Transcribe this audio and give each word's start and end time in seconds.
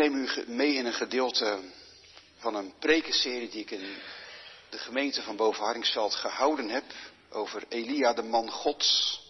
neem 0.00 0.14
u 0.14 0.44
mee 0.46 0.74
in 0.74 0.86
een 0.86 0.92
gedeelte 0.92 1.58
van 2.38 2.54
een 2.54 2.74
prekenserie 2.78 3.48
die 3.48 3.60
ik 3.60 3.70
in 3.70 3.96
de 4.68 4.78
gemeente 4.78 5.22
van 5.22 5.36
Bovenhardingsveld 5.36 6.14
gehouden 6.14 6.68
heb 6.68 6.84
over 7.30 7.64
Elia, 7.68 8.12
de 8.12 8.22
man 8.22 8.50
Gods. 8.50 9.20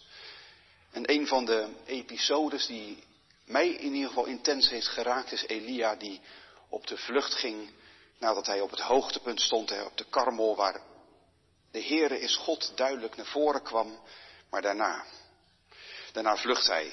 En 0.90 1.10
een 1.10 1.26
van 1.26 1.44
de 1.44 1.68
episodes 1.86 2.66
die 2.66 3.02
mij 3.44 3.68
in 3.68 3.92
ieder 3.92 4.08
geval 4.08 4.24
intens 4.24 4.68
heeft 4.68 4.86
geraakt 4.86 5.32
is 5.32 5.46
Elia 5.46 5.96
die 5.96 6.20
op 6.68 6.86
de 6.86 6.96
vlucht 6.96 7.34
ging 7.34 7.70
nadat 8.18 8.46
hij 8.46 8.60
op 8.60 8.70
het 8.70 8.80
hoogtepunt 8.80 9.40
stond, 9.40 9.84
op 9.84 9.96
de 9.96 10.06
Karmel, 10.10 10.56
waar 10.56 10.80
de 11.70 11.82
Heere 11.82 12.20
is 12.20 12.36
God 12.36 12.72
duidelijk 12.74 13.16
naar 13.16 13.26
voren 13.26 13.62
kwam, 13.62 14.00
maar 14.50 14.62
daarna, 14.62 15.04
daarna 16.12 16.36
vlucht 16.36 16.66
hij. 16.66 16.92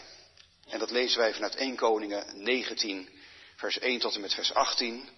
En 0.68 0.80
dat 0.80 0.92
lezen 0.92 1.20
wij 1.20 1.34
vanuit 1.34 1.56
1 1.56 1.76
Koningen 1.76 2.44
19, 2.44 3.17
vers 3.58 3.80
1 3.80 4.00
tot 4.00 4.16
en 4.16 4.22
met 4.22 4.34
vers 4.34 4.54
18. 4.54 5.10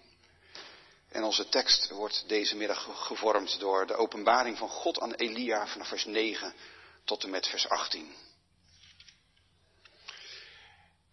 En 1.10 1.24
onze 1.24 1.50
tekst 1.50 1.90
wordt 1.90 2.24
deze 2.28 2.56
middag 2.56 2.88
gevormd 3.08 3.60
door 3.60 3.88
de 3.88 3.96
openbaring 3.96 4.58
van 4.58 4.70
God 4.70 5.00
aan 5.00 5.14
Elia 5.14 5.68
vanaf 5.68 5.88
vers 5.88 6.06
9 6.06 6.54
tot 7.04 7.24
en 7.24 7.30
met 7.30 7.48
vers 7.48 7.70
18. 7.70 8.16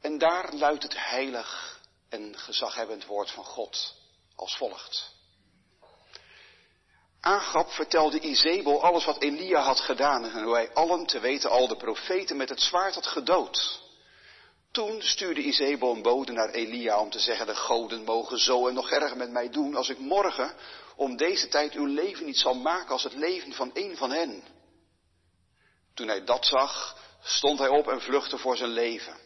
En 0.00 0.18
daar 0.18 0.52
luidt 0.54 0.82
het 0.82 1.08
heilig 1.08 1.80
en 2.08 2.38
gezaghebbend 2.38 3.06
woord 3.06 3.30
van 3.30 3.44
God 3.44 3.94
als 4.34 4.56
volgt. 4.56 5.14
Agab 7.20 7.70
vertelde 7.70 8.20
Izebel 8.20 8.82
alles 8.82 9.04
wat 9.04 9.22
Elia 9.22 9.60
had 9.60 9.80
gedaan 9.80 10.24
en 10.24 10.42
hoe 10.42 10.54
hij 10.54 10.72
allen, 10.72 11.06
te 11.06 11.20
weten 11.20 11.50
al 11.50 11.68
de 11.68 11.76
profeten, 11.76 12.36
met 12.36 12.48
het 12.48 12.60
zwaard 12.60 12.94
had 12.94 13.06
gedood. 13.06 13.84
Toen 14.76 15.02
stuurde 15.02 15.40
Izebel 15.40 15.94
een 15.94 16.02
bode 16.02 16.32
naar 16.32 16.50
Elia 16.50 17.00
om 17.00 17.10
te 17.10 17.18
zeggen, 17.18 17.46
de 17.46 17.54
goden 17.54 18.04
mogen 18.04 18.38
zo 18.38 18.68
en 18.68 18.74
nog 18.74 18.90
erger 18.90 19.16
met 19.16 19.30
mij 19.30 19.48
doen 19.48 19.76
als 19.76 19.88
ik 19.88 19.98
morgen 19.98 20.54
om 20.96 21.16
deze 21.16 21.48
tijd 21.48 21.72
uw 21.72 21.84
leven 21.84 22.24
niet 22.24 22.38
zal 22.38 22.54
maken 22.54 22.88
als 22.88 23.02
het 23.02 23.14
leven 23.14 23.52
van 23.52 23.70
een 23.74 23.96
van 23.96 24.10
hen. 24.10 24.42
Toen 25.94 26.08
hij 26.08 26.24
dat 26.24 26.46
zag, 26.46 26.98
stond 27.22 27.58
hij 27.58 27.68
op 27.68 27.88
en 27.88 28.00
vluchtte 28.00 28.38
voor 28.38 28.56
zijn 28.56 28.70
leven. 28.70 29.16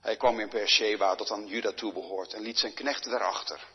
Hij 0.00 0.16
kwam 0.16 0.40
in 0.40 0.48
Beersheba, 0.48 1.14
dat 1.14 1.30
aan 1.30 1.46
Juda 1.46 1.72
toebehoort, 1.72 2.32
en 2.32 2.42
liet 2.42 2.58
zijn 2.58 2.74
knechten 2.74 3.10
daarachter. 3.10 3.66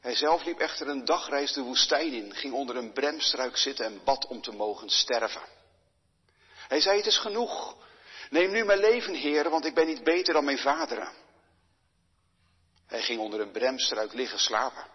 Hij 0.00 0.14
zelf 0.14 0.44
liep 0.44 0.58
echter 0.58 0.88
een 0.88 1.04
dagreis 1.04 1.52
de 1.52 1.62
woestijn 1.62 2.12
in, 2.12 2.34
ging 2.34 2.52
onder 2.52 2.76
een 2.76 2.92
bremstruik 2.92 3.56
zitten 3.56 3.84
en 3.84 4.00
bad 4.04 4.26
om 4.26 4.42
te 4.42 4.52
mogen 4.52 4.88
sterven. 4.88 5.42
Hij 6.68 6.80
zei, 6.80 6.96
het 6.96 7.06
is 7.06 7.18
genoeg. 7.18 7.76
Neem 8.30 8.50
nu 8.50 8.64
mijn 8.64 8.78
leven, 8.78 9.14
heren, 9.14 9.50
want 9.50 9.64
ik 9.64 9.74
ben 9.74 9.86
niet 9.86 10.04
beter 10.04 10.34
dan 10.34 10.44
mijn 10.44 10.58
vaderen. 10.58 11.12
Hij 12.86 13.02
ging 13.02 13.20
onder 13.20 13.40
een 13.40 13.50
bremstruik 13.50 14.12
liggen 14.12 14.38
slapen. 14.38 14.86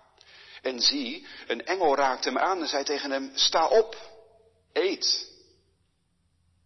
En 0.61 0.79
zie, 0.79 1.27
een 1.47 1.65
engel 1.65 1.95
raakte 1.95 2.29
hem 2.29 2.37
aan 2.37 2.61
en 2.61 2.67
zei 2.67 2.83
tegen 2.83 3.11
hem, 3.11 3.31
sta 3.33 3.67
op, 3.67 3.95
eet. 4.73 5.33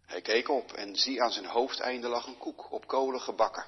Hij 0.06 0.22
keek 0.22 0.50
op 0.50 0.74
en 0.74 0.96
zie 0.96 1.22
aan 1.22 1.32
zijn 1.32 1.46
hoofdeinde 1.46 2.08
lag 2.08 2.28
een 2.28 2.38
koek 2.38 2.72
op 2.72 2.88
kolen 2.88 3.22
gebakken 3.22 3.66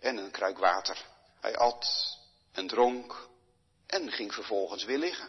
en 0.00 0.16
een 0.16 0.30
kruik 0.30 0.58
water. 0.58 1.06
Hij 1.40 1.56
at 1.56 2.18
en 2.52 2.66
dronk 2.66 3.28
en 3.86 4.12
ging 4.12 4.34
vervolgens 4.34 4.84
weer 4.84 4.98
liggen. 4.98 5.28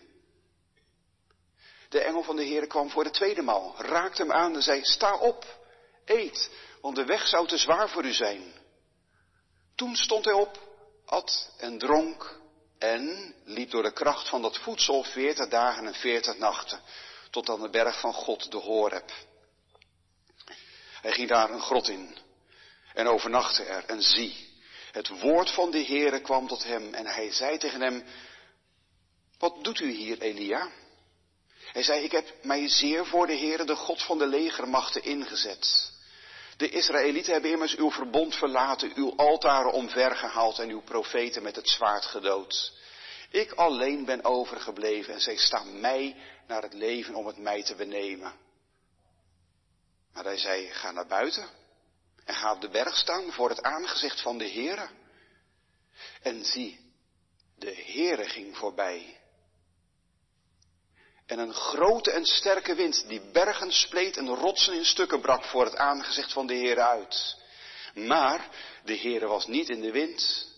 De 1.89 1.99
engel 1.99 2.23
van 2.23 2.35
de 2.35 2.43
Heer 2.43 2.67
kwam 2.67 2.89
voor 2.89 3.03
de 3.03 3.09
tweede 3.09 3.41
maal, 3.41 3.75
raakte 3.77 4.21
hem 4.21 4.31
aan 4.31 4.55
en 4.55 4.61
zei, 4.61 4.83
sta 4.83 5.17
op, 5.17 5.62
eet, 6.05 6.49
want 6.81 6.95
de 6.95 7.05
weg 7.05 7.27
zou 7.27 7.47
te 7.47 7.57
zwaar 7.57 7.89
voor 7.89 8.05
u 8.05 8.13
zijn. 8.13 8.53
Toen 9.75 9.95
stond 9.95 10.25
hij 10.25 10.33
op, 10.33 10.59
at 11.05 11.49
en 11.57 11.77
dronk 11.77 12.39
en 12.79 13.35
liep 13.45 13.71
door 13.71 13.83
de 13.83 13.93
kracht 13.93 14.29
van 14.29 14.41
dat 14.41 14.57
voedsel 14.57 15.03
veertig 15.03 15.47
dagen 15.47 15.85
en 15.85 15.93
veertig 15.93 16.37
nachten, 16.37 16.79
tot 17.29 17.49
aan 17.49 17.61
de 17.61 17.69
berg 17.69 17.99
van 17.99 18.13
God, 18.13 18.51
de 18.51 18.57
Horeb. 18.57 19.11
Hij 21.01 21.11
ging 21.11 21.29
daar 21.29 21.49
een 21.49 21.61
grot 21.61 21.87
in 21.87 22.17
en 22.93 23.07
overnachtte 23.07 23.63
er 23.63 23.85
en 23.85 24.01
zie, 24.01 24.51
het 24.91 25.19
woord 25.19 25.51
van 25.51 25.71
de 25.71 25.85
Heere 25.85 26.21
kwam 26.21 26.47
tot 26.47 26.63
hem 26.63 26.93
en 26.93 27.05
hij 27.05 27.31
zei 27.31 27.57
tegen 27.57 27.81
hem, 27.81 28.03
wat 29.37 29.63
doet 29.63 29.79
u 29.79 29.91
hier, 29.91 30.21
Elia? 30.21 30.71
Hij 31.71 31.83
zei, 31.83 32.03
ik 32.03 32.11
heb 32.11 32.33
mij 32.43 32.67
zeer 32.67 33.05
voor 33.05 33.27
de 33.27 33.37
Heere, 33.37 33.63
de 33.63 33.75
God 33.75 34.03
van 34.03 34.17
de 34.17 34.27
legermachten, 34.27 35.03
ingezet. 35.03 35.92
De 36.57 36.69
Israëlieten 36.69 37.33
hebben 37.33 37.51
immers 37.51 37.75
uw 37.75 37.91
verbond 37.91 38.35
verlaten, 38.35 38.91
uw 38.95 39.15
altaren 39.15 39.71
omvergehaald 39.71 40.59
en 40.59 40.69
uw 40.69 40.81
profeten 40.81 41.43
met 41.43 41.55
het 41.55 41.69
zwaard 41.69 42.05
gedood. 42.05 42.73
Ik 43.29 43.51
alleen 43.51 44.05
ben 44.05 44.23
overgebleven 44.23 45.13
en 45.13 45.21
zij 45.21 45.37
staan 45.37 45.79
mij 45.79 46.15
naar 46.47 46.61
het 46.61 46.73
leven 46.73 47.15
om 47.15 47.25
het 47.25 47.37
mij 47.37 47.63
te 47.63 47.75
benemen. 47.75 48.33
Maar 50.13 50.23
hij 50.23 50.37
zei, 50.37 50.67
ga 50.67 50.91
naar 50.91 51.07
buiten 51.07 51.49
en 52.25 52.35
ga 52.35 52.53
op 52.53 52.61
de 52.61 52.69
berg 52.69 52.95
staan 52.95 53.31
voor 53.31 53.49
het 53.49 53.61
aangezicht 53.61 54.21
van 54.21 54.37
de 54.37 54.49
Heere. 54.49 54.89
En 56.21 56.45
zie, 56.45 56.93
de 57.55 57.75
Heere 57.85 58.29
ging 58.29 58.57
voorbij 58.57 59.21
en 61.25 61.39
een 61.39 61.53
grote 61.53 62.11
en 62.11 62.25
sterke 62.25 62.75
wind 62.75 63.07
die 63.07 63.21
bergen 63.31 63.71
spleet 63.71 64.17
en 64.17 64.27
rotsen 64.27 64.73
in 64.73 64.85
stukken 64.85 65.21
brak 65.21 65.43
voor 65.43 65.65
het 65.65 65.75
aangezicht 65.75 66.33
van 66.33 66.47
de 66.47 66.53
Heer 66.53 66.79
uit. 66.79 67.37
Maar 67.93 68.49
de 68.83 68.93
Heer 68.93 69.27
was 69.27 69.47
niet 69.47 69.69
in 69.69 69.81
de 69.81 69.91
wind. 69.91 70.51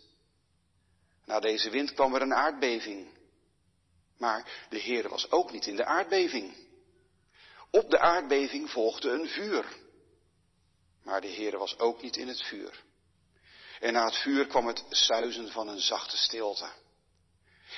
Na 1.26 1.40
deze 1.40 1.70
wind 1.70 1.94
kwam 1.94 2.16
er 2.16 2.22
een 2.22 2.34
aardbeving. 2.34 3.08
Maar 4.18 4.66
de 4.70 4.78
Heer 4.78 5.10
was 5.10 5.32
ook 5.32 5.52
niet 5.52 5.68
in 5.68 5.76
de 5.76 5.86
aardbeving. 5.86 6.56
Op 7.72 7.90
de 7.90 8.00
aardbeving 8.00 8.72
volgde 8.72 9.10
een 9.10 9.28
vuur. 9.28 9.66
Maar 11.04 11.22
de 11.22 11.28
Heer 11.28 11.58
was 11.58 11.80
ook 11.80 12.02
niet 12.02 12.18
in 12.18 12.28
het 12.28 12.42
vuur. 12.42 12.84
En 13.80 13.94
na 13.94 14.06
het 14.06 14.16
vuur 14.16 14.48
kwam 14.48 14.68
het 14.68 14.84
suizen 14.90 15.52
van 15.52 15.68
een 15.68 15.80
zachte 15.80 16.18
stilte. 16.18 16.70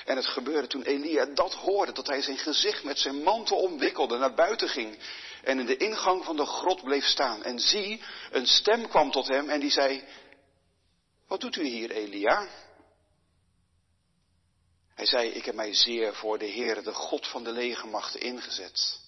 En 0.04 0.16
het 0.16 0.26
gebeurde 0.26 0.68
toen 0.68 0.82
Elia 0.82 1.26
dat 1.26 1.54
hoorde, 1.54 1.92
dat 1.92 2.06
hij 2.06 2.22
zijn 2.22 2.38
gezicht 2.38 2.84
met 2.84 2.98
zijn 2.98 3.22
mantel 3.22 3.56
omwikkelde, 3.56 4.18
naar 4.18 4.34
buiten 4.34 4.68
ging 4.68 4.98
en 5.42 5.58
in 5.58 5.66
de 5.66 5.76
ingang 5.76 6.24
van 6.24 6.36
de 6.36 6.46
grot 6.46 6.82
bleef 6.82 7.04
staan. 7.04 7.42
En 7.44 7.58
zie, 7.58 8.02
een 8.30 8.46
stem 8.46 8.88
kwam 8.88 9.10
tot 9.10 9.28
hem 9.28 9.48
en 9.48 9.60
die 9.60 9.70
zei, 9.70 10.04
wat 11.26 11.40
doet 11.40 11.56
u 11.56 11.64
hier, 11.64 11.90
Elia? 11.90 12.48
Hij 14.94 15.06
zei, 15.06 15.28
ik 15.28 15.44
heb 15.44 15.54
mij 15.54 15.74
zeer 15.74 16.14
voor 16.14 16.38
de 16.38 16.46
Heer, 16.46 16.82
de 16.82 16.92
God 16.92 17.26
van 17.26 17.44
de 17.44 17.52
legermachten, 17.52 18.20
ingezet. 18.20 19.00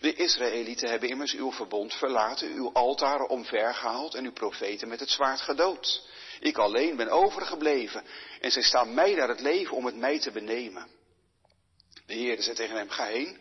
De 0.00 0.14
Israëlieten 0.14 0.90
hebben 0.90 1.08
immers 1.08 1.32
uw 1.32 1.52
verbond 1.52 1.94
verlaten, 1.94 2.52
uw 2.52 2.72
altaren 2.72 3.28
omvergehaald 3.28 4.14
en 4.14 4.24
uw 4.24 4.32
profeten 4.32 4.88
met 4.88 5.00
het 5.00 5.10
zwaard 5.10 5.40
gedood. 5.40 6.08
Ik 6.40 6.58
alleen 6.58 6.96
ben 6.96 7.08
overgebleven 7.08 8.04
en 8.40 8.50
zij 8.50 8.62
staan 8.62 8.94
mij 8.94 9.14
naar 9.14 9.28
het 9.28 9.40
leven 9.40 9.76
om 9.76 9.86
het 9.86 9.96
mij 9.96 10.20
te 10.20 10.30
benemen. 10.30 10.88
De 12.06 12.14
Heer 12.14 12.42
zei 12.42 12.56
tegen 12.56 12.76
hem, 12.76 12.90
ga 12.90 13.04
heen, 13.04 13.40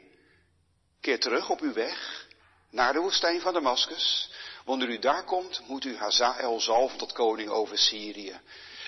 keer 1.02 1.20
terug 1.20 1.50
op 1.50 1.60
uw 1.60 1.74
weg 1.74 2.28
naar 2.72 2.94
de 2.94 3.00
woestijn 3.00 3.42
van 3.42 3.54
Damascus. 3.54 4.32
Wanneer 4.66 4.90
u 4.90 5.00
daar 5.00 5.24
komt, 5.24 5.62
moet 5.68 5.86
u 5.86 5.98
Hazael 5.98 6.60
zalven 6.60 6.98
tot 6.98 7.14
koning 7.14 7.50
over 7.50 7.78
Syrië. 7.78 8.40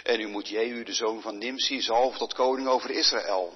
En 0.03 0.19
u 0.19 0.27
moet 0.27 0.47
Jehu, 0.47 0.83
de 0.83 0.93
zoon 0.93 1.21
van 1.21 1.37
Nimsi, 1.37 1.81
zalven 1.81 2.19
tot 2.19 2.33
koning 2.33 2.67
over 2.67 2.89
Israël. 2.89 3.53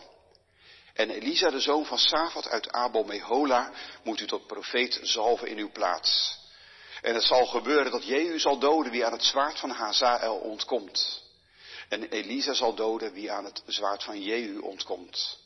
En 0.94 1.10
Elisa, 1.10 1.50
de 1.50 1.60
zoon 1.60 1.86
van 1.86 1.98
Safat 1.98 2.50
uit 2.50 2.72
Abel 2.72 3.04
Mehola, 3.04 3.72
moet 4.04 4.20
u 4.20 4.26
tot 4.26 4.48
profeet 4.48 5.00
zalven 5.02 5.48
in 5.48 5.58
uw 5.58 5.72
plaats. 5.72 6.40
En 7.02 7.14
het 7.14 7.24
zal 7.24 7.46
gebeuren 7.46 7.92
dat 7.92 8.06
Jehu 8.06 8.40
zal 8.40 8.60
doden 8.60 8.92
wie 8.92 9.06
aan 9.06 9.12
het 9.12 9.24
zwaard 9.24 9.60
van 9.60 9.70
Hazael 9.70 10.38
ontkomt. 10.38 11.24
En 11.90 12.04
Elisa 12.04 12.54
zal 12.54 12.76
doden 12.76 13.14
wie 13.14 13.32
aan 13.32 13.46
het 13.46 13.64
zwaard 13.66 14.04
van 14.04 14.22
Jehu 14.22 14.58
ontkomt. 14.58 15.40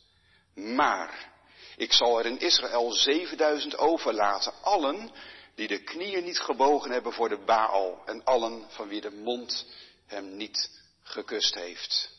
Maar 0.54 1.34
ik 1.78 1.94
zal 1.94 2.20
er 2.20 2.26
in 2.26 2.40
Israël 2.40 2.94
7000 2.94 3.78
overlaten, 3.78 4.54
allen 4.62 5.12
die 5.56 5.68
de 5.68 5.84
knieën 5.84 6.24
niet 6.24 6.40
gebogen 6.40 6.92
hebben 6.92 7.14
voor 7.14 7.30
de 7.30 7.44
Baal 7.46 8.02
en 8.06 8.24
allen 8.24 8.66
van 8.70 8.88
wie 8.88 9.02
de 9.02 9.12
mond 9.12 9.66
hem 10.06 10.36
niet 10.38 10.70
gekust 11.04 11.56
heeft. 11.56 12.10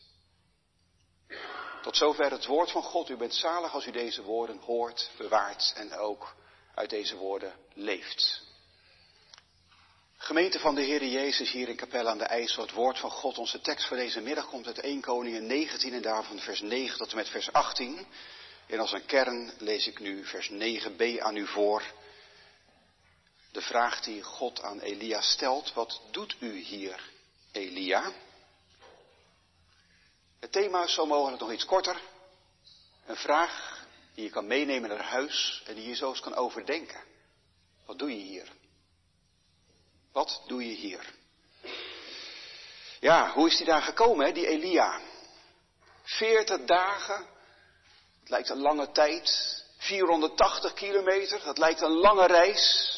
Tot 1.81 1.97
zover 1.97 2.31
het 2.31 2.45
woord 2.45 2.71
van 2.71 2.83
God. 2.83 3.09
U 3.09 3.17
bent 3.17 3.33
zalig 3.33 3.73
als 3.73 3.85
u 3.85 3.91
deze 3.91 4.23
woorden 4.23 4.59
hoort, 4.59 5.11
bewaart 5.17 5.73
en 5.75 5.93
ook 5.93 6.35
uit 6.75 6.89
deze 6.89 7.15
woorden 7.15 7.53
leeft. 7.73 8.46
Gemeente 10.27 10.59
van 10.59 10.75
de 10.75 10.81
Heer 10.81 11.05
Jezus 11.05 11.51
hier 11.51 11.69
in 11.69 11.75
Kapel 11.75 12.07
aan 12.07 12.17
de 12.17 12.23
IJssel, 12.23 12.61
het 12.61 12.71
woord 12.71 12.99
van 12.99 13.11
God. 13.11 13.37
Onze 13.37 13.61
tekst 13.61 13.87
voor 13.87 13.97
deze 13.97 14.21
middag 14.21 14.47
komt 14.47 14.67
uit 14.67 14.79
1 14.79 15.01
Koningen 15.01 15.45
19 15.45 15.93
en 15.93 16.01
daarvan 16.01 16.39
vers 16.39 16.61
9 16.61 16.97
tot 16.97 17.09
en 17.09 17.15
met 17.15 17.29
vers 17.29 17.51
18. 17.51 18.07
En 18.67 18.79
als 18.79 18.91
een 18.91 19.05
kern 19.05 19.51
lees 19.57 19.87
ik 19.87 19.99
nu 19.99 20.25
vers 20.25 20.51
9b 20.51 21.19
aan 21.19 21.35
u 21.35 21.47
voor. 21.47 21.83
De 23.51 23.61
vraag 23.61 24.01
die 24.01 24.23
God 24.23 24.61
aan 24.61 24.79
Elia 24.79 25.21
stelt, 25.21 25.73
wat 25.73 26.01
doet 26.11 26.35
u 26.39 26.57
hier, 26.57 27.09
Elia? 27.51 28.11
thema 30.49 30.83
is 30.83 30.93
zo 30.93 31.05
mogelijk 31.05 31.41
nog 31.41 31.51
iets 31.51 31.65
korter. 31.65 32.01
Een 33.05 33.17
vraag 33.17 33.85
die 34.13 34.23
je 34.23 34.29
kan 34.29 34.47
meenemen 34.47 34.89
naar 34.89 35.03
huis 35.03 35.63
en 35.65 35.75
die 35.75 35.87
je 35.87 35.95
zo 35.95 36.09
eens 36.09 36.19
kan 36.19 36.35
overdenken. 36.35 37.03
Wat 37.85 37.99
doe 37.99 38.09
je 38.09 38.23
hier? 38.23 38.56
Wat 40.17 40.41
doe 40.45 40.67
je 40.67 40.73
hier? 40.73 41.13
Ja, 42.99 43.31
hoe 43.31 43.47
is 43.47 43.57
die 43.57 43.65
daar 43.65 43.81
gekomen, 43.81 44.25
hè, 44.25 44.31
die 44.31 44.47
Elia? 44.47 44.99
Veertig 46.03 46.65
dagen, 46.65 47.25
het 48.19 48.29
lijkt 48.29 48.49
een 48.49 48.61
lange 48.61 48.91
tijd. 48.91 49.55
480 49.77 50.73
kilometer, 50.73 51.43
dat 51.43 51.57
lijkt 51.57 51.81
een 51.81 51.97
lange 51.97 52.25
reis. 52.25 52.93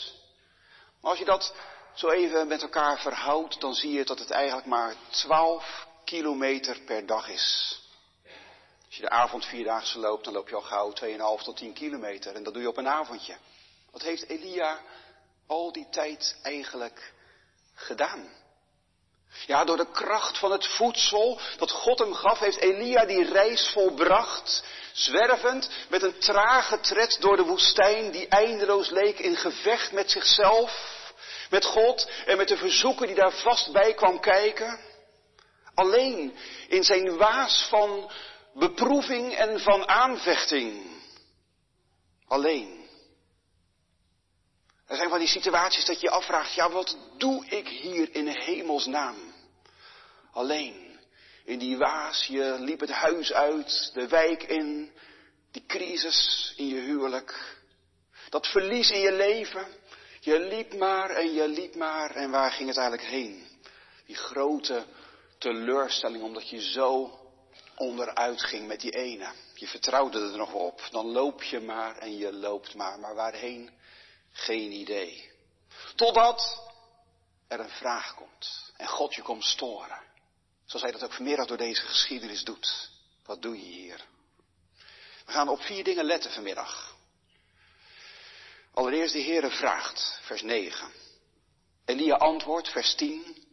Maar 1.02 1.10
als 1.10 1.20
je 1.20 1.26
dat 1.26 1.54
zo 1.94 2.10
even 2.10 2.48
met 2.48 2.62
elkaar 2.62 3.00
verhoudt, 3.00 3.62
dan 3.62 3.74
zie 3.74 3.92
je 3.92 4.06
dat 4.06 4.20
het 4.20 4.32
eigenlijk 4.32 4.68
maar 4.68 4.96
12 5.10 5.88
kilometer 6.06 6.82
per 6.82 7.06
dag 7.06 7.30
is. 7.30 7.80
Als 8.86 8.96
je 8.96 9.02
de 9.02 9.10
avond 9.10 9.46
vierdaagse 9.46 10.00
loopt, 10.00 10.24
dan 10.24 10.34
loop 10.34 10.50
je 10.50 10.56
al 10.56 10.62
gauw 10.62 10.94
2,5 11.40 11.44
tot 11.44 11.58
10 11.58 11.74
kilometer. 11.74 12.36
En 12.36 12.44
dat 12.44 12.54
doe 12.54 12.62
je 12.62 12.70
op 12.70 12.78
een 12.78 12.88
avondje. 12.88 13.38
Wat 13.92 14.02
heeft 14.02 14.30
Elia 14.30 14.82
al 15.50 15.72
die 15.72 15.88
tijd 15.90 16.36
eigenlijk 16.44 17.14
gedaan? 17.74 18.30
Ja, 19.46 19.64
door 19.64 19.78
de 19.78 19.92
kracht 19.92 20.38
van 20.38 20.52
het 20.52 20.68
voedsel 20.68 21.40
dat 21.58 21.72
God 21.72 22.00
hem 22.00 22.14
gaf, 22.14 22.40
heeft 22.40 22.58
Elia 22.58 23.06
die 23.06 23.32
reis 23.32 23.70
volbracht, 23.74 24.64
zwervend 24.94 25.70
met 25.90 26.04
een 26.04 26.20
trage 26.20 26.80
tred 26.80 27.18
door 27.20 27.36
de 27.36 27.44
woestijn 27.44 28.12
die 28.12 28.28
eindeloos 28.28 28.90
leek 28.90 29.20
in 29.20 29.36
gevecht 29.36 29.92
met 29.92 30.12
zichzelf, 30.12 30.98
met 31.50 31.66
God 31.66 32.10
en 32.26 32.38
met 32.38 32.48
de 32.48 32.58
verzoeken 32.58 33.08
die 33.08 33.16
daar 33.16 33.34
vast 33.34 33.72
bij 33.72 33.94
kwam 33.94 34.20
kijken. 34.20 34.80
Alleen 35.74 36.38
in 36.68 36.84
zijn 36.84 37.18
waas 37.18 37.68
van 37.70 38.12
beproeving 38.54 39.36
en 39.36 39.60
van 39.60 39.88
aanvechting. 39.88 40.98
Alleen. 42.28 42.89
Er 44.90 44.96
zijn 44.96 45.10
van 45.10 45.20
die 45.20 45.28
situaties 45.28 45.86
dat 45.86 46.02
je 46.02 46.10
afvraagt, 46.10 46.54
ja 46.54 46.70
wat 46.70 46.98
doe 47.18 47.46
ik 47.46 47.68
hier 47.68 48.16
in 48.16 48.28
hemelsnaam? 48.28 49.16
Alleen. 50.32 51.00
In 51.44 51.60
die 51.60 51.78
waas, 51.78 52.26
je 52.26 52.56
liep 52.60 52.80
het 52.80 52.90
huis 52.90 53.34
uit, 53.34 53.92
de 53.94 54.08
wijk 54.08 54.44
in, 54.44 54.92
die 55.52 55.66
crisis 55.68 56.54
in 56.56 56.68
je 56.68 56.80
huwelijk. 56.80 57.58
Dat 58.30 58.48
verlies 58.48 58.92
in 58.92 59.00
je 59.00 59.12
leven. 59.12 59.68
Je 60.20 60.40
liep 60.40 60.74
maar 60.74 61.10
en 61.10 61.34
je 61.34 61.48
liep 61.48 61.76
maar 61.76 62.16
en 62.16 62.32
waar 62.32 62.52
ging 62.52 62.68
het 62.68 62.78
eigenlijk 62.78 63.10
heen? 63.10 63.48
Die 64.06 64.16
grote 64.16 64.86
teleurstelling 65.38 66.24
omdat 66.24 66.50
je 66.50 66.62
zo 66.62 67.20
onderuit 67.76 68.44
ging 68.44 68.68
met 68.68 68.82
die 68.82 68.92
ene. 68.92 69.32
Je 69.54 69.68
vertrouwde 69.68 70.20
er 70.20 70.38
nog 70.38 70.54
op. 70.54 70.82
Dan 70.92 71.06
loop 71.06 71.44
je 71.44 71.60
maar 71.60 71.98
en 71.98 72.18
je 72.18 72.34
loopt 72.34 72.76
maar. 72.76 73.00
Maar 73.00 73.16
waarheen? 73.16 73.78
Geen 74.40 74.72
idee. 74.72 75.32
Totdat 75.96 76.72
er 77.48 77.60
een 77.60 77.70
vraag 77.70 78.16
komt. 78.16 78.72
En 78.78 78.88
God 78.88 79.16
je 79.16 79.22
komt 79.22 79.44
storen. 79.44 80.02
Zoals 80.66 80.82
hij 80.84 80.92
dat 80.92 81.04
ook 81.04 81.14
vanmiddag 81.14 81.48
door 81.48 81.58
deze 81.58 81.82
geschiedenis 81.82 82.44
doet. 82.44 82.90
Wat 83.26 83.42
doe 83.42 83.58
je 83.58 83.66
hier? 83.66 84.06
We 85.26 85.32
gaan 85.32 85.50
op 85.50 85.62
vier 85.62 85.84
dingen 85.84 86.06
letten 86.06 86.32
vanmiddag. 86.32 86.98
Allereerst 88.74 89.14
de 89.14 89.22
Heere 89.22 89.50
vraagt, 89.50 90.20
vers 90.22 90.42
9. 90.42 90.92
Elia 91.86 92.16
antwoordt, 92.16 92.70
vers 92.70 92.96
10. 92.96 93.46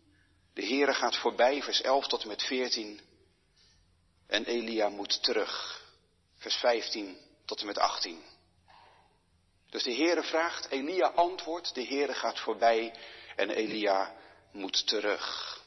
De 0.55 0.67
Heere 0.67 0.95
gaat 0.95 1.17
voorbij, 1.17 1.63
vers 1.63 1.81
11 1.81 2.07
tot 2.07 2.23
en 2.23 2.29
met 2.29 2.43
14. 2.43 3.01
En 4.27 4.45
Elia 4.45 4.89
moet 4.89 5.23
terug, 5.23 5.83
vers 6.37 6.55
15 6.57 7.19
tot 7.45 7.61
en 7.61 7.67
met 7.67 7.79
18. 7.79 8.36
Dus 9.77 9.85
de 9.85 9.95
Heere 9.95 10.23
vraagt, 10.23 10.71
Elia 10.71 11.07
antwoordt, 11.07 11.75
de 11.75 11.85
Heere 11.85 12.15
gaat 12.15 12.41
voorbij 12.41 12.95
en 13.35 13.51
Elia 13.51 14.15
moet 14.53 14.87
terug. 14.87 15.59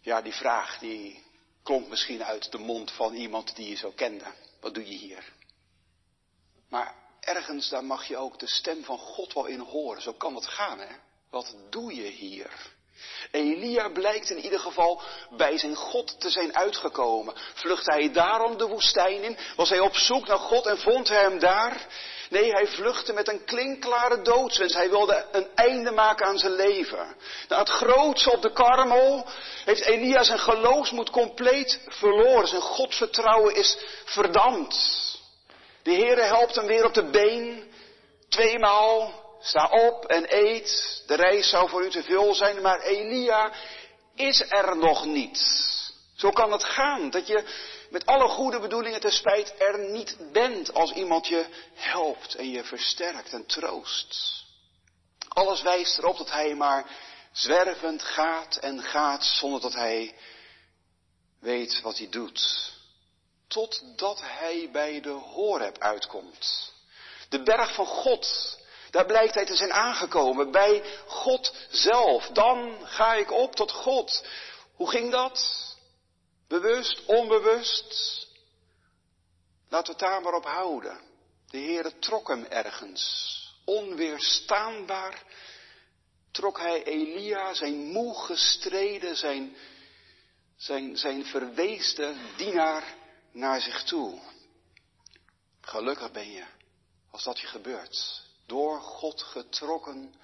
Ja, 0.00 0.22
die 0.22 0.32
vraag 0.32 0.78
die 0.78 1.24
klonk 1.62 1.88
misschien 1.88 2.24
uit 2.24 2.52
de 2.52 2.58
mond 2.58 2.92
van 2.92 3.14
iemand 3.14 3.56
die 3.56 3.68
je 3.68 3.74
zo 3.74 3.90
kende. 3.90 4.24
Wat 4.60 4.74
doe 4.74 4.86
je 4.86 4.96
hier? 4.96 5.32
Maar 6.68 6.94
ergens 7.20 7.68
daar 7.68 7.84
mag 7.84 8.08
je 8.08 8.16
ook 8.16 8.38
de 8.38 8.48
stem 8.48 8.84
van 8.84 8.98
God 8.98 9.32
wel 9.32 9.46
in 9.46 9.60
horen. 9.60 10.02
Zo 10.02 10.12
kan 10.12 10.34
het 10.34 10.46
gaan, 10.46 10.78
hè? 10.78 10.96
Wat 11.30 11.56
doe 11.70 11.94
je 11.94 12.06
hier? 12.06 12.76
Elia 13.30 13.88
blijkt 13.88 14.30
in 14.30 14.38
ieder 14.38 14.60
geval 14.60 15.02
bij 15.30 15.58
zijn 15.58 15.74
God 15.74 16.20
te 16.20 16.30
zijn 16.30 16.56
uitgekomen. 16.56 17.34
Vluchtte 17.54 17.92
hij 17.92 18.12
daarom 18.12 18.58
de 18.58 18.66
woestijn 18.66 19.22
in? 19.22 19.38
Was 19.56 19.68
hij 19.68 19.80
op 19.80 19.96
zoek 19.96 20.26
naar 20.26 20.38
God 20.38 20.66
en 20.66 20.78
vond 20.78 21.08
hij 21.08 21.20
hem 21.20 21.38
daar? 21.38 21.86
Nee, 22.30 22.50
hij 22.50 22.66
vluchtte 22.66 23.12
met 23.12 23.28
een 23.28 23.44
klinkklare 23.44 24.22
doodswens. 24.22 24.74
Hij 24.74 24.90
wilde 24.90 25.26
een 25.32 25.48
einde 25.54 25.90
maken 25.90 26.26
aan 26.26 26.38
zijn 26.38 26.52
leven. 26.52 27.16
Na 27.48 27.58
het 27.58 27.68
grootste 27.68 28.32
op 28.32 28.42
de 28.42 28.52
karmel 28.52 29.26
heeft 29.64 29.84
Elia 29.84 30.22
zijn 30.22 30.38
geloofsmoed 30.38 31.10
compleet 31.10 31.80
verloren. 31.86 32.48
Zijn 32.48 32.60
godvertrouwen 32.60 33.54
is 33.54 33.78
verdampt. 34.04 34.98
De 35.82 35.92
Heere 35.92 36.22
helpt 36.22 36.54
hem 36.54 36.66
weer 36.66 36.84
op 36.84 36.94
de 36.94 37.10
been. 37.10 37.72
Tweemaal. 38.28 39.28
Sta 39.40 39.68
op 39.68 40.04
en 40.04 40.36
eet. 40.36 41.02
De 41.06 41.14
reis 41.14 41.48
zou 41.48 41.68
voor 41.68 41.84
u 41.84 41.90
te 41.90 42.02
veel 42.02 42.34
zijn, 42.34 42.60
maar 42.60 42.80
Elia 42.80 43.52
is 44.14 44.44
er 44.48 44.76
nog 44.76 45.04
niet. 45.04 45.38
Zo 46.16 46.30
kan 46.30 46.52
het 46.52 46.64
gaan, 46.64 47.10
dat 47.10 47.26
je 47.26 47.44
met 47.90 48.06
alle 48.06 48.28
goede 48.28 48.60
bedoelingen 48.60 49.00
te 49.00 49.10
spijt 49.10 49.54
er 49.58 49.78
niet 49.78 50.16
bent 50.32 50.74
als 50.74 50.92
iemand 50.92 51.26
je 51.26 51.46
helpt 51.74 52.34
en 52.34 52.50
je 52.50 52.64
versterkt 52.64 53.32
en 53.32 53.46
troost. 53.46 54.44
Alles 55.28 55.62
wijst 55.62 55.98
erop 55.98 56.16
dat 56.16 56.30
hij 56.30 56.54
maar 56.54 56.86
zwervend 57.32 58.02
gaat 58.02 58.56
en 58.56 58.82
gaat 58.82 59.24
zonder 59.24 59.60
dat 59.60 59.74
hij 59.74 60.14
weet 61.40 61.80
wat 61.80 61.98
hij 61.98 62.08
doet. 62.08 62.72
Totdat 63.48 64.20
hij 64.22 64.68
bij 64.72 65.00
de 65.00 65.08
Horeb 65.08 65.78
uitkomt. 65.78 66.72
De 67.28 67.42
berg 67.42 67.74
van 67.74 67.86
God. 67.86 68.58
Daar 68.90 69.06
blijkt 69.06 69.34
hij 69.34 69.44
te 69.44 69.56
zijn 69.56 69.72
aangekomen, 69.72 70.50
bij 70.50 70.84
God 71.06 71.54
zelf. 71.70 72.28
Dan 72.28 72.78
ga 72.82 73.14
ik 73.14 73.32
op 73.32 73.54
tot 73.54 73.72
God. 73.72 74.26
Hoe 74.74 74.90
ging 74.90 75.10
dat? 75.10 75.68
Bewust, 76.48 77.04
onbewust. 77.04 78.26
Laten 79.68 79.86
we 79.86 79.98
het 79.98 80.10
daar 80.10 80.22
maar 80.22 80.34
op 80.34 80.44
houden. 80.44 81.00
De 81.50 81.58
Heere 81.58 81.98
trok 81.98 82.28
hem 82.28 82.44
ergens. 82.44 83.38
Onweerstaanbaar 83.64 85.22
trok 86.30 86.58
hij 86.58 86.84
Elia, 86.84 87.54
zijn 87.54 87.74
moe 87.74 88.14
gestreden, 88.14 89.16
zijn, 89.16 89.56
zijn, 90.56 90.96
zijn 90.96 91.24
verweesde 91.24 92.14
dienaar 92.36 92.94
naar 93.32 93.60
zich 93.60 93.82
toe. 93.82 94.20
Gelukkig 95.60 96.10
ben 96.10 96.30
je 96.30 96.44
als 97.10 97.24
dat 97.24 97.40
je 97.40 97.46
gebeurt. 97.46 98.28
Door 98.50 98.80
God 98.80 99.22
getrokken 99.22 100.14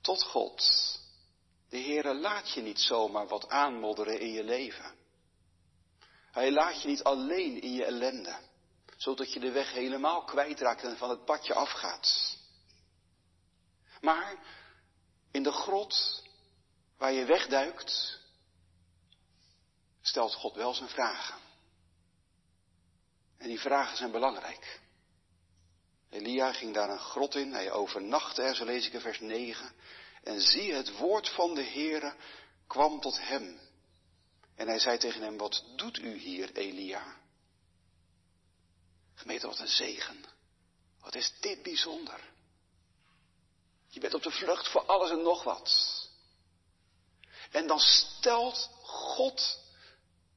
tot 0.00 0.22
God. 0.22 0.62
De 1.68 1.78
Heere 1.78 2.14
laat 2.14 2.50
je 2.50 2.60
niet 2.60 2.80
zomaar 2.80 3.28
wat 3.28 3.48
aanmodderen 3.48 4.20
in 4.20 4.32
je 4.32 4.44
leven. 4.44 4.94
Hij 6.30 6.52
laat 6.52 6.82
je 6.82 6.88
niet 6.88 7.02
alleen 7.02 7.60
in 7.60 7.72
je 7.72 7.84
ellende, 7.84 8.38
zodat 8.96 9.32
je 9.32 9.40
de 9.40 9.50
weg 9.50 9.72
helemaal 9.72 10.24
kwijtraakt 10.24 10.82
en 10.82 10.96
van 10.96 11.10
het 11.10 11.24
padje 11.24 11.54
afgaat. 11.54 12.38
Maar 14.00 14.38
in 15.30 15.42
de 15.42 15.52
grot 15.52 16.22
waar 16.96 17.12
je 17.12 17.24
wegduikt, 17.24 18.20
stelt 20.00 20.34
God 20.34 20.54
wel 20.54 20.74
zijn 20.74 20.88
vragen. 20.88 21.40
En 23.38 23.48
die 23.48 23.60
vragen 23.60 23.96
zijn 23.96 24.10
belangrijk. 24.10 24.82
Elia 26.14 26.52
ging 26.52 26.74
daar 26.74 26.90
een 26.90 26.98
grot 26.98 27.34
in, 27.34 27.52
hij 27.52 27.72
overnachtte 27.72 28.42
er, 28.42 28.54
zo 28.54 28.64
lees 28.64 28.86
ik 28.86 28.92
in 28.92 29.00
vers 29.00 29.20
9. 29.20 29.74
En 30.22 30.40
zie, 30.40 30.72
het 30.72 30.96
woord 30.96 31.28
van 31.28 31.54
de 31.54 31.64
Heere 31.64 32.14
kwam 32.66 33.00
tot 33.00 33.20
hem. 33.20 33.60
En 34.54 34.68
hij 34.68 34.78
zei 34.78 34.98
tegen 34.98 35.22
hem, 35.22 35.36
wat 35.36 35.64
doet 35.76 35.98
u 35.98 36.16
hier, 36.16 36.52
Elia? 36.52 37.16
Gemeente, 39.14 39.46
wat 39.46 39.58
een 39.58 39.68
zegen. 39.68 40.24
Wat 41.00 41.14
is 41.14 41.32
dit 41.40 41.62
bijzonder. 41.62 42.32
Je 43.88 44.00
bent 44.00 44.14
op 44.14 44.22
de 44.22 44.30
vlucht 44.30 44.68
voor 44.68 44.84
alles 44.84 45.10
en 45.10 45.22
nog 45.22 45.42
wat. 45.42 45.70
En 47.50 47.66
dan 47.66 47.80
stelt 47.80 48.70
God 48.82 49.60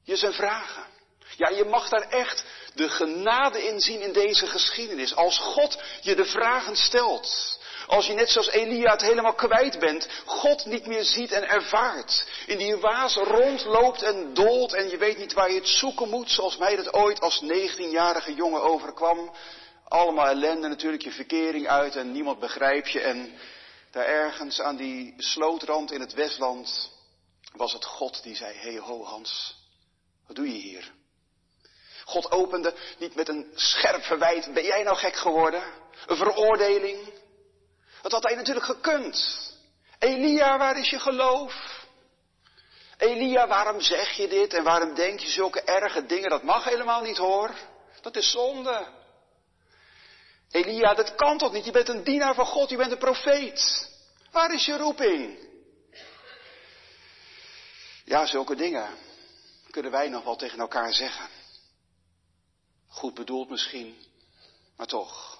je 0.02 0.16
zijn 0.16 0.32
vragen. 0.32 0.97
Ja, 1.36 1.48
je 1.48 1.64
mag 1.64 1.88
daar 1.88 2.08
echt 2.08 2.44
de 2.74 2.88
genade 2.88 3.66
in 3.66 3.80
zien 3.80 4.00
in 4.00 4.12
deze 4.12 4.46
geschiedenis. 4.46 5.14
Als 5.14 5.38
God 5.38 5.82
je 6.00 6.14
de 6.14 6.24
vragen 6.24 6.76
stelt. 6.76 7.58
Als 7.86 8.06
je 8.06 8.12
net 8.12 8.30
zoals 8.30 8.50
Elia 8.50 8.90
het 8.90 9.00
helemaal 9.00 9.34
kwijt 9.34 9.78
bent, 9.78 10.08
God 10.24 10.64
niet 10.64 10.86
meer 10.86 11.04
ziet 11.04 11.32
en 11.32 11.48
ervaart. 11.48 12.26
In 12.46 12.58
die 12.58 12.76
waas 12.76 13.14
rondloopt 13.14 14.02
en 14.02 14.34
dolt 14.34 14.74
en 14.74 14.88
je 14.88 14.96
weet 14.96 15.18
niet 15.18 15.32
waar 15.32 15.50
je 15.50 15.58
het 15.58 15.68
zoeken 15.68 16.08
moet, 16.08 16.30
zoals 16.30 16.56
mij 16.56 16.76
dat 16.76 16.92
ooit 16.92 17.20
als 17.20 17.42
19-jarige 17.42 18.34
jongen 18.34 18.62
overkwam. 18.62 19.34
Allemaal 19.84 20.26
ellende 20.26 20.68
natuurlijk, 20.68 21.02
je 21.02 21.10
verkering 21.10 21.68
uit 21.68 21.96
en 21.96 22.12
niemand 22.12 22.38
begrijpt 22.38 22.90
je. 22.90 23.00
En 23.00 23.38
daar 23.90 24.06
ergens 24.06 24.60
aan 24.60 24.76
die 24.76 25.14
slootrand 25.16 25.92
in 25.92 26.00
het 26.00 26.14
Westland 26.14 26.90
was 27.52 27.72
het 27.72 27.84
God 27.84 28.22
die 28.22 28.36
zei, 28.36 28.56
hey 28.56 28.78
ho 28.78 29.04
Hans, 29.04 29.56
wat 30.26 30.36
doe 30.36 30.46
je 30.46 30.60
hier? 30.60 30.96
God 32.08 32.30
opende 32.30 32.74
niet 32.98 33.14
met 33.14 33.28
een 33.28 33.52
scherp 33.54 34.02
verwijt, 34.02 34.52
ben 34.52 34.64
jij 34.64 34.82
nou 34.82 34.96
gek 34.96 35.16
geworden? 35.16 35.62
Een 36.06 36.16
veroordeling? 36.16 37.12
Dat 38.02 38.12
had 38.12 38.22
hij 38.22 38.34
natuurlijk 38.34 38.66
gekund. 38.66 39.46
Elia, 39.98 40.58
waar 40.58 40.78
is 40.78 40.90
je 40.90 40.98
geloof? 40.98 41.84
Elia, 42.96 43.46
waarom 43.46 43.80
zeg 43.80 44.10
je 44.10 44.28
dit 44.28 44.54
en 44.54 44.64
waarom 44.64 44.94
denk 44.94 45.20
je 45.20 45.28
zulke 45.28 45.62
erge 45.62 46.06
dingen? 46.06 46.30
Dat 46.30 46.42
mag 46.42 46.64
helemaal 46.64 47.02
niet 47.02 47.16
hoor. 47.16 47.50
Dat 48.00 48.16
is 48.16 48.30
zonde. 48.30 48.86
Elia, 50.50 50.94
dat 50.94 51.14
kan 51.14 51.38
toch 51.38 51.52
niet? 51.52 51.64
Je 51.64 51.72
bent 51.72 51.88
een 51.88 52.04
dienaar 52.04 52.34
van 52.34 52.46
God, 52.46 52.70
je 52.70 52.76
bent 52.76 52.92
een 52.92 52.98
profeet. 52.98 53.90
Waar 54.30 54.54
is 54.54 54.66
je 54.66 54.76
roeping? 54.76 55.38
Ja, 58.04 58.26
zulke 58.26 58.54
dingen 58.54 58.88
kunnen 59.70 59.90
wij 59.90 60.08
nog 60.08 60.24
wel 60.24 60.36
tegen 60.36 60.58
elkaar 60.58 60.92
zeggen. 60.92 61.37
Goed 62.88 63.14
bedoeld 63.14 63.50
misschien, 63.50 63.96
maar 64.76 64.86
toch. 64.86 65.38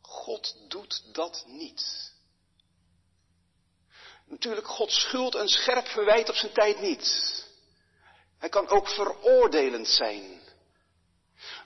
God 0.00 0.56
doet 0.68 1.02
dat 1.12 1.44
niet. 1.46 2.12
Natuurlijk, 4.26 4.66
God 4.66 4.90
schuld 4.90 5.34
een 5.34 5.48
scherp 5.48 5.86
verwijt 5.86 6.28
op 6.28 6.34
zijn 6.34 6.52
tijd 6.52 6.80
niet. 6.80 7.46
Hij 8.38 8.48
kan 8.48 8.68
ook 8.68 8.88
veroordelend 8.88 9.88
zijn. 9.88 10.40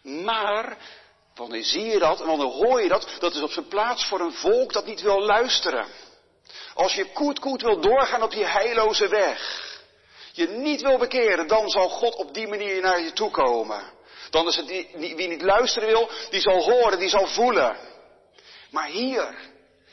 Maar, 0.03 0.79
wanneer 1.35 1.65
zie 1.65 1.85
je 1.85 1.99
dat 1.99 2.21
en 2.21 2.27
wanneer 2.27 2.47
hoor 2.47 2.83
je 2.83 2.89
dat, 2.89 3.09
dat 3.19 3.35
is 3.35 3.43
op 3.43 3.51
zijn 3.51 3.69
plaats 3.69 4.07
voor 4.07 4.21
een 4.21 4.33
volk 4.33 4.73
dat 4.73 4.87
niet 4.87 5.01
wil 5.01 5.21
luisteren. 5.21 5.87
Als 6.75 6.95
je 6.95 7.13
koet 7.13 7.39
koet 7.39 7.63
wil 7.63 7.81
doorgaan 7.81 8.23
op 8.23 8.31
die 8.31 8.47
heilloze 8.47 9.09
weg, 9.09 9.71
je 10.33 10.49
niet 10.49 10.81
wil 10.81 10.99
bekeren, 10.99 11.47
dan 11.47 11.69
zal 11.69 11.89
God 11.89 12.15
op 12.15 12.35
die 12.35 12.47
manier 12.47 12.81
naar 12.81 13.01
je 13.01 13.13
toe 13.13 13.31
komen. 13.31 14.01
Dan 14.33 14.49
is 14.49 14.57
het 14.57 14.67
die, 14.67 15.17
wie 15.17 15.29
niet 15.29 15.43
luisteren 15.43 15.89
wil, 15.89 16.11
die 16.31 16.41
zal 16.41 16.63
horen, 16.63 16.99
die 16.99 17.09
zal 17.09 17.27
voelen. 17.27 17.77
Maar 18.71 18.89
hier, 18.89 19.35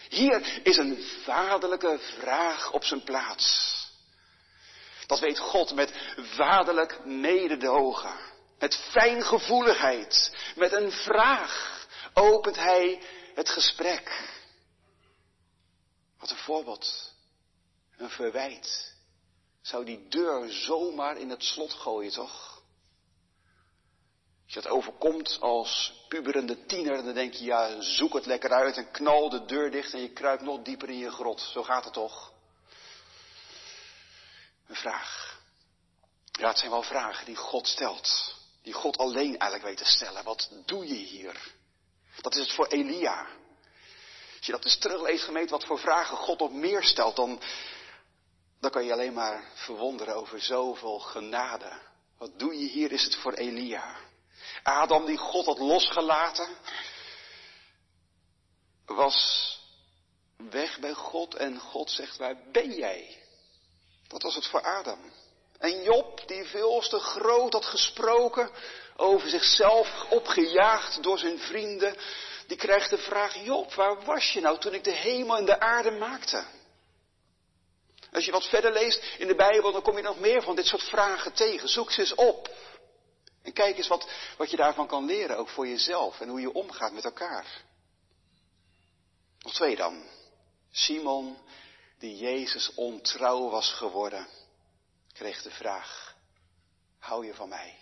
hier 0.10 0.62
is 0.64 0.78
een 0.78 1.04
vaderlijke 1.24 2.00
vraag 2.20 2.72
op 2.72 2.84
zijn 2.84 3.04
plaats. 3.04 3.78
Dat 5.08 5.20
weet 5.20 5.40
God 5.40 5.74
met 5.74 5.94
vaderlijk 6.16 7.06
mededogen. 7.06 8.16
Met 8.60 8.76
fijngevoeligheid. 8.76 10.36
Met 10.56 10.72
een 10.72 10.92
vraag 10.92 11.86
opent 12.14 12.56
hij 12.56 13.02
het 13.36 13.50
gesprek. 13.50 14.30
Wat 16.20 16.30
een 16.30 16.38
voorbeeld. 16.38 17.14
Een 17.98 18.10
verwijt. 18.10 18.94
Zou 19.62 19.86
die 19.86 20.08
deur 20.08 20.50
zomaar 20.50 21.18
in 21.18 21.30
het 21.30 21.44
slot 21.44 21.74
gooien, 21.74 22.12
toch? 22.12 22.59
Als 24.50 24.58
je 24.58 24.70
dat 24.70 24.78
overkomt 24.78 25.38
als 25.40 25.94
puberende 26.08 26.66
tiener, 26.66 27.04
dan 27.04 27.14
denk 27.14 27.34
je, 27.34 27.44
ja, 27.44 27.82
zoek 27.82 28.14
het 28.14 28.26
lekker 28.26 28.52
uit 28.52 28.78
en 28.78 28.92
knal 28.92 29.30
de 29.30 29.46
deur 29.46 29.72
dicht 29.72 29.94
en 29.94 30.02
je 30.02 30.14
kruipt 30.14 30.42
nog 30.42 30.62
dieper 30.62 30.90
in 30.90 30.98
je 30.98 31.12
grot. 31.12 31.42
Zo 31.42 31.64
gaat 31.64 31.84
het 31.84 31.94
toch? 31.94 32.32
Een 34.68 34.76
vraag. 34.76 35.40
Ja, 36.32 36.48
het 36.48 36.58
zijn 36.58 36.72
wel 36.72 36.84
vragen 36.84 37.26
die 37.26 37.36
God 37.36 37.68
stelt. 37.68 38.36
Die 38.62 38.74
God 38.74 38.98
alleen 38.98 39.38
eigenlijk 39.38 39.64
weet 39.64 39.78
te 39.78 39.96
stellen. 39.96 40.24
Wat 40.24 40.50
doe 40.66 40.88
je 40.88 40.94
hier? 40.94 41.54
Dat 42.22 42.36
is 42.36 42.42
het 42.42 42.54
voor 42.54 42.68
Elia. 42.68 43.28
Als 44.38 44.46
je 44.46 44.52
dat 44.52 44.66
eens 44.66 44.78
terugleest, 44.78 45.24
gemeet 45.24 45.50
wat 45.50 45.66
voor 45.66 45.80
vragen 45.80 46.18
God 46.18 46.42
op 46.42 46.52
meer 46.52 46.84
stelt, 46.84 47.16
dan, 47.16 47.42
dan 48.60 48.72
kan 48.72 48.86
je 48.86 48.92
alleen 48.92 49.14
maar 49.14 49.52
verwonderen 49.54 50.16
over 50.16 50.42
zoveel 50.42 51.00
genade. 51.00 51.82
Wat 52.18 52.40
doe 52.40 52.60
je 52.60 52.68
hier, 52.68 52.92
is 52.92 53.04
het 53.04 53.16
voor 53.16 53.34
Elia. 53.34 54.08
Adam 54.64 55.06
die 55.06 55.18
God 55.18 55.46
had 55.46 55.60
losgelaten, 55.60 56.48
was 58.86 59.48
weg 60.38 60.80
bij 60.80 60.94
God 60.94 61.36
en 61.36 61.60
God 61.60 61.92
zegt, 61.92 62.18
waar 62.18 62.38
ben 62.52 62.72
jij? 62.72 63.18
Dat 64.08 64.22
was 64.22 64.36
het 64.36 64.46
voor 64.46 64.62
Adam. 64.62 65.12
En 65.58 65.84
Job, 65.84 66.28
die 66.28 66.46
veel 66.46 66.80
te 66.80 67.00
groot 67.00 67.54
had 67.54 67.66
gesproken, 67.66 68.50
over 68.96 69.30
zichzelf 69.30 70.06
opgejaagd 70.10 71.04
door 71.04 71.18
zijn 71.18 71.40
vrienden, 71.40 71.96
die 72.48 72.58
krijgt 72.58 72.90
de 72.90 72.98
vraag, 72.98 73.44
Job, 73.44 73.74
waar 73.74 74.04
was 74.04 74.32
je 74.32 74.40
nou 74.40 74.60
toen 74.60 74.74
ik 74.74 74.84
de 74.84 74.96
hemel 74.96 75.38
en 75.38 75.46
de 75.46 75.60
aarde 75.60 75.92
maakte? 75.92 76.46
Als 78.12 78.26
je 78.26 78.32
wat 78.32 78.50
verder 78.50 78.72
leest 78.72 79.04
in 79.18 79.28
de 79.28 79.36
Bijbel, 79.36 79.72
dan 79.72 79.82
kom 79.82 79.96
je 79.96 80.04
nog 80.04 80.20
meer 80.20 80.42
van 80.42 80.56
dit 80.56 80.66
soort 80.66 80.84
vragen 80.84 81.34
tegen. 81.34 81.70
Zoek 81.70 81.92
ze 81.92 82.00
eens 82.00 82.16
op. 82.16 82.50
En 83.50 83.56
kijk 83.56 83.78
eens 83.78 83.88
wat, 83.88 84.10
wat 84.38 84.50
je 84.50 84.58
daarvan 84.58 84.88
kan 84.88 85.06
leren, 85.06 85.38
ook 85.38 85.50
voor 85.50 85.68
jezelf 85.68 86.20
en 86.20 86.30
hoe 86.30 86.42
je 86.42 86.54
omgaat 86.54 86.94
met 86.94 87.04
elkaar. 87.04 87.64
Nog 89.40 89.54
twee 89.54 89.76
dan. 89.76 90.04
Simon, 90.72 91.38
die 91.98 92.18
Jezus 92.18 92.74
ontrouw 92.74 93.50
was 93.50 93.74
geworden, 93.74 94.28
kreeg 95.14 95.42
de 95.42 95.52
vraag, 95.52 96.16
hou 97.00 97.26
je 97.26 97.34
van 97.34 97.50
mij? 97.50 97.78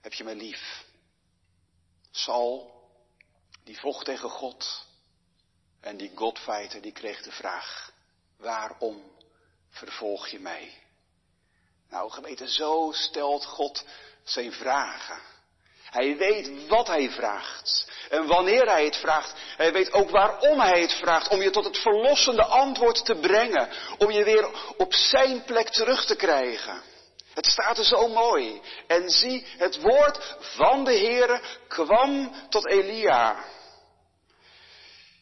Heb 0.00 0.12
je 0.12 0.24
mij 0.24 0.34
lief? 0.34 0.84
Saul, 2.10 2.82
die 3.64 3.80
vocht 3.80 4.04
tegen 4.04 4.30
God. 4.30 4.86
En 5.80 5.96
die 5.96 6.12
Godfighter, 6.14 6.80
die 6.80 6.92
kreeg 6.92 7.22
de 7.22 7.32
vraag, 7.32 7.92
waarom 8.36 9.12
vervolg 9.68 10.28
je 10.28 10.40
mij? 10.40 10.82
Nou, 11.88 12.10
geweten, 12.10 12.48
zo 12.48 12.90
stelt 12.92 13.44
God 13.44 13.84
zijn 14.24 14.52
vragen. 14.52 15.18
Hij 15.92 16.16
weet 16.16 16.68
wat 16.68 16.86
hij 16.86 17.10
vraagt. 17.10 17.90
En 18.10 18.26
wanneer 18.26 18.66
hij 18.66 18.84
het 18.84 18.96
vraagt. 18.96 19.34
Hij 19.56 19.72
weet 19.72 19.92
ook 19.92 20.10
waarom 20.10 20.60
hij 20.60 20.80
het 20.80 20.92
vraagt. 20.92 21.28
Om 21.28 21.42
je 21.42 21.50
tot 21.50 21.64
het 21.64 21.78
verlossende 21.78 22.44
antwoord 22.44 23.04
te 23.04 23.14
brengen. 23.14 23.68
Om 23.98 24.10
je 24.10 24.24
weer 24.24 24.74
op 24.76 24.94
zijn 24.94 25.44
plek 25.44 25.68
terug 25.68 26.04
te 26.04 26.16
krijgen. 26.16 26.82
Het 27.34 27.46
staat 27.46 27.78
er 27.78 27.84
zo 27.84 28.08
mooi. 28.08 28.60
En 28.86 29.10
zie, 29.10 29.46
het 29.58 29.80
woord 29.80 30.36
van 30.38 30.84
de 30.84 30.98
Heere 30.98 31.40
kwam 31.68 32.34
tot 32.48 32.68
Elia. 32.68 33.44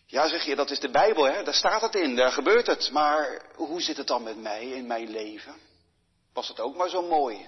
Ja, 0.06 0.28
zeg 0.28 0.44
je, 0.44 0.56
dat 0.56 0.70
is 0.70 0.80
de 0.80 0.90
Bijbel, 0.90 1.24
hè? 1.24 1.42
Daar 1.42 1.54
staat 1.54 1.80
het 1.80 1.94
in, 1.94 2.16
daar 2.16 2.32
gebeurt 2.32 2.66
het. 2.66 2.90
Maar 2.90 3.42
hoe 3.54 3.82
zit 3.82 3.96
het 3.96 4.06
dan 4.06 4.22
met 4.22 4.36
mij 4.36 4.66
in 4.66 4.86
mijn 4.86 5.10
leven? 5.10 5.54
Was 6.32 6.48
het 6.48 6.60
ook 6.60 6.76
maar 6.76 6.88
zo 6.88 7.02
mooi? 7.02 7.46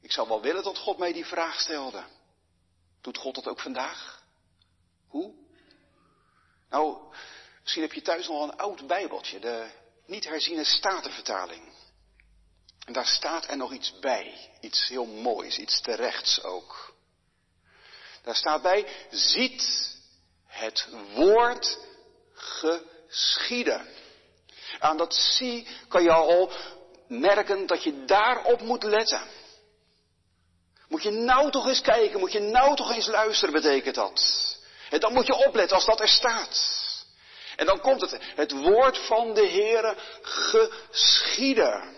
Ik 0.00 0.12
zou 0.12 0.28
wel 0.28 0.40
willen 0.40 0.62
dat 0.62 0.78
God 0.78 0.98
mij 0.98 1.12
die 1.12 1.26
vraag 1.26 1.60
stelde. 1.60 2.04
Doet 3.00 3.18
God 3.18 3.34
dat 3.34 3.46
ook 3.48 3.60
vandaag? 3.60 4.22
Hoe? 5.08 5.34
Nou, 6.68 7.14
misschien 7.62 7.82
heb 7.82 7.92
je 7.92 8.02
thuis 8.02 8.28
nog 8.28 8.42
een 8.42 8.56
oud 8.56 8.86
Bijbeltje, 8.86 9.38
de 9.38 9.70
niet 10.06 10.24
herziene 10.24 10.64
Statenvertaling. 10.64 11.72
En 12.86 12.92
daar 12.92 13.06
staat 13.06 13.48
er 13.48 13.56
nog 13.56 13.72
iets 13.72 13.98
bij, 13.98 14.50
iets 14.60 14.88
heel 14.88 15.06
moois, 15.06 15.58
iets 15.58 15.80
terechts 15.80 16.42
ook. 16.42 16.94
Daar 18.22 18.36
staat 18.36 18.62
bij, 18.62 19.06
ziet 19.10 19.94
het 20.46 20.88
woord 21.14 21.78
geschieden. 22.32 23.88
Aan 24.78 24.96
dat 24.96 25.14
zie 25.14 25.66
kan 25.88 26.02
je 26.02 26.12
al 26.12 26.52
merken 27.08 27.66
dat 27.66 27.82
je 27.82 28.04
daarop 28.04 28.60
moet 28.60 28.82
letten. 28.82 29.22
Moet 30.88 31.02
je 31.02 31.10
nou 31.10 31.50
toch 31.50 31.66
eens 31.66 31.80
kijken, 31.80 32.20
moet 32.20 32.32
je 32.32 32.40
nou 32.40 32.76
toch 32.76 32.94
eens 32.94 33.06
luisteren, 33.06 33.54
betekent 33.54 33.94
dat. 33.94 34.56
En 34.90 35.00
dan 35.00 35.12
moet 35.12 35.26
je 35.26 35.46
opletten 35.46 35.76
als 35.76 35.86
dat 35.86 36.00
er 36.00 36.08
staat. 36.08 36.84
En 37.56 37.66
dan 37.66 37.80
komt 37.80 38.00
het, 38.00 38.18
het 38.34 38.52
woord 38.52 38.98
van 38.98 39.34
de 39.34 39.46
Heere 39.48 39.96
geschieden. 40.22 41.95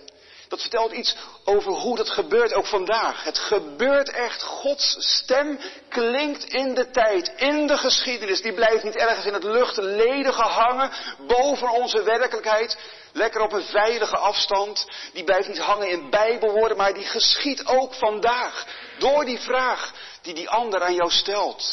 Dat 0.49 0.61
vertelt 0.61 0.93
iets 0.93 1.17
over 1.45 1.73
hoe 1.73 1.97
dat 1.97 2.11
gebeurt 2.11 2.53
ook 2.53 2.67
vandaag. 2.67 3.25
Het 3.25 3.39
gebeurt 3.39 4.11
echt. 4.11 4.43
Gods 4.43 4.97
stem 4.99 5.59
klinkt 5.89 6.45
in 6.45 6.75
de 6.75 6.91
tijd, 6.91 7.33
in 7.37 7.67
de 7.67 7.79
geschiedenis. 7.79 8.43
Die 8.43 8.53
blijft 8.53 8.85
niet 8.85 8.97
ergens 8.97 9.27
in 9.27 9.33
het 9.33 9.45
luchtledige 9.45 10.43
hangen, 10.43 10.91
boven 11.27 11.71
onze 11.71 12.03
werkelijkheid. 12.03 12.79
Lekker 13.13 13.41
op 13.41 13.53
een 13.53 13.63
veilige 13.63 14.17
afstand. 14.17 14.87
Die 15.13 15.25
blijft 15.25 15.49
niet 15.49 15.59
hangen 15.59 15.89
in 15.89 16.11
bijbelwoorden, 16.11 16.77
maar 16.77 16.95
die 16.95 17.07
geschiet 17.07 17.67
ook 17.67 17.95
vandaag. 17.95 18.67
Door 18.99 19.25
die 19.25 19.39
vraag 19.39 19.93
die 20.23 20.35
die 20.35 20.49
ander 20.49 20.83
aan 20.83 20.95
jou 20.95 21.11
stelt. 21.11 21.65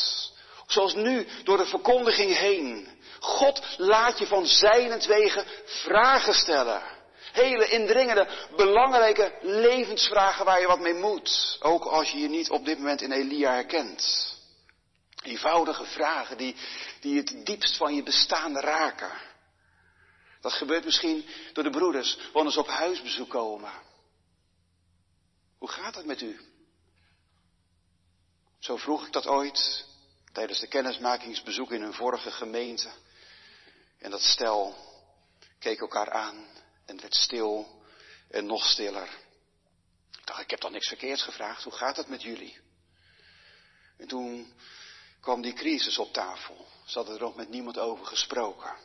Zoals 0.68 0.94
nu, 0.94 1.28
door 1.44 1.58
de 1.58 1.66
verkondiging 1.66 2.38
heen. 2.38 2.88
God 3.20 3.62
laat 3.78 4.20
je 4.20 4.28
van 4.28 4.46
zijnentwege 4.46 5.44
vragen 5.66 6.34
stellen. 6.34 6.95
Hele 7.36 7.68
indringende, 7.68 8.48
belangrijke 8.56 9.38
levensvragen 9.42 10.46
waar 10.46 10.60
je 10.60 10.68
wat 10.68 10.80
mee 10.80 10.94
moet. 10.94 11.58
Ook 11.60 11.84
als 11.84 12.12
je 12.12 12.18
je 12.18 12.28
niet 12.28 12.50
op 12.50 12.66
dit 12.66 12.78
moment 12.78 13.02
in 13.02 13.12
Elia 13.12 13.52
herkent. 13.52 14.34
Eenvoudige 15.24 15.86
vragen 15.86 16.38
die, 16.38 16.56
die 17.00 17.18
het 17.18 17.46
diepst 17.46 17.78
van 17.78 17.96
je 17.96 18.04
bestaan 18.04 18.58
raken. 18.58 19.12
Dat 20.42 20.54
gebeurt 20.54 20.86
misschien 20.86 21.26
door 21.54 21.64
de 21.64 21.70
broeders, 21.70 22.18
wanneer 22.34 22.52
ze 22.52 22.60
op 22.60 22.68
huisbezoek 22.68 23.30
komen. 23.30 23.72
Hoe 25.58 25.70
gaat 25.70 25.96
het 25.96 26.06
met 26.06 26.22
u? 26.22 26.40
Zo 28.60 28.78
vroeg 28.78 29.06
ik 29.06 29.14
dat 29.14 29.28
ooit 29.28 29.86
tijdens 30.34 30.60
de 30.60 30.68
kennismakingsbezoek 30.68 31.72
in 31.72 31.82
hun 31.82 31.94
vorige 31.94 32.32
gemeente. 32.32 32.90
En 34.00 34.12
dat 34.12 34.22
stel 34.22 34.76
keek 35.60 35.80
elkaar 35.80 36.12
aan 36.12 36.56
en 36.86 36.94
het 36.94 37.02
werd 37.02 37.16
stil 37.16 37.82
en 38.30 38.46
nog 38.46 38.66
stiller. 38.66 39.10
Ik 40.12 40.26
dacht, 40.26 40.42
ik 40.42 40.50
heb 40.50 40.60
toch 40.60 40.72
niks 40.72 40.88
verkeerds 40.88 41.24
gevraagd, 41.24 41.64
hoe 41.64 41.74
gaat 41.74 41.98
het 41.98 42.08
met 42.08 42.22
jullie? 42.22 42.60
En 43.98 44.08
toen 44.08 44.54
kwam 45.20 45.42
die 45.42 45.54
crisis 45.54 45.98
op 45.98 46.14
tafel. 46.14 46.68
Ze 46.86 46.98
hadden 46.98 47.16
er 47.16 47.22
nog 47.22 47.36
met 47.36 47.50
niemand 47.50 47.78
over 47.78 48.06
gesproken. 48.06 48.76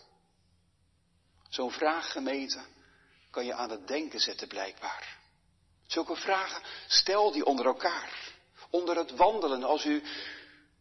Zo'n 1.48 1.72
vraag, 1.72 2.12
gemeente, 2.12 2.60
kan 3.30 3.44
je 3.44 3.54
aan 3.54 3.70
het 3.70 3.86
denken 3.86 4.20
zetten 4.20 4.48
blijkbaar. 4.48 5.18
Zulke 5.86 6.16
vragen 6.16 6.62
stel 6.88 7.32
die 7.32 7.44
onder 7.44 7.66
elkaar. 7.66 8.32
Onder 8.70 8.96
het 8.96 9.10
wandelen 9.10 9.62
als 9.62 9.84
u 9.84 10.02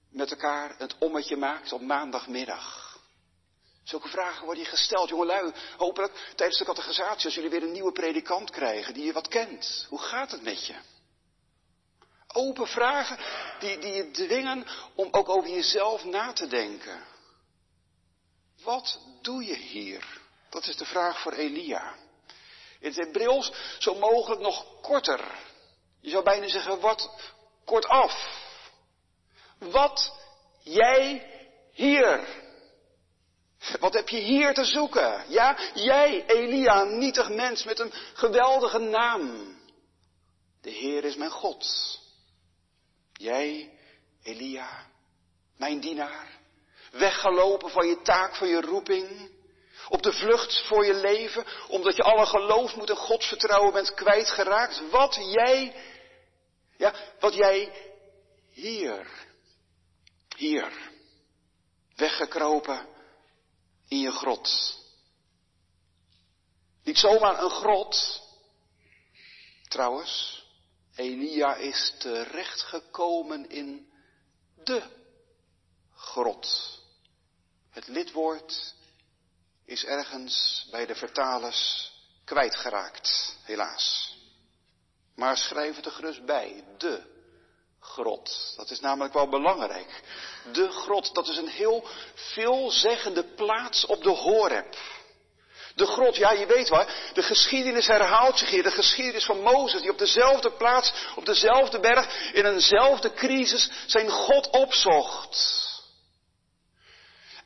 met 0.09 0.31
elkaar 0.31 0.75
het 0.77 0.97
ommetje 0.97 1.37
maakt 1.37 1.73
op 1.73 1.81
maandagmiddag. 1.81 2.88
Zulke 3.89 4.07
vragen 4.07 4.45
worden 4.45 4.63
je 4.63 4.69
gesteld, 4.69 5.09
jongelui. 5.09 5.53
Hopelijk 5.77 6.33
tijdens 6.35 6.59
de 6.59 6.65
catechisatie 6.65 7.25
als 7.25 7.35
jullie 7.35 7.49
weer 7.49 7.63
een 7.63 7.71
nieuwe 7.71 7.91
predikant 7.91 8.49
krijgen 8.49 8.93
die 8.93 9.05
je 9.05 9.13
wat 9.13 9.27
kent. 9.27 9.85
Hoe 9.89 9.99
gaat 9.99 10.31
het 10.31 10.41
met 10.41 10.65
je? 10.65 10.75
Open 12.27 12.67
vragen 12.67 13.17
die, 13.59 13.79
die 13.79 13.93
je 13.93 14.11
dwingen 14.11 14.65
om 14.95 15.07
ook 15.11 15.29
over 15.29 15.49
jezelf 15.49 16.03
na 16.03 16.33
te 16.33 16.47
denken. 16.47 17.03
Wat 18.63 18.99
doe 19.21 19.45
je 19.45 19.55
hier? 19.55 20.19
Dat 20.49 20.67
is 20.67 20.77
de 20.77 20.85
vraag 20.85 21.21
voor 21.21 21.33
Elia. 21.33 21.95
In 22.79 22.87
het 22.87 22.95
Hebreeuws 22.95 23.51
zo 23.79 23.95
mogelijk 23.95 24.41
nog 24.41 24.81
korter. 24.81 25.25
Je 26.01 26.09
zou 26.09 26.23
bijna 26.23 26.47
zeggen, 26.47 26.79
wat 26.79 27.09
kortaf. 27.65 28.37
Wat 29.59 30.13
jij 30.59 31.31
hier. 31.71 32.47
Wat 33.79 33.93
heb 33.93 34.09
je 34.09 34.17
hier 34.17 34.53
te 34.53 34.65
zoeken? 34.65 35.23
Ja, 35.27 35.57
jij, 35.73 36.25
Elia, 36.25 36.83
nietig 36.83 37.29
mens 37.29 37.63
met 37.63 37.79
een 37.79 37.93
geweldige 38.13 38.79
naam. 38.79 39.57
De 40.61 40.69
Heer 40.69 41.03
is 41.03 41.15
mijn 41.15 41.31
God. 41.31 41.65
Jij, 43.13 43.73
Elia, 44.23 44.85
mijn 45.57 45.79
dienaar, 45.79 46.27
weggelopen 46.91 47.69
van 47.69 47.87
je 47.87 48.01
taak, 48.01 48.35
van 48.35 48.47
je 48.47 48.61
roeping, 48.61 49.31
op 49.87 50.01
de 50.03 50.13
vlucht 50.13 50.67
voor 50.67 50.85
je 50.85 50.93
leven, 50.93 51.45
omdat 51.67 51.95
je 51.95 52.03
alle 52.03 52.25
geloof 52.25 52.75
moet 52.75 52.89
en 52.89 52.95
godsvertrouwen 52.95 53.73
bent 53.73 53.93
kwijtgeraakt. 53.93 54.89
Wat 54.89 55.15
jij, 55.15 55.75
ja, 56.77 56.93
wat 57.19 57.33
jij 57.33 57.71
hier, 58.51 59.07
hier, 60.35 60.71
weggekropen 61.95 62.97
in 63.89 63.99
je 63.99 64.11
grot. 64.11 64.77
Niet 66.83 66.97
zomaar 66.97 67.43
een 67.43 67.49
grot, 67.49 68.21
trouwens. 69.67 70.37
Elia 70.95 71.55
is 71.55 71.93
terechtgekomen 71.97 73.49
in 73.49 73.91
de 74.63 74.83
grot. 75.95 76.79
Het 77.69 77.87
lidwoord 77.87 78.75
is 79.65 79.85
ergens 79.85 80.67
bij 80.71 80.85
de 80.85 80.95
vertalers 80.95 81.91
kwijtgeraakt, 82.25 83.37
helaas. 83.43 84.17
Maar 85.15 85.37
schrijf 85.37 85.75
het 85.75 85.85
er 85.85 85.91
gerust 85.91 86.25
bij, 86.25 86.63
de 86.77 87.18
grot. 87.79 88.53
Dat 88.55 88.69
is 88.69 88.79
namelijk 88.79 89.13
wel 89.13 89.29
belangrijk. 89.29 90.01
De 90.51 90.71
grot, 90.71 91.13
dat 91.13 91.27
is 91.27 91.37
een 91.37 91.47
heel 91.47 91.87
veelzeggende 92.13 93.23
plaats 93.23 93.85
op 93.85 94.03
de 94.03 94.09
Horeb. 94.09 94.75
De 95.75 95.85
grot, 95.85 96.15
ja 96.15 96.31
je 96.31 96.45
weet 96.45 96.69
waar, 96.69 97.11
de 97.13 97.23
geschiedenis 97.23 97.87
herhaalt 97.87 98.37
zich 98.37 98.49
hier. 98.49 98.63
De 98.63 98.71
geschiedenis 98.71 99.25
van 99.25 99.41
Mozes 99.41 99.81
die 99.81 99.91
op 99.91 99.97
dezelfde 99.97 100.51
plaats, 100.51 100.93
op 101.15 101.25
dezelfde 101.25 101.79
berg, 101.79 102.33
in 102.33 102.45
eenzelfde 102.45 103.13
crisis 103.13 103.71
zijn 103.85 104.09
God 104.09 104.49
opzocht. 104.49 105.57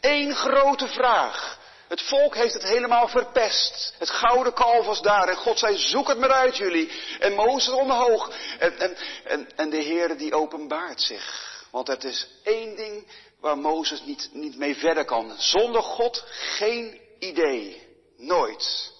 Eén 0.01 0.35
grote 0.35 0.87
vraag. 0.87 1.61
Het 1.93 2.01
volk 2.01 2.35
heeft 2.35 2.53
het 2.53 2.63
helemaal 2.63 3.07
verpest. 3.07 3.93
Het 3.97 4.09
gouden 4.09 4.53
kalf 4.53 4.85
was 4.85 5.01
daar 5.01 5.27
en 5.27 5.35
God 5.35 5.59
zei, 5.59 5.77
zoek 5.77 6.07
het 6.07 6.17
maar 6.17 6.31
uit 6.31 6.57
jullie. 6.57 6.91
En 7.19 7.33
Mozes 7.33 7.73
omhoog. 7.73 8.31
En, 8.59 8.79
en, 8.79 8.97
en, 9.23 9.55
en 9.55 9.69
de 9.69 9.77
Heer 9.77 10.17
die 10.17 10.33
openbaart 10.33 11.01
zich. 11.01 11.65
Want 11.71 11.87
het 11.87 12.03
is 12.03 12.27
één 12.43 12.75
ding 12.75 13.07
waar 13.39 13.57
Mozes 13.57 14.01
niet, 14.01 14.29
niet 14.31 14.57
mee 14.57 14.75
verder 14.75 15.05
kan. 15.05 15.35
Zonder 15.37 15.81
God 15.81 16.23
geen 16.27 17.01
idee. 17.19 17.87
Nooit. 18.17 18.93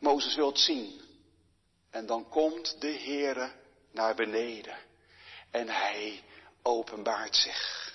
Mozes 0.00 0.34
wil 0.34 0.46
het 0.46 0.58
zien. 0.58 1.00
En 1.90 2.06
dan 2.06 2.28
komt 2.28 2.80
de 2.80 2.92
Heere 2.92 3.52
naar 3.92 4.14
beneden. 4.14 4.78
En 5.50 5.68
hij 5.68 6.22
openbaart 6.62 7.36
zich. 7.36 7.93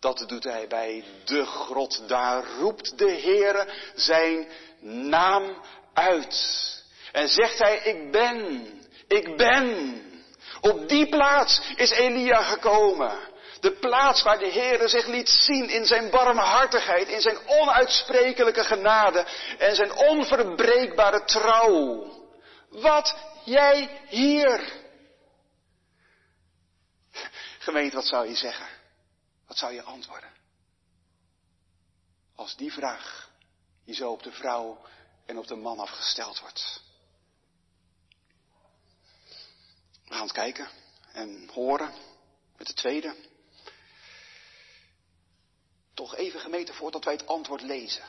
Dat 0.00 0.24
doet 0.26 0.44
hij 0.44 0.66
bij 0.68 1.04
de 1.24 1.46
grot. 1.46 2.08
Daar 2.08 2.44
roept 2.58 2.98
de 2.98 3.10
Heere 3.10 3.68
zijn 3.94 4.48
naam 4.80 5.62
uit. 5.94 6.64
En 7.12 7.28
zegt 7.28 7.58
hij, 7.58 7.78
ik 7.78 8.10
ben, 8.10 8.68
ik 9.08 9.36
ben. 9.36 10.00
Op 10.60 10.88
die 10.88 11.08
plaats 11.08 11.60
is 11.76 11.90
Elia 11.90 12.42
gekomen. 12.42 13.18
De 13.60 13.72
plaats 13.72 14.22
waar 14.22 14.38
de 14.38 14.50
Heere 14.52 14.88
zich 14.88 15.06
liet 15.06 15.28
zien 15.28 15.68
in 15.68 15.86
zijn 15.86 16.10
barmhartigheid, 16.10 17.08
in 17.08 17.20
zijn 17.20 17.38
onuitsprekelijke 17.46 18.64
genade 18.64 19.26
en 19.58 19.74
zijn 19.74 19.92
onverbreekbare 19.92 21.24
trouw. 21.24 22.12
Wat 22.70 23.16
jij 23.44 23.90
hier? 24.08 24.72
Gemeente, 27.58 27.96
wat 27.96 28.06
zou 28.06 28.28
je 28.28 28.34
zeggen? 28.34 28.75
Wat 29.56 29.64
zou 29.64 29.76
je 29.76 29.82
antwoorden? 29.82 30.32
Als 32.34 32.56
die 32.56 32.72
vraag 32.72 33.30
je 33.84 33.94
zo 33.94 34.10
op 34.10 34.22
de 34.22 34.32
vrouw 34.32 34.86
en 35.26 35.38
op 35.38 35.46
de 35.46 35.54
man 35.54 35.78
afgesteld 35.78 36.40
wordt. 36.40 36.82
We 40.04 40.14
gaan 40.14 40.22
het 40.22 40.32
kijken 40.32 40.68
en 41.12 41.48
horen 41.48 41.94
met 42.56 42.66
de 42.66 42.72
tweede. 42.72 43.16
Toch 45.94 46.14
even 46.14 46.40
gemeten 46.40 46.74
voordat 46.74 47.04
wij 47.04 47.14
het 47.14 47.26
antwoord 47.26 47.62
lezen. 47.62 48.04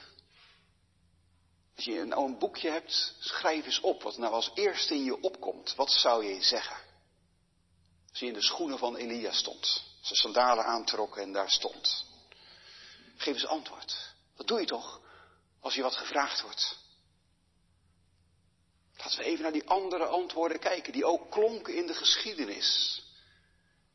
Als 1.75 1.85
je 1.85 2.03
nou 2.03 2.25
een 2.25 2.37
boekje 2.37 2.69
hebt, 2.69 3.15
schrijf 3.19 3.65
eens 3.65 3.79
op 3.79 4.03
wat 4.03 4.17
nou 4.17 4.33
als 4.33 4.51
eerste 4.53 4.93
in 4.93 5.03
je 5.03 5.21
opkomt. 5.21 5.75
Wat 5.75 5.91
zou 5.91 6.25
je 6.25 6.41
zeggen? 6.41 6.77
Als 8.09 8.19
je 8.19 8.25
in 8.25 8.33
de 8.33 8.41
schoenen 8.41 8.77
van 8.77 8.95
Elia 8.95 9.31
stond, 9.31 9.86
zijn 10.07 10.19
sandalen 10.19 10.65
aantrok 10.65 11.17
en 11.17 11.31
daar 11.31 11.49
stond. 11.49 12.05
Geef 13.15 13.33
eens 13.33 13.45
antwoord. 13.45 14.13
Wat 14.35 14.47
doe 14.47 14.59
je 14.59 14.65
toch 14.65 15.01
als 15.59 15.75
je 15.75 15.81
wat 15.81 15.95
gevraagd 15.95 16.41
wordt? 16.41 16.77
Laten 18.97 19.19
we 19.19 19.25
even 19.25 19.43
naar 19.43 19.51
die 19.51 19.69
andere 19.69 20.05
antwoorden 20.05 20.59
kijken, 20.59 20.93
die 20.93 21.05
ook 21.05 21.31
klonken 21.31 21.75
in 21.75 21.87
de 21.87 21.93
geschiedenis. 21.93 23.01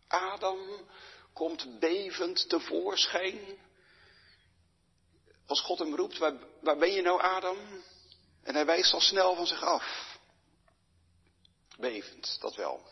Adam 0.09 0.89
komt 1.33 1.79
bevend 1.79 2.49
tevoorschijn. 2.49 3.59
Als 5.47 5.61
God 5.61 5.79
hem 5.79 5.95
roept, 5.95 6.19
waar, 6.19 6.35
waar 6.61 6.79
ben 6.79 6.93
je 6.93 7.03
nou 7.03 7.21
Adam? 7.21 7.59
En 8.43 8.55
hij 8.55 8.67
wijst 8.67 8.93
al 8.93 9.01
snel 9.01 9.35
van 9.35 9.47
zich 9.47 9.63
af. 9.63 10.19
Bevend, 11.79 12.37
dat 12.41 12.55
wel. 12.55 12.87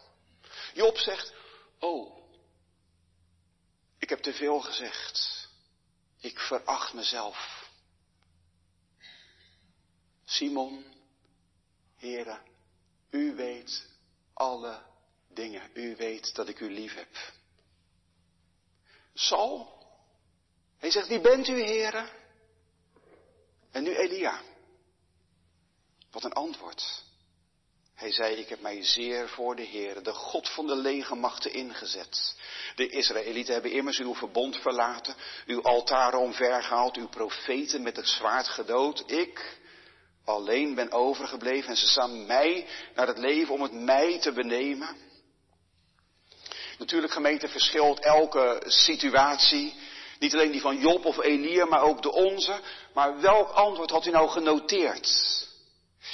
Job 0.75 0.97
zegt, 0.97 1.33
oh, 1.79 2.20
ik 4.01 4.09
heb 4.09 4.19
te 4.19 4.33
veel 4.33 4.61
gezegd. 4.61 5.49
Ik 6.21 6.39
veracht 6.39 6.93
mezelf. 6.93 7.69
Simon, 10.25 10.85
Heere, 11.97 12.41
u 13.11 13.35
weet 13.35 13.87
alle 14.33 14.83
dingen. 15.29 15.71
U 15.75 15.97
weet 15.97 16.35
dat 16.35 16.49
ik 16.49 16.61
u 16.61 16.73
lief 16.73 16.95
heb. 16.95 17.33
Sal, 19.15 19.79
Hij 20.79 20.91
zegt, 20.91 21.09
wie 21.09 21.21
bent 21.21 21.49
u, 21.49 21.63
heren? 21.63 22.09
En 23.71 23.83
nu 23.83 23.97
Elia. 23.97 24.43
Wat 26.11 26.25
een 26.25 26.33
antwoord. 26.33 27.05
Hij 28.01 28.13
zei, 28.13 28.35
ik 28.35 28.49
heb 28.49 28.61
mij 28.61 28.85
zeer 28.85 29.29
voor 29.29 29.57
de 29.57 29.63
Heer, 29.63 30.03
de 30.03 30.13
God 30.13 30.49
van 30.49 30.67
de 30.67 30.77
legermachten 30.77 31.53
ingezet. 31.53 32.37
De 32.75 32.89
Israëlieten 32.89 33.53
hebben 33.53 33.73
immers 33.73 33.99
uw 33.99 34.15
verbond 34.15 34.57
verlaten, 34.57 35.15
uw 35.47 35.63
altaren 35.63 36.19
omvergehaald, 36.19 36.97
uw 36.97 37.09
profeten 37.09 37.83
met 37.83 37.97
het 37.97 38.09
zwaard 38.09 38.49
gedood. 38.49 39.03
Ik 39.07 39.59
alleen 40.25 40.75
ben 40.75 40.93
overgebleven 40.93 41.69
en 41.69 41.77
ze 41.77 41.89
staan 41.89 42.27
mij 42.27 42.67
naar 42.95 43.07
het 43.07 43.19
leven 43.19 43.55
om 43.55 43.63
het 43.63 43.73
mij 43.73 44.19
te 44.21 44.33
benemen. 44.33 44.97
Natuurlijk 46.79 47.13
gemeente 47.13 47.49
verschilt 47.49 48.01
elke 48.01 48.63
situatie. 48.67 49.75
Niet 50.19 50.35
alleen 50.35 50.53
die 50.53 50.61
van 50.61 50.79
Job 50.79 51.05
of 51.05 51.19
Elia, 51.19 51.65
maar 51.65 51.83
ook 51.83 52.03
de 52.03 52.13
onze. 52.13 52.61
Maar 52.95 53.21
welk 53.21 53.51
antwoord 53.51 53.91
had 53.91 54.07
u 54.07 54.11
nou 54.11 54.29
genoteerd? 54.29 55.49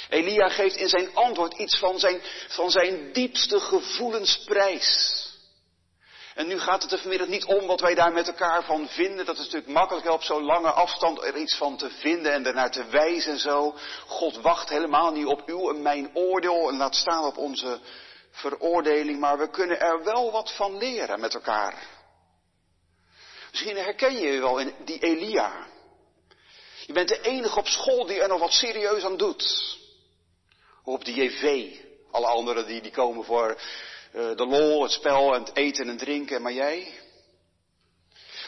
Elia 0.09 0.49
geeft 0.49 0.75
in 0.75 0.89
zijn 0.89 1.15
antwoord 1.15 1.53
iets 1.53 1.79
van 1.79 1.99
zijn, 1.99 2.21
van 2.47 2.71
zijn 2.71 3.13
diepste 3.13 3.59
gevoelens 3.59 4.43
prijs. 4.45 5.25
En 6.37 6.47
nu 6.47 6.59
gaat 6.59 6.83
het 6.83 6.91
er 6.91 6.99
vanmiddag 6.99 7.27
niet 7.27 7.45
om 7.45 7.67
wat 7.67 7.79
wij 7.79 7.95
daar 7.95 8.13
met 8.13 8.27
elkaar 8.27 8.63
van 8.63 8.87
vinden. 8.87 9.25
Dat 9.25 9.37
is 9.37 9.43
natuurlijk 9.43 9.71
makkelijk 9.71 10.09
op 10.09 10.23
zo'n 10.23 10.43
lange 10.43 10.71
afstand 10.71 11.21
er 11.21 11.37
iets 11.37 11.55
van 11.55 11.77
te 11.77 11.89
vinden 11.89 12.33
en 12.33 12.45
ernaar 12.45 12.71
te 12.71 12.85
wijzen 12.85 13.31
en 13.31 13.39
zo. 13.39 13.75
God 14.07 14.37
wacht 14.37 14.69
helemaal 14.69 15.11
niet 15.11 15.25
op 15.25 15.41
uw 15.45 15.69
en 15.69 15.81
mijn 15.81 16.09
oordeel 16.13 16.69
en 16.69 16.77
laat 16.77 16.95
staan 16.95 17.23
op 17.23 17.37
onze 17.37 17.79
veroordeling. 18.31 19.19
Maar 19.19 19.37
we 19.37 19.49
kunnen 19.49 19.79
er 19.79 20.03
wel 20.03 20.31
wat 20.31 20.51
van 20.51 20.77
leren 20.77 21.19
met 21.19 21.33
elkaar. 21.33 21.87
Misschien 23.51 23.77
herken 23.77 24.13
je 24.13 24.27
je 24.27 24.39
wel 24.39 24.57
in 24.57 24.73
die 24.85 24.99
Elia. 24.99 25.67
Je 26.85 26.93
bent 26.93 27.07
de 27.07 27.21
enige 27.21 27.59
op 27.59 27.67
school 27.67 28.05
die 28.05 28.21
er 28.21 28.27
nog 28.27 28.39
wat 28.39 28.51
serieus 28.51 29.03
aan 29.03 29.17
doet 29.17 29.75
op 30.87 31.05
de 31.05 31.13
JV. 31.13 31.75
Alle 32.11 32.27
anderen 32.27 32.67
die, 32.67 32.81
die 32.81 32.91
komen 32.91 33.25
voor 33.25 33.49
uh, 33.49 34.35
de 34.35 34.45
lol, 34.45 34.83
het 34.83 34.91
spel 34.91 35.33
en 35.33 35.43
het 35.43 35.55
eten 35.55 35.89
en 35.89 35.97
drinken. 35.97 36.41
Maar 36.41 36.53
jij? 36.53 36.99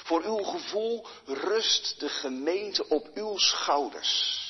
Voor 0.04 0.24
uw 0.24 0.44
gevoel 0.44 1.08
rust 1.26 2.00
de 2.00 2.10
gemeente 2.10 2.88
op 2.88 3.10
uw 3.14 3.38
schouders. 3.38 4.48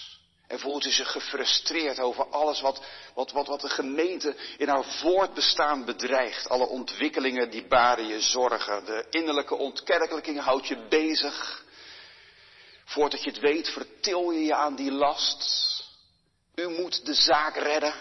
En 0.48 0.60
voelt 0.60 0.86
u 0.86 0.92
zich 0.92 1.12
gefrustreerd 1.12 2.00
over 2.00 2.30
alles 2.30 2.62
wat, 2.62 2.82
wat, 3.14 3.32
wat, 3.32 3.48
wat 3.48 3.62
de 3.62 3.70
gemeente 3.70 4.36
in 4.58 4.68
haar 4.68 4.84
voortbestaan 4.84 5.86
bedreigt. 5.86 6.50
Alle 6.50 6.68
ontwikkelingen 6.68 7.50
die 7.50 7.68
baren 7.68 8.08
je 8.08 8.22
zorgen. 8.22 8.86
De 8.86 9.06
innerlijke 9.10 9.56
ontkerkelijking 9.56 10.40
houdt 10.40 10.68
je 10.68 10.88
bezig. 10.90 11.66
Voordat 12.86 13.24
je 13.24 13.30
het 13.30 13.40
weet 13.40 13.70
vertil 13.70 14.32
je 14.32 14.44
je 14.44 14.56
aan 14.56 14.76
die 14.76 14.92
last. 14.92 15.68
U 16.60 16.70
moet 16.70 17.06
de 17.06 17.14
zaak 17.14 17.56
redden. 17.56 17.94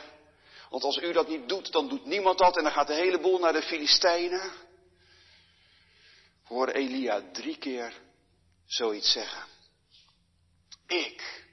Want 0.70 0.82
als 0.82 0.96
u 0.96 1.12
dat 1.12 1.28
niet 1.28 1.48
doet, 1.48 1.72
dan 1.72 1.88
doet 1.88 2.04
niemand 2.04 2.38
dat 2.38 2.56
en 2.56 2.62
dan 2.62 2.72
gaat 2.72 2.86
de 2.86 2.94
hele 2.94 3.20
boel 3.20 3.38
naar 3.38 3.52
de 3.52 3.62
Filistijnen. 3.62 4.52
Hoor 6.44 6.68
Elia 6.68 7.22
drie 7.32 7.58
keer 7.58 7.92
zoiets 8.66 9.12
zeggen. 9.12 9.44
Ik 10.86 11.44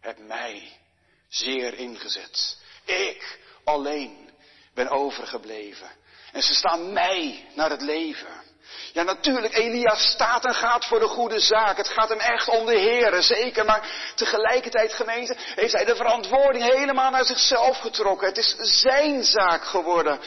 heb 0.00 0.18
mij 0.18 0.80
zeer 1.28 1.74
ingezet. 1.74 2.58
Ik 2.84 3.38
alleen 3.64 4.30
ben 4.74 4.88
overgebleven. 4.88 5.90
En 6.32 6.42
ze 6.42 6.54
staan 6.54 6.92
mij 6.92 7.48
naar 7.54 7.70
het 7.70 7.82
leven. 7.82 8.42
Ja, 8.92 9.02
natuurlijk, 9.02 9.54
Elia 9.54 9.94
staat 9.94 10.44
en 10.44 10.54
gaat 10.54 10.84
voor 10.84 10.98
de 10.98 11.06
goede 11.06 11.40
zaak. 11.40 11.76
Het 11.76 11.88
gaat 11.88 12.08
hem 12.08 12.18
echt 12.18 12.48
om 12.48 12.66
de 12.66 12.78
Heer, 12.78 13.22
zeker. 13.22 13.64
Maar 13.64 14.12
tegelijkertijd, 14.14 14.92
gemeente, 14.92 15.36
heeft 15.38 15.72
hij 15.72 15.84
de 15.84 15.96
verantwoording 15.96 16.64
helemaal 16.64 17.10
naar 17.10 17.24
zichzelf 17.24 17.78
getrokken. 17.78 18.28
Het 18.28 18.38
is 18.38 18.54
zijn 18.58 19.24
zaak 19.24 19.64
geworden. 19.64 20.20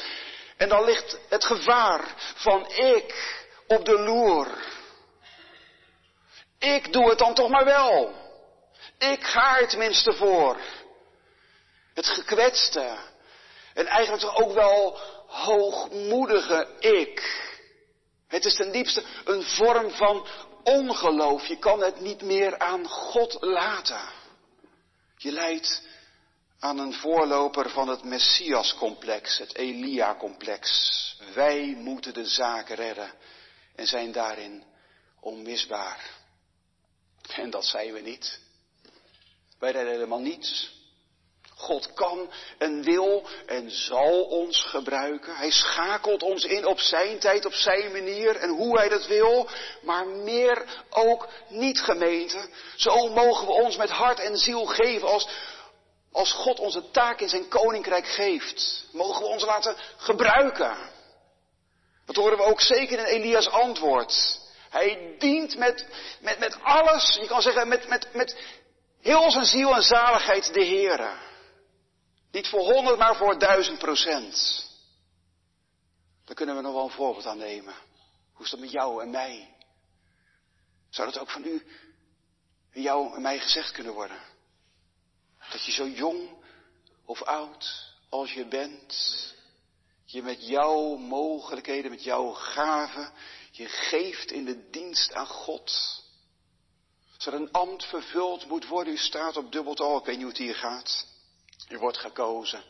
En 0.57 0.69
dan 0.69 0.83
ligt 0.83 1.17
het 1.29 1.45
gevaar 1.45 2.01
van 2.35 2.71
ik 2.71 3.39
op 3.67 3.85
de 3.85 3.99
loer. 3.99 4.47
Ik 6.59 6.93
doe 6.93 7.09
het 7.09 7.17
dan 7.17 7.33
toch 7.33 7.49
maar 7.49 7.65
wel. 7.65 8.13
Ik 8.97 9.23
ga 9.23 9.59
er 9.59 9.67
tenminste 9.67 10.13
voor. 10.13 10.57
Het 11.93 12.07
gekwetste. 12.07 12.97
En 13.73 13.87
eigenlijk 13.87 14.23
toch 14.23 14.35
ook 14.35 14.53
wel 14.53 14.99
hoogmoedige 15.27 16.67
ik 16.79 17.49
het 18.31 18.45
is 18.45 18.55
ten 18.55 18.71
diepste 18.71 19.03
een 19.25 19.43
vorm 19.43 19.89
van 19.89 20.27
ongeloof. 20.63 21.45
Je 21.45 21.57
kan 21.57 21.81
het 21.81 21.99
niet 21.99 22.21
meer 22.21 22.59
aan 22.59 22.87
God 22.87 23.37
laten. 23.39 24.09
Je 25.17 25.31
leidt 25.31 25.81
aan 26.59 26.79
een 26.79 26.93
voorloper 26.93 27.69
van 27.69 27.87
het 27.87 28.03
Messias-complex, 28.03 29.37
het 29.37 29.55
Elia-complex. 29.55 30.67
Wij 31.33 31.75
moeten 31.77 32.13
de 32.13 32.25
zaak 32.25 32.69
redden 32.69 33.13
en 33.75 33.87
zijn 33.87 34.11
daarin 34.11 34.63
onmisbaar. 35.19 36.09
En 37.35 37.49
dat 37.49 37.65
zijn 37.65 37.93
we 37.93 37.99
niet. 37.99 38.39
Wij 39.59 39.71
redden 39.71 39.93
helemaal 39.93 40.19
niets. 40.19 40.80
God 41.61 41.93
kan 41.93 42.31
en 42.57 42.83
wil 42.83 43.27
en 43.45 43.71
zal 43.71 44.23
ons 44.23 44.63
gebruiken. 44.63 45.35
Hij 45.35 45.51
schakelt 45.51 46.23
ons 46.23 46.43
in 46.43 46.65
op 46.65 46.79
zijn 46.79 47.19
tijd, 47.19 47.45
op 47.45 47.53
zijn 47.53 47.91
manier 47.91 48.35
en 48.35 48.49
hoe 48.49 48.77
hij 48.77 48.89
dat 48.89 49.07
wil. 49.07 49.47
Maar 49.81 50.07
meer 50.07 50.65
ook 50.89 51.27
niet 51.47 51.81
gemeente. 51.81 52.49
Zo 52.75 53.09
mogen 53.09 53.47
we 53.47 53.53
ons 53.53 53.77
met 53.77 53.89
hart 53.89 54.19
en 54.19 54.37
ziel 54.37 54.65
geven 54.65 55.07
als, 55.07 55.27
als 56.11 56.31
God 56.31 56.59
onze 56.59 56.91
taak 56.91 57.21
in 57.21 57.29
zijn 57.29 57.47
koninkrijk 57.47 58.07
geeft. 58.07 58.85
Mogen 58.91 59.21
we 59.21 59.27
ons 59.27 59.43
laten 59.43 59.75
gebruiken. 59.97 60.77
Dat 62.05 62.15
horen 62.15 62.37
we 62.37 62.43
ook 62.43 62.61
zeker 62.61 62.99
in 62.99 63.05
Elias 63.05 63.49
antwoord. 63.49 64.39
Hij 64.69 65.15
dient 65.19 65.57
met, 65.57 65.85
met, 66.21 66.39
met 66.39 66.57
alles, 66.63 67.17
je 67.21 67.27
kan 67.27 67.41
zeggen 67.41 67.67
met, 67.67 67.87
met, 67.87 68.13
met 68.13 68.37
heel 69.01 69.31
zijn 69.31 69.45
ziel 69.45 69.75
en 69.75 69.83
zaligheid 69.83 70.53
de 70.53 70.63
Heer. 70.63 71.29
Niet 72.31 72.47
voor 72.47 72.73
honderd, 72.73 72.97
maar 72.97 73.15
voor 73.15 73.39
duizend 73.39 73.79
procent. 73.79 74.65
Daar 76.25 76.35
kunnen 76.35 76.55
we 76.55 76.61
nog 76.61 76.73
wel 76.73 76.83
een 76.83 76.91
voorbeeld 76.91 77.25
aan 77.25 77.37
nemen. 77.37 77.73
Hoe 78.33 78.45
is 78.45 78.51
dat 78.51 78.59
met 78.59 78.71
jou 78.71 79.01
en 79.01 79.09
mij? 79.09 79.55
Zou 80.89 81.11
dat 81.11 81.21
ook 81.21 81.29
van 81.29 81.45
u 81.45 81.65
jou 82.71 83.15
en 83.15 83.21
mij 83.21 83.39
gezegd 83.39 83.71
kunnen 83.71 83.93
worden? 83.93 84.21
Dat 85.51 85.65
je 85.65 85.71
zo 85.71 85.87
jong 85.87 86.29
of 87.05 87.21
oud 87.21 87.89
als 88.09 88.33
je 88.33 88.45
bent, 88.45 88.95
je 90.05 90.21
met 90.21 90.47
jouw 90.47 90.95
mogelijkheden, 90.95 91.91
met 91.91 92.03
jouw 92.03 92.31
gaven, 92.31 93.13
je 93.51 93.67
geeft 93.67 94.31
in 94.31 94.45
de 94.45 94.69
dienst 94.69 95.13
aan 95.13 95.27
God. 95.27 95.99
Er 97.25 97.33
een 97.33 97.51
ambt 97.51 97.85
vervuld 97.85 98.47
moet 98.47 98.67
worden, 98.67 98.93
u 98.93 98.97
staat 98.97 99.37
op 99.37 99.51
dubbeltal, 99.51 99.97
ik 99.97 100.05
weet 100.05 100.15
niet 100.15 100.23
hoe 100.23 100.33
het 100.33 100.41
hier 100.41 100.55
gaat. 100.55 101.10
Je 101.71 101.77
wordt 101.77 101.97
gekozen. 101.97 102.63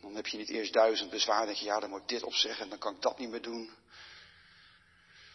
Dan 0.00 0.14
heb 0.14 0.26
je 0.26 0.36
niet 0.36 0.48
eerst 0.48 0.72
duizend 0.72 1.10
bezwaar, 1.10 1.46
denk 1.46 1.56
je, 1.56 1.64
ja, 1.64 1.80
dan 1.80 1.90
moet 1.90 2.00
ik 2.00 2.08
dit 2.08 2.22
opzeggen 2.22 2.62
en 2.64 2.68
dan 2.68 2.78
kan 2.78 2.94
ik 2.94 3.02
dat 3.02 3.18
niet 3.18 3.28
meer 3.28 3.42
doen. 3.42 3.70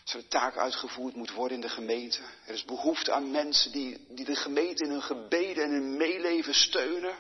Als 0.04 0.14
er 0.14 0.20
een 0.20 0.28
taak 0.28 0.58
uitgevoerd 0.58 1.16
moet 1.16 1.32
worden 1.32 1.56
in 1.56 1.62
de 1.62 1.70
gemeente, 1.70 2.22
er 2.46 2.54
is 2.54 2.66
behoefte 2.66 3.12
aan 3.12 3.32
mensen 3.32 3.72
die, 3.72 4.06
die 4.10 4.26
de 4.26 4.36
gemeente 4.36 4.84
in 4.84 4.90
hun 4.90 5.02
gebeden 5.02 5.64
en 5.64 5.72
hun 5.72 5.98
meeleven 5.98 6.54
steunen. 6.54 7.18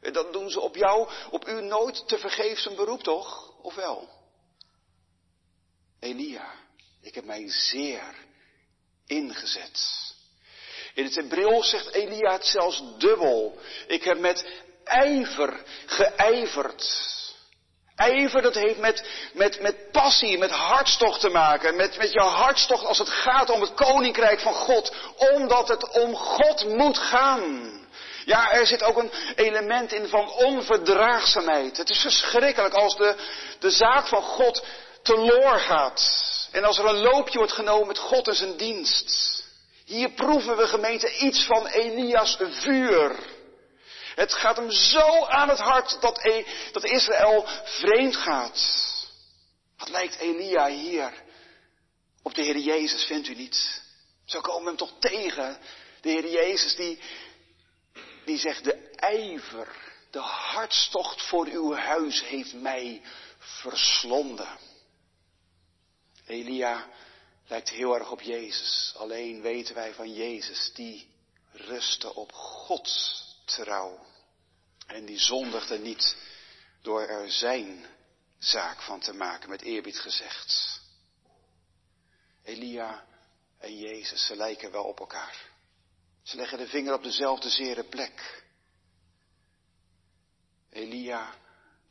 En 0.00 0.12
dan 0.12 0.32
doen 0.32 0.50
ze 0.50 0.60
op 0.60 0.76
jou, 0.76 1.10
op 1.30 1.48
u 1.48 1.62
nooit 1.62 2.08
te 2.08 2.18
vergeefs 2.18 2.66
een 2.66 2.76
beroep, 2.76 3.02
toch? 3.02 3.58
Of 3.62 3.74
wel? 3.74 4.08
Elia, 6.00 6.54
ik 7.00 7.14
heb 7.14 7.24
mij 7.24 7.50
zeer 7.50 8.14
ingezet. 9.06 10.13
In 10.94 11.04
het 11.04 11.14
Hebreeuws 11.14 11.70
zegt 11.70 11.92
Elia 11.92 12.32
het 12.32 12.46
zelfs 12.46 12.82
dubbel. 12.98 13.58
Ik 13.86 14.04
heb 14.04 14.18
met 14.18 14.46
ijver 14.84 15.62
geijverd. 15.86 17.12
Ijver, 17.96 18.42
dat 18.42 18.54
heeft 18.54 18.78
met, 18.78 19.08
met, 19.32 19.60
met 19.60 19.90
passie, 19.90 20.38
met 20.38 20.50
hartstocht 20.50 21.20
te 21.20 21.28
maken. 21.28 21.76
Met, 21.76 21.96
met 21.96 22.12
jouw 22.12 22.28
hartstocht 22.28 22.84
als 22.84 22.98
het 22.98 23.08
gaat 23.08 23.50
om 23.50 23.60
het 23.60 23.74
koninkrijk 23.74 24.40
van 24.40 24.54
God. 24.54 24.92
Omdat 25.16 25.68
het 25.68 25.90
om 25.90 26.14
God 26.14 26.68
moet 26.68 26.98
gaan. 26.98 27.72
Ja, 28.24 28.52
er 28.52 28.66
zit 28.66 28.82
ook 28.82 28.96
een 28.96 29.10
element 29.34 29.92
in 29.92 30.08
van 30.08 30.30
onverdraagzaamheid. 30.30 31.76
Het 31.76 31.90
is 31.90 32.00
verschrikkelijk 32.00 32.74
als 32.74 32.96
de, 32.96 33.14
de 33.58 33.70
zaak 33.70 34.06
van 34.06 34.22
God 34.22 34.64
teloor 35.02 35.60
gaat. 35.60 36.22
En 36.52 36.64
als 36.64 36.78
er 36.78 36.86
een 36.86 37.00
loopje 37.00 37.38
wordt 37.38 37.52
genomen 37.52 37.86
met 37.86 37.98
God 37.98 38.28
en 38.28 38.34
zijn 38.34 38.56
dienst. 38.56 39.33
Hier 39.84 40.10
proeven 40.10 40.56
we 40.56 40.66
gemeente 40.66 41.16
iets 41.18 41.44
van 41.44 41.66
Elias 41.66 42.36
vuur. 42.40 43.18
Het 44.14 44.32
gaat 44.32 44.56
hem 44.56 44.70
zo 44.70 45.24
aan 45.24 45.48
het 45.48 45.58
hart 45.58 46.00
dat, 46.00 46.24
e, 46.24 46.44
dat 46.72 46.84
Israël 46.84 47.44
vreemd 47.64 48.16
gaat. 48.16 48.82
Wat 49.76 49.88
lijkt 49.88 50.16
Elia 50.16 50.66
hier 50.66 51.12
op 52.22 52.34
de 52.34 52.42
Heer 52.42 52.58
Jezus, 52.58 53.04
vindt 53.04 53.28
u 53.28 53.34
niet? 53.34 53.82
Zo 54.24 54.40
komen 54.40 54.62
we 54.62 54.68
hem 54.68 54.76
toch 54.76 54.98
tegen. 54.98 55.58
De 56.00 56.08
Heer 56.08 56.30
Jezus 56.30 56.74
die, 56.74 57.00
die 58.24 58.38
zegt, 58.38 58.64
de 58.64 58.90
ijver, 58.96 59.68
de 60.10 60.18
hartstocht 60.20 61.22
voor 61.22 61.46
uw 61.46 61.74
huis 61.74 62.24
heeft 62.24 62.52
mij 62.52 63.02
verslonden. 63.38 64.58
Elia 66.26 66.88
lijkt 67.46 67.68
heel 67.68 67.94
erg 67.94 68.10
op 68.10 68.20
Jezus. 68.20 68.94
Alleen 68.96 69.40
weten 69.40 69.74
wij 69.74 69.94
van 69.94 70.12
Jezus, 70.12 70.72
die 70.74 71.08
rustte 71.52 72.14
op 72.14 72.32
Gods 72.32 73.22
trouw. 73.44 74.06
En 74.86 75.04
die 75.04 75.18
zondigde 75.18 75.78
niet 75.78 76.16
door 76.82 77.02
er 77.02 77.30
zijn 77.30 77.86
zaak 78.38 78.82
van 78.82 79.00
te 79.00 79.12
maken, 79.12 79.48
met 79.48 79.62
eerbied 79.62 79.98
gezegd. 79.98 80.80
Elia 82.42 83.04
en 83.58 83.78
Jezus, 83.78 84.26
ze 84.26 84.36
lijken 84.36 84.70
wel 84.70 84.84
op 84.84 85.00
elkaar. 85.00 85.52
Ze 86.22 86.36
leggen 86.36 86.58
de 86.58 86.68
vinger 86.68 86.94
op 86.94 87.02
dezelfde 87.02 87.50
zere 87.50 87.84
plek. 87.84 88.44
Elia 90.70 91.34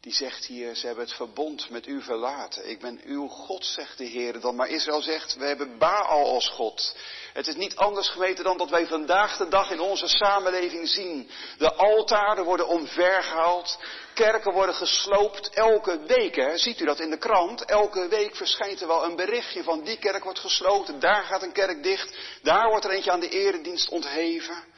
die 0.03 0.13
zegt 0.13 0.45
hier, 0.45 0.75
ze 0.75 0.85
hebben 0.85 1.03
het 1.03 1.13
verbond 1.13 1.69
met 1.69 1.87
u 1.87 2.01
verlaten. 2.01 2.69
Ik 2.69 2.79
ben 2.79 3.01
uw 3.03 3.27
God, 3.27 3.65
zegt 3.65 3.97
de 3.97 4.03
Heer. 4.03 4.39
Dan 4.39 4.55
maar 4.55 4.69
Israël 4.69 5.01
zegt, 5.01 5.35
we 5.35 5.45
hebben 5.45 5.77
Baal 5.77 6.29
als 6.29 6.49
God. 6.49 6.95
Het 7.33 7.47
is 7.47 7.55
niet 7.55 7.75
anders 7.75 8.09
geweten 8.09 8.43
dan 8.43 8.57
dat 8.57 8.69
wij 8.69 8.87
vandaag 8.87 9.37
de 9.37 9.47
dag 9.47 9.71
in 9.71 9.79
onze 9.79 10.07
samenleving 10.07 10.89
zien. 10.89 11.29
De 11.57 11.73
altaren 11.73 12.43
worden 12.43 12.67
omvergehaald, 12.67 13.77
kerken 14.13 14.53
worden 14.53 14.75
gesloopt 14.75 15.49
elke 15.49 15.99
week. 16.05 16.35
Hè? 16.35 16.57
Ziet 16.57 16.79
u 16.79 16.85
dat 16.85 16.99
in 16.99 17.09
de 17.09 17.17
krant? 17.17 17.65
Elke 17.65 18.07
week 18.07 18.35
verschijnt 18.35 18.81
er 18.81 18.87
wel 18.87 19.03
een 19.03 19.15
berichtje 19.15 19.63
van 19.63 19.83
die 19.83 19.97
kerk 19.97 20.23
wordt 20.23 20.39
gesloten, 20.39 20.99
daar 20.99 21.23
gaat 21.23 21.43
een 21.43 21.51
kerk 21.51 21.83
dicht, 21.83 22.15
daar 22.41 22.69
wordt 22.69 22.85
er 22.85 22.91
eentje 22.91 23.11
aan 23.11 23.19
de 23.19 23.29
eredienst 23.29 23.89
ontheven. 23.89 24.71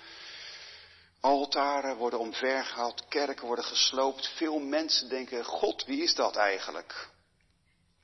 Altaren 1.26 1.96
worden 1.96 2.20
omvergehaald, 2.20 3.08
kerken 3.08 3.46
worden 3.46 3.66
gesloopt. 3.66 4.28
Veel 4.28 4.60
mensen 4.60 5.10
denken, 5.10 5.44
God, 5.44 5.86
wie 5.86 6.02
is 6.02 6.16
dat 6.16 6.36
eigenlijk? 6.36 7.10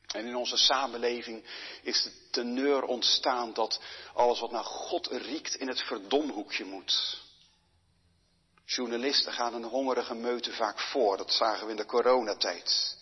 En 0.07 0.25
in 0.25 0.35
onze 0.35 0.57
samenleving 0.57 1.45
is 1.81 2.03
de 2.03 2.29
teneur 2.31 2.83
ontstaan 2.83 3.53
dat 3.53 3.81
alles 4.13 4.39
wat 4.39 4.51
naar 4.51 4.63
God 4.63 5.07
riekt 5.07 5.55
in 5.55 5.67
het 5.67 5.81
verdomhoekje 5.81 6.65
moet. 6.65 7.21
Journalisten 8.65 9.33
gaan 9.33 9.53
een 9.53 9.63
hongerige 9.63 10.15
meute 10.15 10.53
vaak 10.53 10.79
voor, 10.79 11.17
dat 11.17 11.33
zagen 11.33 11.65
we 11.65 11.71
in 11.71 11.77
de 11.77 11.85
coronatijd. 11.85 12.97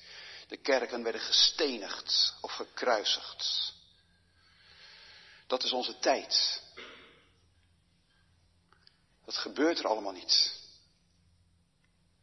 De 0.47 0.58
kerken 0.58 1.03
werden 1.03 1.21
gestenigd 1.21 2.34
of 2.41 2.51
gekruisigd. 2.51 3.73
Dat 5.47 5.63
is 5.63 5.71
onze 5.71 5.99
tijd. 5.99 6.62
Dat 9.30 9.38
gebeurt 9.38 9.80
er 9.80 9.88
allemaal 9.88 10.12
niet. 10.12 10.54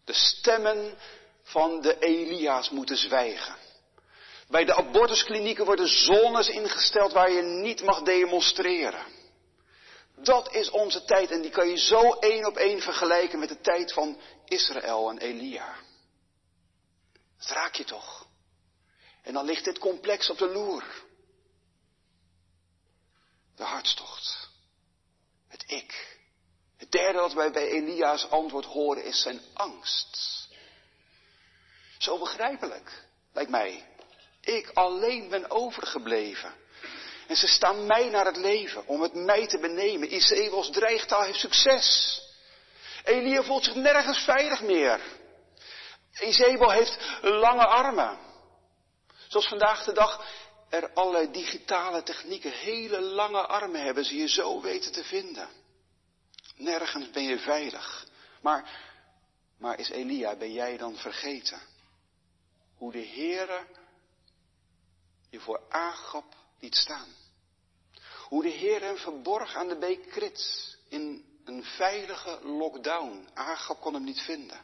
De 0.05 0.13
stemmen 0.13 0.99
van 1.43 1.81
de 1.81 1.99
Elia's 1.99 2.71
moeten 2.71 2.97
zwijgen. 2.97 3.57
Bij 4.49 4.65
de 4.65 4.75
abortusklinieken 4.75 5.65
worden 5.65 5.89
zones 5.89 6.49
ingesteld 6.49 7.13
waar 7.13 7.31
je 7.31 7.43
niet 7.43 7.83
mag 7.83 8.03
demonstreren. 8.03 9.05
Dat 10.17 10.55
is 10.55 10.71
onze 10.71 11.05
tijd 11.05 11.31
en 11.31 11.43
die 11.43 11.51
kan 11.51 11.69
je 11.69 11.79
zo 11.79 12.13
één 12.13 12.47
op 12.47 12.57
één 12.57 12.81
vergelijken 12.81 13.39
met 13.39 13.49
de 13.49 13.61
tijd 13.61 13.93
van 13.93 14.21
Israël 14.45 15.11
en 15.11 15.19
Elia. 15.19 15.75
Dat 17.39 17.49
raak 17.49 17.75
je 17.75 17.85
toch? 17.85 18.27
En 19.23 19.33
dan 19.33 19.45
ligt 19.45 19.65
dit 19.65 19.79
complex 19.79 20.31
op 20.31 20.39
de 20.39 20.49
loer. 20.49 20.85
De 23.57 23.65
hartstocht. 23.65 24.49
Het 25.49 25.65
ik. 25.67 26.16
Het 26.77 26.91
derde 26.91 27.19
wat 27.19 27.33
wij 27.33 27.51
bij 27.51 27.69
Elia's 27.69 28.31
antwoord 28.31 28.65
horen 28.65 29.05
is 29.05 29.23
zijn 29.23 29.41
angst. 29.55 30.49
Zo 31.99 32.19
begrijpelijk, 32.19 33.05
lijkt 33.33 33.51
mij. 33.51 33.87
Ik 34.41 34.71
alleen 34.75 35.29
ben 35.29 35.51
overgebleven. 35.51 36.55
En 37.27 37.37
ze 37.37 37.47
staan 37.47 37.87
mij 37.87 38.09
naar 38.09 38.25
het 38.25 38.37
leven 38.37 38.87
om 38.87 39.03
het 39.03 39.15
mij 39.15 39.47
te 39.47 39.59
benemen. 39.59 40.15
Isabels 40.15 40.71
dreigtaal 40.71 41.23
heeft 41.23 41.39
succes. 41.39 42.21
Elia 43.05 43.43
voelt 43.43 43.65
zich 43.65 43.75
nergens 43.75 44.19
veilig 44.19 44.63
meer. 44.63 45.01
Isabel 46.21 46.71
heeft 46.71 46.99
lange 47.23 47.67
armen. 47.67 48.19
Zoals 49.29 49.49
vandaag 49.49 49.85
de 49.85 49.93
dag 49.93 50.25
er 50.69 50.93
allerlei 50.95 51.31
digitale 51.31 52.03
technieken 52.03 52.51
hele 52.51 53.01
lange 53.01 53.47
armen 53.47 53.83
hebben, 53.85 54.05
ze 54.05 54.17
je 54.17 54.29
zo 54.29 54.61
weten 54.61 54.93
te 54.93 55.05
vinden. 55.05 55.49
Nergens 56.57 57.11
ben 57.11 57.23
je 57.23 57.39
veilig. 57.39 58.07
Maar, 58.41 58.79
maar 59.59 59.79
is 59.79 59.91
Elia, 59.91 60.37
ben 60.37 60.53
jij 60.53 60.77
dan 60.77 60.97
vergeten? 60.97 61.61
Hoe 62.77 62.93
de 62.93 63.07
Heere 63.07 63.67
je 65.31 65.41
voor 65.41 65.61
Agap 65.69 66.35
liet 66.61 66.75
staan. 66.75 67.09
Hoe 68.29 68.43
de 68.43 68.49
Heer 68.49 68.81
hem 68.81 68.97
verborg 68.97 69.55
aan 69.55 69.69
de 69.69 69.79
beek 69.79 70.11
Krit 70.11 70.77
in 70.89 71.25
een 71.45 71.65
veilige 71.65 72.39
lockdown. 72.43 73.29
Agap 73.35 73.81
kon 73.81 73.95
hem 73.95 74.05
niet 74.05 74.21
vinden. 74.21 74.61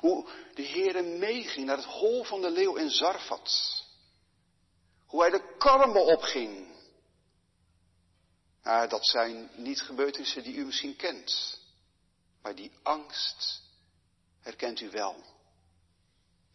Hoe 0.00 0.28
de 0.54 0.62
Heer 0.62 1.04
meeging 1.04 1.66
naar 1.66 1.76
het 1.76 1.86
hol 1.86 2.24
van 2.24 2.40
de 2.40 2.50
leeuw 2.50 2.74
in 2.74 2.90
Zarfat. 2.90 3.84
Hoe 5.06 5.20
hij 5.20 5.30
de 5.30 5.54
karmel 5.58 6.04
opging 6.04 6.66
maar 8.68 8.88
dat 8.88 9.06
zijn 9.06 9.50
niet 9.54 9.80
gebeurtenissen 9.80 10.42
die 10.42 10.54
u 10.54 10.64
misschien 10.64 10.96
kent. 10.96 11.60
Maar 12.42 12.54
die 12.54 12.70
angst 12.82 13.62
herkent 14.40 14.80
u 14.80 14.90
wel. 14.90 15.24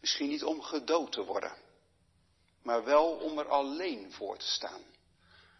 Misschien 0.00 0.28
niet 0.28 0.44
om 0.44 0.62
gedood 0.62 1.12
te 1.12 1.24
worden, 1.24 1.56
maar 2.62 2.84
wel 2.84 3.10
om 3.10 3.38
er 3.38 3.48
alleen 3.48 4.12
voor 4.12 4.38
te 4.38 4.46
staan. 4.46 4.82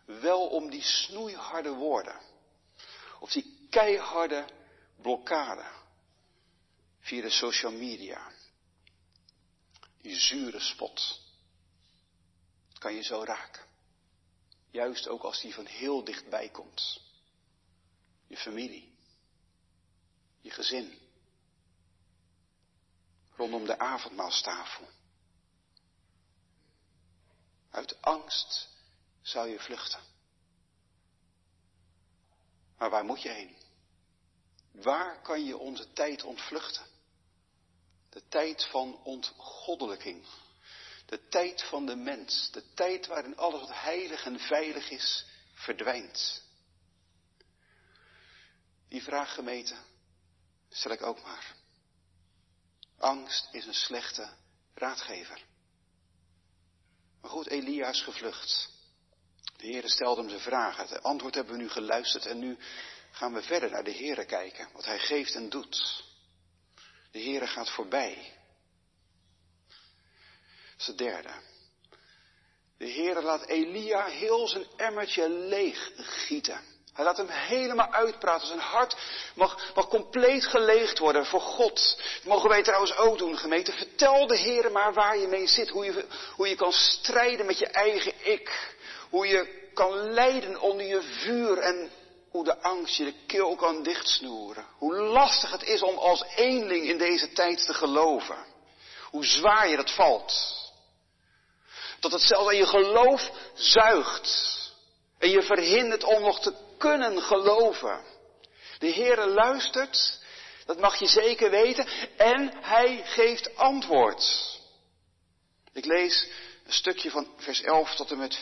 Wel 0.05 0.47
om 0.47 0.71
die 0.71 0.83
snoeiharde 0.83 1.73
woorden. 1.73 2.21
Of 3.21 3.33
die 3.33 3.67
keiharde 3.71 4.45
blokkade 5.03 5.71
via 7.01 7.23
de 7.23 7.31
social 7.31 7.73
media. 7.73 8.33
Die 10.01 10.19
zure 10.19 10.61
spot. 10.61 11.21
Dat 12.69 12.79
kan 12.79 12.95
je 12.95 13.03
zo 13.03 13.25
raken. 13.25 13.74
Juist 14.75 15.09
ook 15.09 15.23
als 15.23 15.41
die 15.41 15.55
van 15.55 15.67
heel 15.67 16.05
dichtbij 16.05 16.49
komt. 16.49 17.01
Je 18.27 18.37
familie. 18.37 18.95
Je 20.41 20.51
gezin. 20.51 20.99
Rondom 23.37 23.65
de 23.65 23.79
avondmaalstafel. 23.79 24.89
Uit 27.71 28.03
angst 28.03 28.69
zou 29.23 29.49
je 29.49 29.61
vluchten. 29.61 30.01
Maar 32.79 32.91
waar 32.91 33.05
moet 33.05 33.23
je 33.23 33.31
heen? 33.31 33.57
Waar 34.71 35.23
kan 35.23 35.45
je 35.45 35.59
onze 35.59 35.93
tijd 35.93 36.23
ontvluchten? 36.23 36.87
De 38.11 38.23
tijd 38.29 38.65
van 38.65 39.03
ontgoddelijking. 39.05 40.27
De 41.15 41.29
tijd 41.29 41.63
van 41.63 41.87
de 41.87 41.97
mens, 41.97 42.51
de 42.51 42.65
tijd 42.75 43.07
waarin 43.07 43.37
alles 43.37 43.61
wat 43.61 43.73
heilig 43.73 44.25
en 44.25 44.39
veilig 44.41 44.91
is, 44.91 45.27
verdwijnt. 45.53 46.43
Die 48.89 49.03
vraag 49.03 49.35
gemeten 49.35 49.79
stel 50.71 50.91
ik 50.91 51.03
ook 51.03 51.23
maar. 51.23 51.55
Angst 52.99 53.49
is 53.53 53.67
een 53.67 53.75
slechte 53.75 54.31
raadgever. 54.75 55.45
Maar 57.21 57.31
goed, 57.31 57.49
Elia 57.49 57.89
is 57.89 58.03
gevlucht. 58.03 58.71
De 59.57 59.67
Heere 59.67 59.89
stelde 59.89 60.21
hem 60.21 60.31
zijn 60.31 60.43
vragen. 60.43 60.87
Het 60.87 61.03
antwoord 61.03 61.35
hebben 61.35 61.57
we 61.57 61.63
nu 61.63 61.69
geluisterd 61.69 62.27
en 62.27 62.39
nu 62.39 62.59
gaan 63.11 63.33
we 63.33 63.43
verder 63.43 63.71
naar 63.71 63.85
de 63.85 63.95
Heere 63.95 64.25
kijken. 64.25 64.69
Wat 64.73 64.85
hij 64.85 64.99
geeft 64.99 65.35
en 65.35 65.49
doet. 65.49 66.05
De 67.11 67.23
Heere 67.23 67.47
gaat 67.47 67.71
voorbij. 67.71 68.43
Het 70.87 70.99
derde. 70.99 71.31
De 72.79 72.87
Heer 72.87 73.23
laat 73.23 73.47
Elia 73.47 74.05
heel 74.05 74.49
zijn 74.49 74.67
emmertje 74.77 75.29
leeg 75.29 75.91
gieten. 75.97 76.61
Hij 76.95 77.05
laat 77.05 77.17
hem 77.17 77.29
helemaal 77.29 77.93
uitpraten. 77.93 78.47
Zijn 78.47 78.59
hart 78.59 78.97
mag, 79.35 79.73
mag 79.75 79.89
compleet 79.89 80.47
geleegd 80.47 80.99
worden 80.99 81.27
voor 81.27 81.41
God. 81.41 81.97
Dat 82.15 82.25
mogen 82.25 82.49
wij 82.49 82.63
trouwens 82.63 82.97
ook 82.97 83.19
doen, 83.19 83.39
gemeente. 83.39 83.73
Vertel 83.73 84.27
de 84.27 84.37
Heer 84.37 84.73
maar 84.73 84.93
waar 84.93 85.19
je 85.19 85.27
mee 85.27 85.47
zit. 85.47 85.69
Hoe 85.69 85.85
je, 85.85 86.05
hoe 86.37 86.49
je 86.49 86.55
kan 86.55 86.73
strijden 86.73 87.47
met 87.47 87.59
je 87.59 87.67
eigen 87.67 88.13
ik. 88.23 88.77
Hoe 89.11 89.27
je 89.27 89.69
kan 89.75 90.13
lijden 90.13 90.61
onder 90.61 90.87
je 90.87 91.03
vuur 91.03 91.59
en 91.59 91.91
hoe 92.31 92.45
de 92.45 92.63
angst 92.63 92.97
je 92.97 93.05
de 93.05 93.15
keel 93.27 93.57
kan 93.57 93.83
dichtsnoeren. 93.83 94.67
Hoe 94.79 94.95
lastig 94.95 95.51
het 95.51 95.63
is 95.63 95.83
om 95.83 95.99
als 95.99 96.25
eenling 96.35 96.85
in 96.85 96.99
deze 96.99 97.33
tijd 97.33 97.67
te 97.67 97.75
geloven. 97.75 98.47
Hoe 99.11 99.25
zwaar 99.25 99.69
je 99.69 99.77
dat 99.77 99.91
valt. 99.91 100.64
Dat 102.05 102.13
het 102.13 102.23
zelfs 102.23 102.49
aan 102.49 102.57
je 102.57 102.67
geloof 102.67 103.31
zuigt. 103.55 104.53
En 105.19 105.31
je 105.31 105.43
verhindert 105.43 106.05
om 106.05 106.23
nog 106.23 106.41
te 106.41 106.55
kunnen 106.79 107.23
geloven. 107.23 108.05
De 108.79 108.93
Heere 108.93 109.27
luistert, 109.27 110.19
dat 110.67 110.79
mag 110.79 110.99
je 110.99 111.07
zeker 111.07 111.51
weten, 111.51 111.87
en 112.17 112.53
hij 112.61 113.03
geeft 113.05 113.57
antwoord. 113.57 114.53
Ik 115.73 115.85
lees 115.85 116.29
een 116.67 116.73
stukje 116.73 117.11
van 117.11 117.29
vers 117.37 117.63
11 117.63 117.95
tot 117.95 118.11
en 118.11 118.19
met 118.19 118.39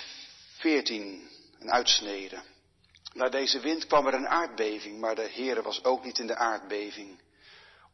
14, 0.59 1.31
een 1.59 1.72
uitsnede. 1.72 2.42
Na 3.12 3.29
deze 3.29 3.61
wind 3.61 3.87
kwam 3.87 4.07
er 4.07 4.14
een 4.14 4.29
aardbeving, 4.29 5.01
maar 5.01 5.14
de 5.14 5.31
Heere 5.33 5.62
was 5.62 5.85
ook 5.85 6.05
niet 6.05 6.18
in 6.18 6.27
de 6.27 6.37
aardbeving. 6.37 7.20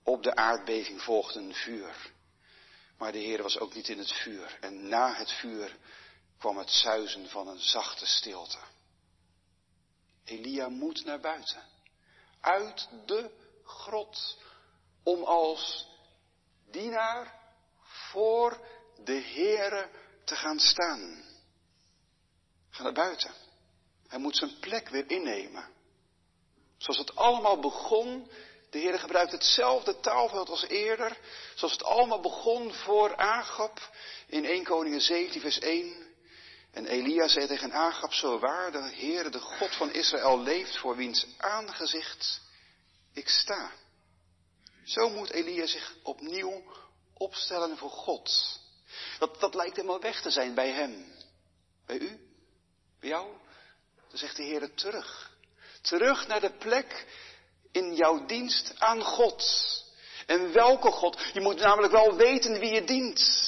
Op 0.05 0.23
de 0.23 0.35
aardbeving 0.35 1.03
volgde 1.03 1.39
een 1.39 1.55
vuur. 1.55 2.17
Maar 2.99 3.13
de 3.13 3.19
Heer 3.19 3.43
was 3.43 3.59
ook 3.59 3.75
niet 3.75 3.89
in 3.89 3.99
het 3.99 4.13
vuur. 4.13 4.59
En 4.61 4.89
na 4.89 5.15
het 5.15 5.33
vuur 5.33 5.77
kwam 6.39 6.59
het 6.59 6.71
zuizen 6.71 7.29
van 7.29 7.49
een 7.49 7.61
zachte 7.61 8.07
stilte. 8.07 8.59
Elia 10.25 10.69
moet 10.69 11.05
naar 11.05 11.21
buiten. 11.21 11.63
Uit 12.41 12.89
de 13.07 13.31
grot. 13.65 14.39
Om 15.03 15.23
als 15.25 15.89
dienaar 16.71 17.35
voor 17.83 18.61
de 19.05 19.21
Heere 19.21 19.91
te 20.25 20.37
gaan 20.37 20.59
staan. 20.59 21.25
Ga 22.71 22.83
naar 22.83 22.93
buiten. 22.93 23.35
Hij 24.09 24.19
moet 24.19 24.37
zijn 24.37 24.59
plek 24.59 24.89
weer 24.89 25.11
innemen. 25.11 25.69
Zoals 26.77 26.99
het 26.99 27.17
allemaal 27.17 27.61
begon 27.61 28.31
de 28.71 28.79
Heer 28.79 28.99
gebruikt 28.99 29.33
hetzelfde 29.33 30.01
taalveld 30.01 30.49
als 30.49 30.67
eerder, 30.67 31.19
zoals 31.55 31.73
het 31.73 31.85
allemaal 31.85 32.21
begon 32.21 32.73
voor 32.73 33.17
Agap 33.17 33.91
in 34.27 34.45
1 34.45 34.65
Koningen 34.65 35.01
17 35.01 35.41
vers 35.41 35.59
1. 35.59 36.07
En 36.73 36.87
Elia 36.87 37.29
zei 37.29 37.47
tegen 37.47 37.73
Agap, 37.73 38.13
zo 38.13 38.39
waar 38.39 38.73
de 38.73 38.89
Heer, 38.89 39.31
de 39.31 39.41
God 39.41 39.77
van 39.77 39.93
Israël, 39.93 40.41
leeft 40.41 40.79
voor 40.79 40.97
wiens 40.97 41.27
aangezicht 41.37 42.41
ik 43.13 43.29
sta. 43.29 43.73
Zo 44.85 45.11
moet 45.11 45.31
Elia 45.31 45.67
zich 45.67 45.95
opnieuw 46.03 46.63
opstellen 47.15 47.77
voor 47.77 47.91
God. 47.91 48.61
Dat, 49.19 49.41
dat 49.41 49.55
lijkt 49.55 49.77
helemaal 49.77 50.01
weg 50.01 50.23
te 50.23 50.31
zijn 50.31 50.55
bij 50.55 50.71
hem. 50.71 51.13
Bij 51.87 51.99
u? 51.99 52.21
Bij 53.01 53.09
jou? 53.09 53.37
Dan 54.09 54.19
zegt 54.19 54.37
de 54.37 54.43
Heer 54.43 54.75
terug. 54.75 55.37
Terug 55.81 56.27
naar 56.27 56.41
de 56.41 56.53
plek 56.53 57.07
in 57.73 57.95
jouw 57.95 58.27
dienst 58.27 58.73
aan 58.79 59.03
God. 59.03 59.45
En 60.27 60.53
welke 60.53 60.91
God? 60.91 61.17
Je 61.33 61.41
moet 61.41 61.61
namelijk 61.61 61.93
wel 61.93 62.17
weten 62.17 62.59
wie 62.59 62.73
je 62.73 62.85
dient. 62.85 63.47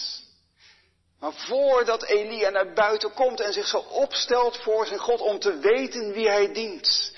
Maar 1.20 1.32
voordat 1.32 2.04
Elia 2.04 2.50
naar 2.50 2.72
buiten 2.72 3.12
komt 3.12 3.40
en 3.40 3.52
zich 3.52 3.66
zo 3.66 3.78
opstelt 3.78 4.56
voor 4.56 4.86
zijn 4.86 4.98
God 4.98 5.20
om 5.20 5.38
te 5.38 5.58
weten 5.58 6.12
wie 6.12 6.28
hij 6.28 6.52
dient, 6.52 7.12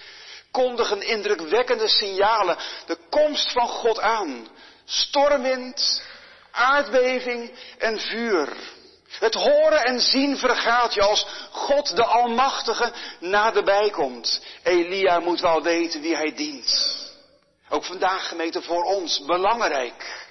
kondigen 0.51 1.03
indrukwekkende 1.03 1.89
signalen 1.89 2.59
de 2.87 2.99
komst 3.11 3.53
van 3.53 3.69
God 3.69 4.01
aan. 4.01 4.49
Stormwind, 4.85 6.03
aardbeving 6.51 7.51
en 7.79 8.01
vuur. 8.01 8.57
Het 9.19 9.35
horen 9.35 9.85
en 9.85 10.01
zien 10.01 10.37
vergaat 10.37 10.95
je 10.95 11.03
als 11.03 11.27
God 11.51 11.97
de 11.97 12.05
Almachtige 12.05 12.93
naderbij 13.21 13.91
komt. 13.91 14.41
Elia 14.63 15.19
moet 15.19 15.41
wel 15.41 15.63
weten 15.63 16.01
wie 16.01 16.17
hij 16.17 16.35
dient. 16.35 16.97
Ook 17.69 17.85
vandaag 17.85 18.29
gemeente 18.29 18.63
voor 18.63 18.83
ons 18.83 19.25
belangrijk. 19.25 20.31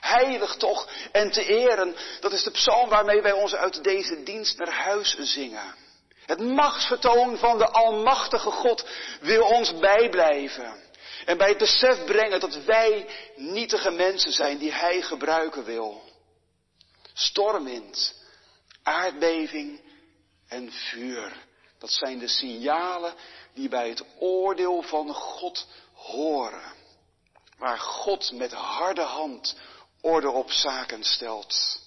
Heilig 0.00 0.56
toch 0.56 0.88
en 1.12 1.30
te 1.30 1.44
eren, 1.44 1.96
dat 2.20 2.32
is 2.32 2.42
de 2.42 2.50
psalm 2.50 2.88
waarmee 2.88 3.22
wij 3.22 3.32
ons 3.32 3.54
uit 3.54 3.84
deze 3.84 4.22
dienst 4.22 4.58
naar 4.58 4.72
huis 4.72 5.16
zingen. 5.18 5.74
Het 6.26 6.40
machtsvertoon 6.40 7.38
van 7.38 7.58
de 7.58 7.68
Almachtige 7.68 8.50
God 8.50 8.86
wil 9.20 9.44
ons 9.44 9.78
bijblijven. 9.78 10.84
En 11.24 11.36
bij 11.36 11.48
het 11.48 11.58
besef 11.58 12.04
brengen 12.04 12.40
dat 12.40 12.64
wij 12.64 13.06
nietige 13.36 13.90
mensen 13.90 14.32
zijn 14.32 14.58
die 14.58 14.72
Hij 14.72 15.02
gebruiken 15.02 15.64
wil. 15.64 16.05
Stormwind, 17.18 18.14
aardbeving 18.82 19.80
en 20.48 20.72
vuur. 20.72 21.44
Dat 21.78 21.90
zijn 21.90 22.18
de 22.18 22.28
signalen 22.28 23.14
die 23.54 23.68
bij 23.68 23.88
het 23.88 24.04
oordeel 24.18 24.82
van 24.82 25.14
God 25.14 25.66
horen. 25.92 26.72
Waar 27.58 27.78
God 27.78 28.32
met 28.32 28.52
harde 28.52 29.02
hand 29.02 29.56
orde 30.00 30.30
op 30.30 30.50
zaken 30.50 31.04
stelt. 31.04 31.80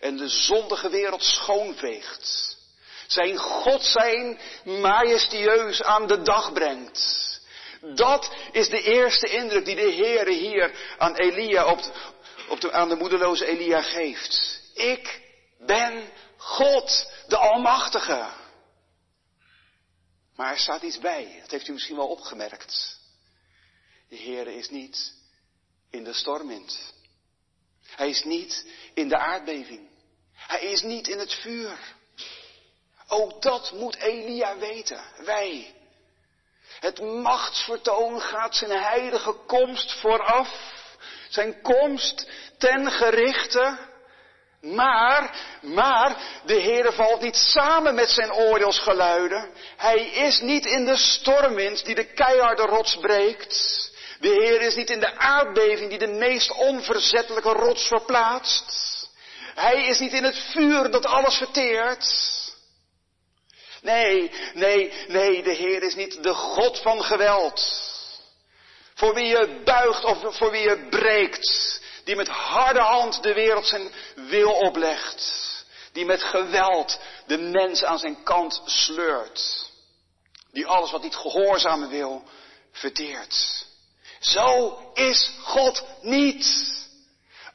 En 0.00 0.16
de 0.16 0.28
zondige 0.28 0.90
wereld 0.90 1.22
schoonveegt. 1.22 2.56
Zijn 3.06 3.36
God 3.36 3.82
zijn 3.82 4.40
majestueus 4.64 5.82
aan 5.82 6.06
de 6.06 6.22
dag 6.22 6.52
brengt. 6.52 7.26
Dat 7.94 8.30
is 8.52 8.68
de 8.68 8.82
eerste 8.82 9.28
indruk 9.28 9.64
die 9.64 9.76
de 9.76 9.92
Heere 9.92 10.32
hier 10.32 10.94
aan 10.98 11.14
Elia 11.14 11.66
op, 11.66 11.80
op 12.48 12.60
de, 12.60 12.72
aan 12.72 12.88
de 12.88 12.96
moedeloze 12.96 13.46
Elia 13.46 13.82
geeft. 13.82 14.57
Ik 14.78 15.20
ben 15.58 16.10
God, 16.36 17.12
de 17.26 17.36
Almachtige. 17.36 18.28
Maar 20.36 20.52
er 20.52 20.58
staat 20.58 20.82
iets 20.82 20.98
bij, 20.98 21.38
dat 21.40 21.50
heeft 21.50 21.68
u 21.68 21.72
misschien 21.72 21.96
wel 21.96 22.08
opgemerkt. 22.08 22.98
De 24.08 24.16
Heere 24.16 24.54
is 24.54 24.70
niet 24.70 25.14
in 25.90 26.04
de 26.04 26.12
stormwind. 26.12 26.94
Hij 27.82 28.08
is 28.08 28.24
niet 28.24 28.66
in 28.94 29.08
de 29.08 29.18
aardbeving. 29.18 29.88
Hij 30.32 30.60
is 30.60 30.82
niet 30.82 31.08
in 31.08 31.18
het 31.18 31.34
vuur. 31.34 31.78
Ook 33.08 33.42
dat 33.42 33.72
moet 33.72 33.96
Elia 33.96 34.58
weten. 34.58 35.04
Wij. 35.24 35.74
Het 36.80 37.00
machtsvertoon 37.00 38.20
gaat 38.20 38.56
zijn 38.56 38.82
heilige 38.82 39.32
komst 39.32 39.92
vooraf. 39.92 40.76
Zijn 41.28 41.62
komst 41.62 42.30
ten 42.58 42.90
gerichte. 42.90 43.87
Maar, 44.74 45.30
maar, 45.62 46.16
de 46.44 46.60
Heere 46.60 46.92
valt 46.92 47.20
niet 47.20 47.36
samen 47.36 47.94
met 47.94 48.10
zijn 48.10 48.32
oordeelsgeluiden. 48.32 49.50
Hij 49.76 50.00
is 50.00 50.40
niet 50.40 50.66
in 50.66 50.84
de 50.84 50.96
stormwind 50.96 51.84
die 51.84 51.94
de 51.94 52.12
keiharde 52.12 52.62
rots 52.62 52.96
breekt. 52.96 53.90
De 54.20 54.28
Heer 54.28 54.60
is 54.60 54.74
niet 54.74 54.90
in 54.90 55.00
de 55.00 55.18
aardbeving 55.18 55.88
die 55.88 55.98
de 55.98 56.06
meest 56.06 56.52
onverzettelijke 56.52 57.52
rots 57.52 57.86
verplaatst. 57.86 58.86
Hij 59.54 59.86
is 59.86 59.98
niet 59.98 60.12
in 60.12 60.24
het 60.24 60.38
vuur 60.38 60.90
dat 60.90 61.06
alles 61.06 61.36
verteert. 61.36 62.06
Nee, 63.82 64.30
nee, 64.54 64.92
nee, 65.08 65.42
de 65.42 65.52
Heer 65.52 65.82
is 65.82 65.94
niet 65.94 66.22
de 66.22 66.34
God 66.34 66.78
van 66.78 67.04
geweld. 67.04 67.86
Voor 68.94 69.14
wie 69.14 69.26
je 69.26 69.60
buigt 69.64 70.04
of 70.04 70.36
voor 70.36 70.50
wie 70.50 70.62
je 70.62 70.86
breekt. 70.90 71.80
Die 72.08 72.16
met 72.16 72.28
harde 72.28 72.80
hand 72.80 73.22
de 73.22 73.34
wereld 73.34 73.66
zijn 73.66 73.92
wil 74.14 74.52
oplegt. 74.52 75.46
Die 75.92 76.04
met 76.04 76.22
geweld 76.22 77.00
de 77.26 77.38
mens 77.38 77.84
aan 77.84 77.98
zijn 77.98 78.22
kant 78.22 78.62
sleurt. 78.64 79.70
Die 80.52 80.66
alles 80.66 80.90
wat 80.90 81.02
niet 81.02 81.16
gehoorzamen 81.16 81.88
wil, 81.88 82.22
verteert. 82.72 83.66
Zo 84.20 84.78
is 84.94 85.32
God 85.42 85.84
niet. 86.00 86.76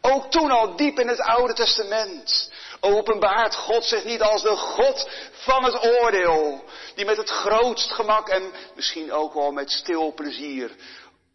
Ook 0.01 0.31
toen 0.31 0.51
al 0.51 0.75
diep 0.75 0.99
in 0.99 1.07
het 1.07 1.19
Oude 1.19 1.53
Testament 1.53 2.51
openbaart 2.79 3.55
God 3.55 3.85
zich 3.85 4.03
niet 4.03 4.21
als 4.21 4.41
de 4.41 4.55
God 4.55 5.09
van 5.31 5.63
het 5.63 5.83
oordeel, 5.83 6.63
die 6.95 7.05
met 7.05 7.17
het 7.17 7.29
grootst 7.29 7.91
gemak 7.91 8.29
en 8.29 8.51
misschien 8.75 9.11
ook 9.11 9.33
wel 9.33 9.51
met 9.51 9.71
stil 9.71 10.13
plezier 10.13 10.75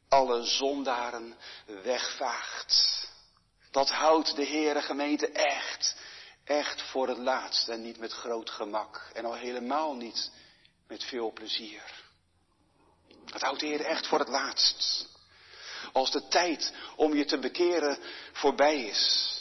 alle 0.09 0.44
zondaren 0.44 1.37
wegvaagt. 1.83 2.97
Dat 3.70 3.90
houdt 3.90 4.37
de 4.37 4.46
Heere 4.46 4.83
gemeente 4.83 5.28
echt, 5.28 5.96
echt 6.44 6.83
voor 6.83 7.09
het 7.09 7.18
laatst 7.18 7.68
en 7.68 7.83
niet 7.83 7.98
met 7.98 8.12
groot 8.12 8.50
gemak 8.50 9.11
en 9.12 9.24
al 9.24 9.35
helemaal 9.35 9.94
niet 9.94 10.31
met 10.87 11.05
veel 11.05 11.32
plezier. 11.32 11.82
Dat 13.24 13.40
houdt 13.40 13.61
de 13.61 13.66
Heer 13.66 13.80
echt 13.80 14.07
voor 14.07 14.18
het 14.18 14.28
laatst 14.28 15.07
als 15.92 16.11
de 16.11 16.28
tijd 16.28 16.72
om 16.97 17.14
je 17.14 17.24
te 17.24 17.38
bekeren 17.38 17.99
voorbij 18.32 18.84
is. 18.84 19.34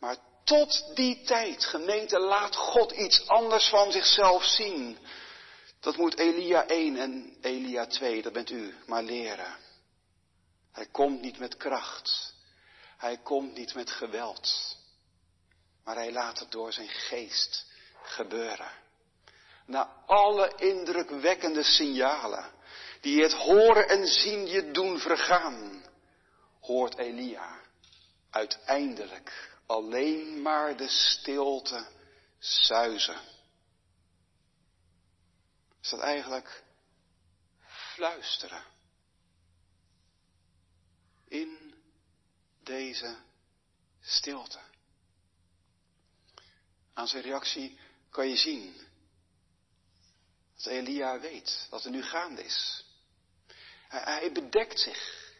Maar 0.00 0.16
tot 0.44 0.90
die 0.94 1.22
tijd, 1.22 1.64
gemeente, 1.64 2.18
laat 2.18 2.56
God 2.56 2.92
iets 2.92 3.28
anders 3.28 3.68
van 3.68 3.92
zichzelf 3.92 4.44
zien. 4.44 4.98
Dat 5.80 5.96
moet 5.96 6.18
Elia 6.18 6.66
1 6.66 6.96
en 6.96 7.36
Elia 7.40 7.86
2, 7.86 8.22
dat 8.22 8.32
bent 8.32 8.50
u, 8.50 8.74
maar 8.86 9.02
leren. 9.02 9.56
Hij 10.72 10.86
komt 10.86 11.20
niet 11.20 11.38
met 11.38 11.56
kracht. 11.56 12.33
Hij 13.04 13.18
komt 13.18 13.54
niet 13.54 13.74
met 13.74 13.90
geweld. 13.90 14.76
Maar 15.84 15.94
hij 15.94 16.12
laat 16.12 16.38
het 16.38 16.50
door 16.50 16.72
zijn 16.72 16.88
geest 16.88 17.66
gebeuren. 18.02 18.70
Na 19.66 20.02
alle 20.06 20.52
indrukwekkende 20.56 21.62
signalen 21.62 22.50
die 23.00 23.22
het 23.22 23.32
horen 23.32 23.88
en 23.88 24.06
zien 24.06 24.46
je 24.46 24.70
doen 24.70 24.98
vergaan, 24.98 25.84
hoort 26.60 26.98
Elia 26.98 27.60
uiteindelijk 28.30 29.58
alleen 29.66 30.42
maar 30.42 30.76
de 30.76 30.88
stilte 30.88 31.86
suizen. 32.38 33.20
is 35.82 35.90
dat 35.90 36.00
eigenlijk 36.00 36.64
fluisteren. 37.66 38.64
In 41.28 41.63
deze 42.94 43.16
stilte. 44.00 44.58
Aan 46.92 47.08
zijn 47.08 47.22
reactie 47.22 47.78
kan 48.10 48.28
je 48.28 48.36
zien 48.36 48.74
dat 50.56 50.66
Elia 50.66 51.20
weet 51.20 51.66
wat 51.70 51.84
er 51.84 51.90
nu 51.90 52.02
gaande 52.02 52.44
is. 52.44 52.84
Hij, 53.88 54.32
bedekt 54.32 54.80
zich. 54.80 55.32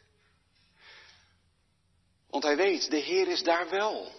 Want 2.27 2.43
hij 2.43 2.57
weet, 2.57 2.91
de 2.91 2.97
Heer 2.97 3.29
is 3.29 3.43
daar 3.43 3.69
wel. 3.69 4.13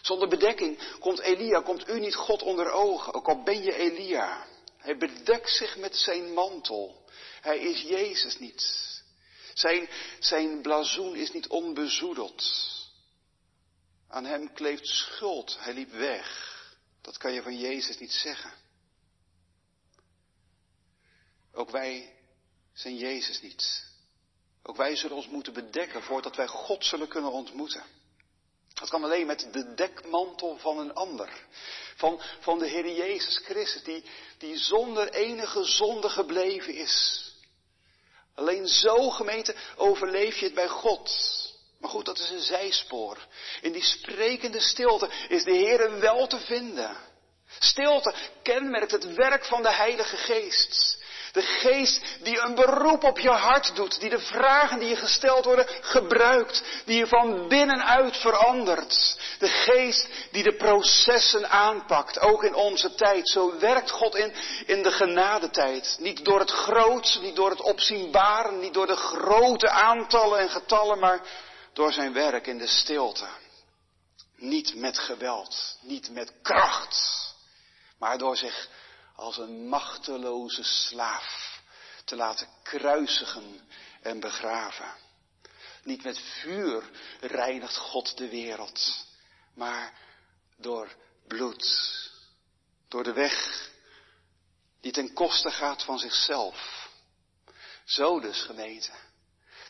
Zonder 0.00 0.28
bedekking 0.28 0.98
komt 0.98 1.18
Elia, 1.18 1.60
komt 1.60 1.88
u 1.88 2.00
niet 2.00 2.14
God 2.14 2.42
onder 2.42 2.70
ogen, 2.70 3.14
ook 3.14 3.28
al 3.28 3.42
ben 3.42 3.62
je 3.62 3.74
Elia. 3.74 4.46
Hij 4.76 4.96
bedekt 4.96 5.50
zich 5.50 5.76
met 5.76 5.96
zijn 5.96 6.32
mantel. 6.32 7.04
Hij 7.40 7.58
is 7.58 7.82
Jezus 7.82 8.38
niet. 8.38 8.94
Zijn, 9.58 9.88
zijn 10.18 10.62
blazoen 10.62 11.16
is 11.16 11.32
niet 11.32 11.46
onbezoedeld. 11.48 12.44
Aan 14.08 14.24
hem 14.24 14.52
kleeft 14.52 14.86
schuld. 14.86 15.56
Hij 15.58 15.74
liep 15.74 15.90
weg. 15.90 16.54
Dat 17.00 17.16
kan 17.16 17.32
je 17.32 17.42
van 17.42 17.58
Jezus 17.58 17.98
niet 17.98 18.12
zeggen. 18.12 18.52
Ook 21.52 21.70
wij 21.70 22.14
zijn 22.72 22.96
Jezus 22.96 23.40
niet. 23.40 23.84
Ook 24.62 24.76
wij 24.76 24.96
zullen 24.96 25.16
ons 25.16 25.28
moeten 25.28 25.52
bedekken 25.52 26.02
voordat 26.02 26.36
wij 26.36 26.46
God 26.46 26.84
zullen 26.84 27.08
kunnen 27.08 27.32
ontmoeten. 27.32 27.84
Dat 28.74 28.88
kan 28.88 29.04
alleen 29.04 29.26
met 29.26 29.48
de 29.52 29.74
dekmantel 29.74 30.58
van 30.58 30.78
een 30.78 30.94
ander. 30.94 31.46
Van, 31.96 32.20
van 32.40 32.58
de 32.58 32.66
Heer 32.66 32.94
Jezus 32.94 33.38
Christus, 33.38 33.82
die, 33.82 34.04
die 34.38 34.58
zonder 34.58 35.12
enige 35.12 35.64
zonde 35.64 36.08
gebleven 36.08 36.74
is. 36.74 37.25
Alleen 38.36 38.68
zo, 38.68 39.10
gemeente, 39.10 39.54
overleef 39.76 40.36
je 40.36 40.44
het 40.44 40.54
bij 40.54 40.68
God. 40.68 41.10
Maar 41.80 41.90
goed, 41.90 42.04
dat 42.04 42.18
is 42.18 42.30
een 42.30 42.40
zijspoor. 42.40 43.26
In 43.60 43.72
die 43.72 43.84
sprekende 43.84 44.60
stilte 44.60 45.10
is 45.28 45.44
de 45.44 45.54
Heer 45.54 46.00
wel 46.00 46.26
te 46.26 46.38
vinden. 46.38 46.96
Stilte 47.58 48.14
kenmerkt 48.42 48.90
het 48.90 49.14
werk 49.14 49.44
van 49.44 49.62
de 49.62 49.72
Heilige 49.72 50.16
Geest. 50.16 50.95
De 51.36 51.42
geest 51.42 52.00
die 52.22 52.40
een 52.40 52.54
beroep 52.54 53.04
op 53.04 53.18
je 53.18 53.30
hart 53.30 53.74
doet, 53.74 54.00
die 54.00 54.10
de 54.10 54.20
vragen 54.20 54.78
die 54.78 54.88
je 54.88 54.96
gesteld 54.96 55.44
worden 55.44 55.66
gebruikt, 55.80 56.62
die 56.84 56.98
je 56.98 57.06
van 57.06 57.48
binnenuit 57.48 58.16
verandert. 58.16 59.18
De 59.38 59.48
geest 59.48 60.08
die 60.30 60.42
de 60.42 60.56
processen 60.56 61.48
aanpakt, 61.48 62.20
ook 62.20 62.44
in 62.44 62.54
onze 62.54 62.94
tijd. 62.94 63.28
Zo 63.28 63.58
werkt 63.58 63.90
God 63.90 64.14
in, 64.14 64.34
in 64.66 64.82
de 64.82 64.92
genadetijd. 64.92 65.96
Niet 66.00 66.24
door 66.24 66.40
het 66.40 66.50
groots, 66.50 67.18
niet 67.20 67.36
door 67.36 67.50
het 67.50 67.60
opzienbaren, 67.60 68.58
niet 68.58 68.74
door 68.74 68.86
de 68.86 68.96
grote 68.96 69.68
aantallen 69.68 70.38
en 70.38 70.50
getallen, 70.50 70.98
maar 70.98 71.20
door 71.72 71.92
zijn 71.92 72.12
werk 72.12 72.46
in 72.46 72.58
de 72.58 72.66
stilte. 72.66 73.26
Niet 74.36 74.74
met 74.74 74.98
geweld, 74.98 75.78
niet 75.80 76.10
met 76.10 76.32
kracht, 76.42 77.34
maar 77.98 78.18
door 78.18 78.36
zich 78.36 78.68
als 79.16 79.38
een 79.38 79.68
machteloze 79.68 80.62
slaaf 80.62 81.60
te 82.04 82.16
laten 82.16 82.48
kruisigen 82.62 83.68
en 84.02 84.20
begraven. 84.20 84.94
Niet 85.82 86.02
met 86.02 86.18
vuur 86.18 86.90
reinigt 87.20 87.76
God 87.76 88.16
de 88.16 88.28
wereld, 88.28 89.06
maar 89.54 89.98
door 90.56 90.94
bloed, 91.26 91.90
door 92.88 93.04
de 93.04 93.12
weg 93.12 93.70
die 94.80 94.92
ten 94.92 95.12
koste 95.12 95.50
gaat 95.50 95.82
van 95.82 95.98
zichzelf. 95.98 96.88
Zo 97.84 98.20
dus, 98.20 98.42
gemeente. 98.42 98.92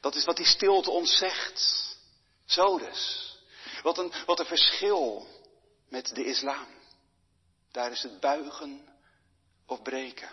Dat 0.01 0.15
is 0.15 0.25
wat 0.25 0.37
die 0.37 0.47
stilte 0.47 0.91
ons 0.91 1.17
zegt. 1.17 1.97
Zo 2.45 2.79
dus. 2.79 3.35
Wat 3.83 3.99
een, 3.99 4.13
wat 4.27 4.39
een 4.39 4.47
verschil 4.47 5.29
met 5.89 6.15
de 6.15 6.25
islam. 6.25 6.67
Daar 7.73 7.91
is 7.91 8.03
het 8.03 8.21
buigen 8.21 8.96
of 9.67 9.83
breken. 9.83 10.29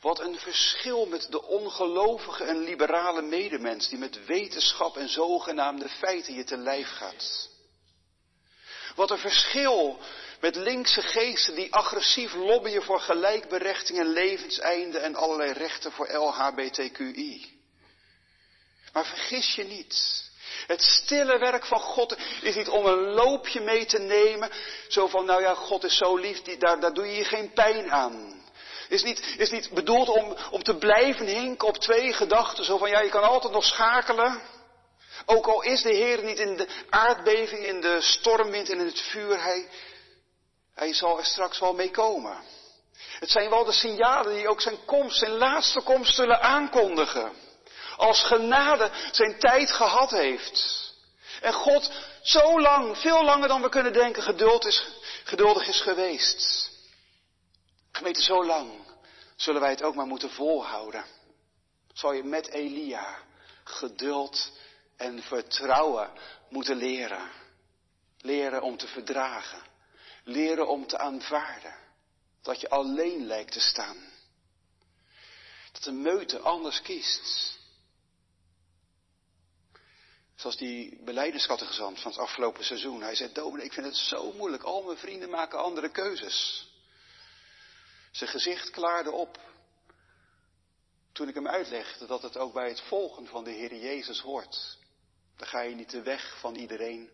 Wat 0.00 0.20
een 0.20 0.38
verschil 0.38 1.06
met 1.06 1.26
de 1.30 1.42
ongelovige 1.42 2.44
en 2.44 2.58
liberale 2.58 3.22
medemens 3.22 3.88
die 3.88 3.98
met 3.98 4.26
wetenschap 4.26 4.96
en 4.96 5.08
zogenaamde 5.08 5.88
feiten 5.88 6.34
je 6.34 6.44
te 6.44 6.56
lijf 6.56 6.88
gaat. 6.88 7.48
Wat 8.94 9.10
een 9.10 9.18
verschil 9.18 9.98
met 10.40 10.56
linkse 10.56 11.02
geesten 11.02 11.54
die 11.54 11.74
agressief 11.74 12.34
lobbyen 12.34 12.82
voor 12.82 13.00
gelijkberechting 13.00 13.98
en 13.98 14.12
levenseinde 14.12 14.98
en 14.98 15.14
allerlei 15.14 15.52
rechten 15.52 15.92
voor 15.92 16.12
LHBTQI. 16.12 17.60
Maar 18.92 19.06
vergis 19.06 19.54
je 19.54 19.64
niet. 19.64 20.26
Het 20.68 20.82
stille 20.82 21.38
werk 21.38 21.66
van 21.66 21.80
God 21.80 22.16
is 22.42 22.54
niet 22.54 22.68
om 22.68 22.86
een 22.86 23.02
loopje 23.02 23.60
mee 23.60 23.86
te 23.86 23.98
nemen. 23.98 24.50
Zo 24.88 25.06
van, 25.06 25.24
nou 25.24 25.42
ja, 25.42 25.54
God 25.54 25.84
is 25.84 25.96
zo 25.96 26.16
lief, 26.16 26.42
die, 26.42 26.56
daar, 26.56 26.80
daar 26.80 26.92
doe 26.92 27.06
je 27.06 27.24
geen 27.24 27.52
pijn 27.52 27.90
aan. 27.90 28.42
Is 28.88 29.02
niet, 29.02 29.34
is 29.38 29.50
niet 29.50 29.70
bedoeld 29.70 30.08
om, 30.08 30.36
om 30.50 30.62
te 30.62 30.76
blijven 30.76 31.26
hinken 31.26 31.68
op 31.68 31.76
twee 31.78 32.12
gedachten. 32.12 32.64
Zo 32.64 32.78
van, 32.78 32.90
ja, 32.90 33.00
je 33.00 33.08
kan 33.08 33.22
altijd 33.22 33.52
nog 33.52 33.64
schakelen. 33.64 34.40
Ook 35.26 35.46
al 35.46 35.62
is 35.62 35.82
de 35.82 35.94
Heer 35.94 36.22
niet 36.22 36.38
in 36.38 36.56
de 36.56 36.68
aardbeving, 36.90 37.66
in 37.66 37.80
de 37.80 38.00
stormwind 38.00 38.70
en 38.70 38.78
in 38.78 38.86
het 38.86 39.00
vuur, 39.00 39.42
hij, 39.42 39.68
hij 40.74 40.94
zal 40.94 41.18
er 41.18 41.24
straks 41.24 41.58
wel 41.58 41.74
mee 41.74 41.90
komen. 41.90 42.36
Het 43.18 43.30
zijn 43.30 43.50
wel 43.50 43.64
de 43.64 43.72
signalen 43.72 44.34
die 44.34 44.48
ook 44.48 44.60
zijn 44.60 44.84
komst, 44.84 45.18
zijn 45.18 45.32
laatste 45.32 45.80
komst 45.82 46.14
zullen 46.14 46.40
aankondigen 46.40 47.46
als 47.98 48.22
genade 48.24 48.90
zijn 49.12 49.38
tijd 49.38 49.70
gehad 49.70 50.10
heeft. 50.10 50.86
En 51.40 51.52
God 51.52 51.92
zo 52.22 52.60
lang, 52.60 52.98
veel 52.98 53.24
langer 53.24 53.48
dan 53.48 53.62
we 53.62 53.68
kunnen 53.68 53.92
denken, 53.92 54.22
geduld 54.22 54.64
is, 54.64 54.86
geduldig 55.24 55.68
is 55.68 55.80
geweest. 55.80 56.70
Gemeente, 57.92 58.22
zo 58.22 58.44
lang 58.44 58.70
zullen 59.36 59.60
wij 59.60 59.70
het 59.70 59.82
ook 59.82 59.94
maar 59.94 60.06
moeten 60.06 60.30
volhouden. 60.30 61.04
Zal 61.92 62.12
je 62.12 62.24
met 62.24 62.48
Elia 62.48 63.18
geduld 63.64 64.50
en 64.96 65.22
vertrouwen 65.22 66.10
moeten 66.48 66.76
leren. 66.76 67.30
Leren 68.18 68.62
om 68.62 68.76
te 68.76 68.86
verdragen. 68.86 69.62
Leren 70.24 70.68
om 70.68 70.86
te 70.86 70.98
aanvaarden. 70.98 71.74
Dat 72.42 72.60
je 72.60 72.68
alleen 72.68 73.26
lijkt 73.26 73.52
te 73.52 73.60
staan. 73.60 73.96
Dat 75.72 75.82
de 75.82 75.92
meute 75.92 76.38
anders 76.38 76.82
kiest. 76.82 77.57
Zoals 80.38 80.56
die 80.56 81.02
beleidenskattegezant 81.04 82.00
van 82.00 82.10
het 82.10 82.20
afgelopen 82.20 82.64
seizoen. 82.64 83.02
Hij 83.02 83.14
zei, 83.14 83.32
dominee, 83.32 83.66
ik 83.66 83.72
vind 83.72 83.86
het 83.86 83.96
zo 83.96 84.32
moeilijk. 84.32 84.62
Al 84.62 84.82
mijn 84.82 84.98
vrienden 84.98 85.30
maken 85.30 85.62
andere 85.62 85.90
keuzes. 85.90 86.68
Zijn 88.10 88.30
gezicht 88.30 88.70
klaarde 88.70 89.10
op. 89.10 89.40
Toen 91.12 91.28
ik 91.28 91.34
hem 91.34 91.48
uitlegde 91.48 92.06
dat 92.06 92.22
het 92.22 92.36
ook 92.36 92.52
bij 92.52 92.68
het 92.68 92.80
volgen 92.80 93.26
van 93.26 93.44
de 93.44 93.50
Heer 93.50 93.74
Jezus 93.74 94.20
hoort. 94.20 94.78
Dan 95.36 95.48
ga 95.48 95.60
je 95.60 95.74
niet 95.74 95.90
de 95.90 96.02
weg 96.02 96.38
van 96.40 96.54
iedereen, 96.54 97.10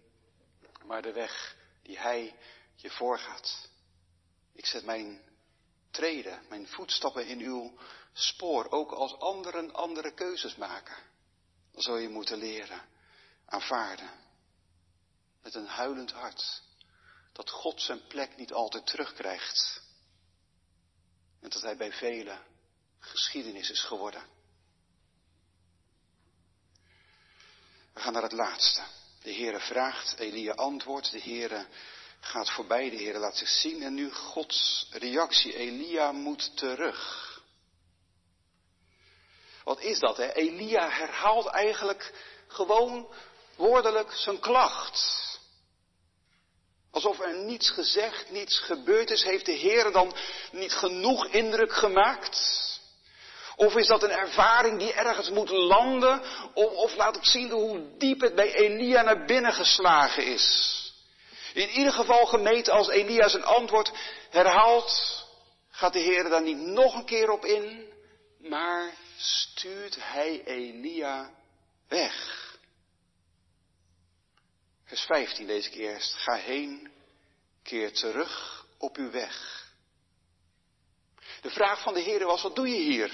maar 0.87 1.03
de 1.03 1.13
weg 1.13 1.57
die 1.83 1.99
Hij 1.99 2.35
je 2.77 2.91
voorgaat. 2.91 3.69
Ik 4.53 4.67
zet 4.67 4.85
mijn 4.85 5.21
treden, 5.91 6.43
mijn 6.49 6.69
voetstappen 6.69 7.27
in 7.27 7.41
uw 7.41 7.79
spoor, 8.13 8.71
ook 8.71 8.93
als 8.93 9.19
anderen 9.19 9.73
andere 9.73 10.15
keuzes 10.15 10.57
maken. 10.57 10.97
Dan 11.73 11.83
zul 11.83 11.97
je 11.97 12.09
moeten 12.09 12.39
leren 12.39 12.93
aanvaarden. 13.47 14.11
Met 15.43 15.55
een 15.55 15.67
huilend 15.67 16.13
hart. 16.13 16.63
Dat 17.33 17.51
God 17.51 17.81
zijn 17.81 18.07
plek 18.07 18.37
niet 18.37 18.53
altijd 18.53 18.87
terugkrijgt. 18.87 19.83
En 21.41 21.51
dat 21.51 21.63
hij 21.63 21.77
bij 21.77 21.93
velen 21.93 22.41
geschiedenis 22.99 23.71
is 23.71 23.81
geworden. 23.81 24.23
We 27.93 28.01
gaan 28.01 28.13
naar 28.13 28.23
het 28.23 28.33
laatste. 28.33 28.83
De 29.23 29.35
Heere 29.35 29.61
vraagt, 29.61 30.19
Elia 30.19 30.53
antwoordt, 30.53 31.11
de 31.11 31.21
Heere 31.21 31.67
gaat 32.21 32.51
voorbij, 32.51 32.91
de 32.91 32.97
Heere 32.97 33.19
laat 33.19 33.37
zich 33.37 33.49
zien 33.49 33.83
en 33.83 33.95
nu 33.95 34.11
Gods 34.11 34.89
reactie. 34.91 35.57
Elia 35.57 36.13
moet 36.13 36.57
terug. 36.57 37.33
Wat 39.65 39.81
is 39.81 39.99
dat? 39.99 40.17
Hè? 40.17 40.33
Elia 40.33 40.91
herhaalt 40.91 41.47
eigenlijk 41.47 42.13
gewoon 42.47 43.15
woordelijk 43.57 44.13
zijn 44.13 44.41
klacht. 44.41 45.23
Alsof 46.91 47.21
er 47.21 47.37
niets 47.37 47.71
gezegd, 47.71 48.31
niets 48.31 48.59
gebeurd 48.59 49.11
is. 49.11 49.23
Heeft 49.23 49.47
de 49.47 49.53
Heer 49.53 49.93
dan 49.93 50.15
niet 50.51 50.73
genoeg 50.73 51.27
indruk 51.27 51.73
gemaakt? 51.73 52.63
Of 53.57 53.75
is 53.77 53.87
dat 53.87 54.03
een 54.03 54.11
ervaring 54.11 54.79
die 54.79 54.93
ergens 54.93 55.31
moet 55.31 55.49
landen? 55.49 56.23
Of, 56.55 56.73
of 56.73 56.97
laat 56.97 57.15
het 57.15 57.27
zien 57.27 57.51
hoe 57.51 57.97
diep 57.99 58.21
het 58.21 58.35
bij 58.35 58.55
Elia 58.55 59.03
naar 59.03 59.25
binnen 59.25 59.53
geslagen 59.53 60.27
is? 60.27 60.73
In 61.55 61.69
ieder 61.69 61.93
geval 61.93 62.27
gemeten 62.27 62.73
als 62.73 62.89
Elia 62.89 63.29
zijn 63.29 63.45
antwoord 63.45 63.93
herhaalt, 64.31 65.25
gaat 65.71 65.93
de 65.93 65.99
Heer 65.99 66.29
daar 66.29 66.43
niet 66.43 66.59
nog 66.59 66.95
een 66.95 67.05
keer 67.05 67.31
op 67.31 67.45
in, 67.45 67.93
maar 68.39 68.95
stuurt 69.17 69.97
hij 70.01 70.43
Elia 70.45 71.31
weg. 71.89 72.44
Vers 74.95 75.07
15 75.07 75.47
lees 75.47 75.67
ik 75.67 75.75
eerst. 75.75 76.15
Ga 76.15 76.35
heen, 76.35 76.91
keer 77.63 77.93
terug 77.93 78.65
op 78.79 78.97
uw 78.97 79.11
weg. 79.11 79.65
De 81.41 81.51
vraag 81.51 81.83
van 81.83 81.95
de 81.95 82.01
Heer 82.01 82.27
was, 82.27 82.43
wat 82.43 82.57
doe 82.57 82.69
je 82.69 82.77
hier? 82.77 83.11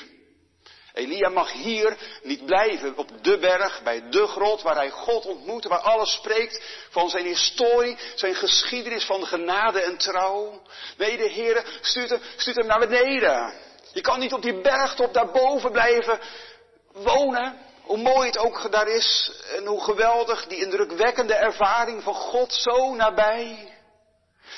Elia 0.93 1.29
mag 1.29 1.53
hier 1.53 1.97
niet 2.23 2.45
blijven 2.47 2.97
op 2.97 3.25
de 3.25 3.39
berg, 3.39 3.83
bij 3.83 4.11
de 4.11 4.27
grot, 4.27 4.63
waar 4.63 4.75
hij 4.75 4.91
God 4.91 5.27
ontmoet, 5.27 5.65
waar 5.65 5.79
alles 5.79 6.13
spreekt 6.13 6.63
van 6.91 7.11
zijn 7.11 7.27
historie, 7.27 7.99
zijn 8.15 8.35
geschiedenis 8.35 9.05
van 9.05 9.27
genade 9.27 9.81
en 9.81 9.97
trouw. 9.97 10.63
Nee, 10.97 11.17
de 11.17 11.29
Heer 11.29 11.79
stuurt 11.81 12.11
hem, 12.11 12.21
stuurt 12.37 12.57
hem 12.57 12.67
naar 12.67 12.89
beneden. 12.89 13.55
Je 13.93 14.01
kan 14.01 14.19
niet 14.19 14.33
op 14.33 14.43
die 14.43 14.61
bergtop 14.61 15.15
daarboven 15.15 15.73
blijven 15.73 16.21
wonen. 16.93 17.69
Hoe 17.91 17.99
mooi 17.99 18.27
het 18.27 18.39
ook 18.39 18.73
daar 18.73 18.89
is 18.89 19.33
en 19.57 19.67
hoe 19.67 19.85
geweldig 19.85 20.47
die 20.47 20.59
indrukwekkende 20.59 21.35
ervaring 21.35 22.03
van 22.03 22.15
God 22.15 22.53
zo 22.53 22.95
nabij. 22.95 23.79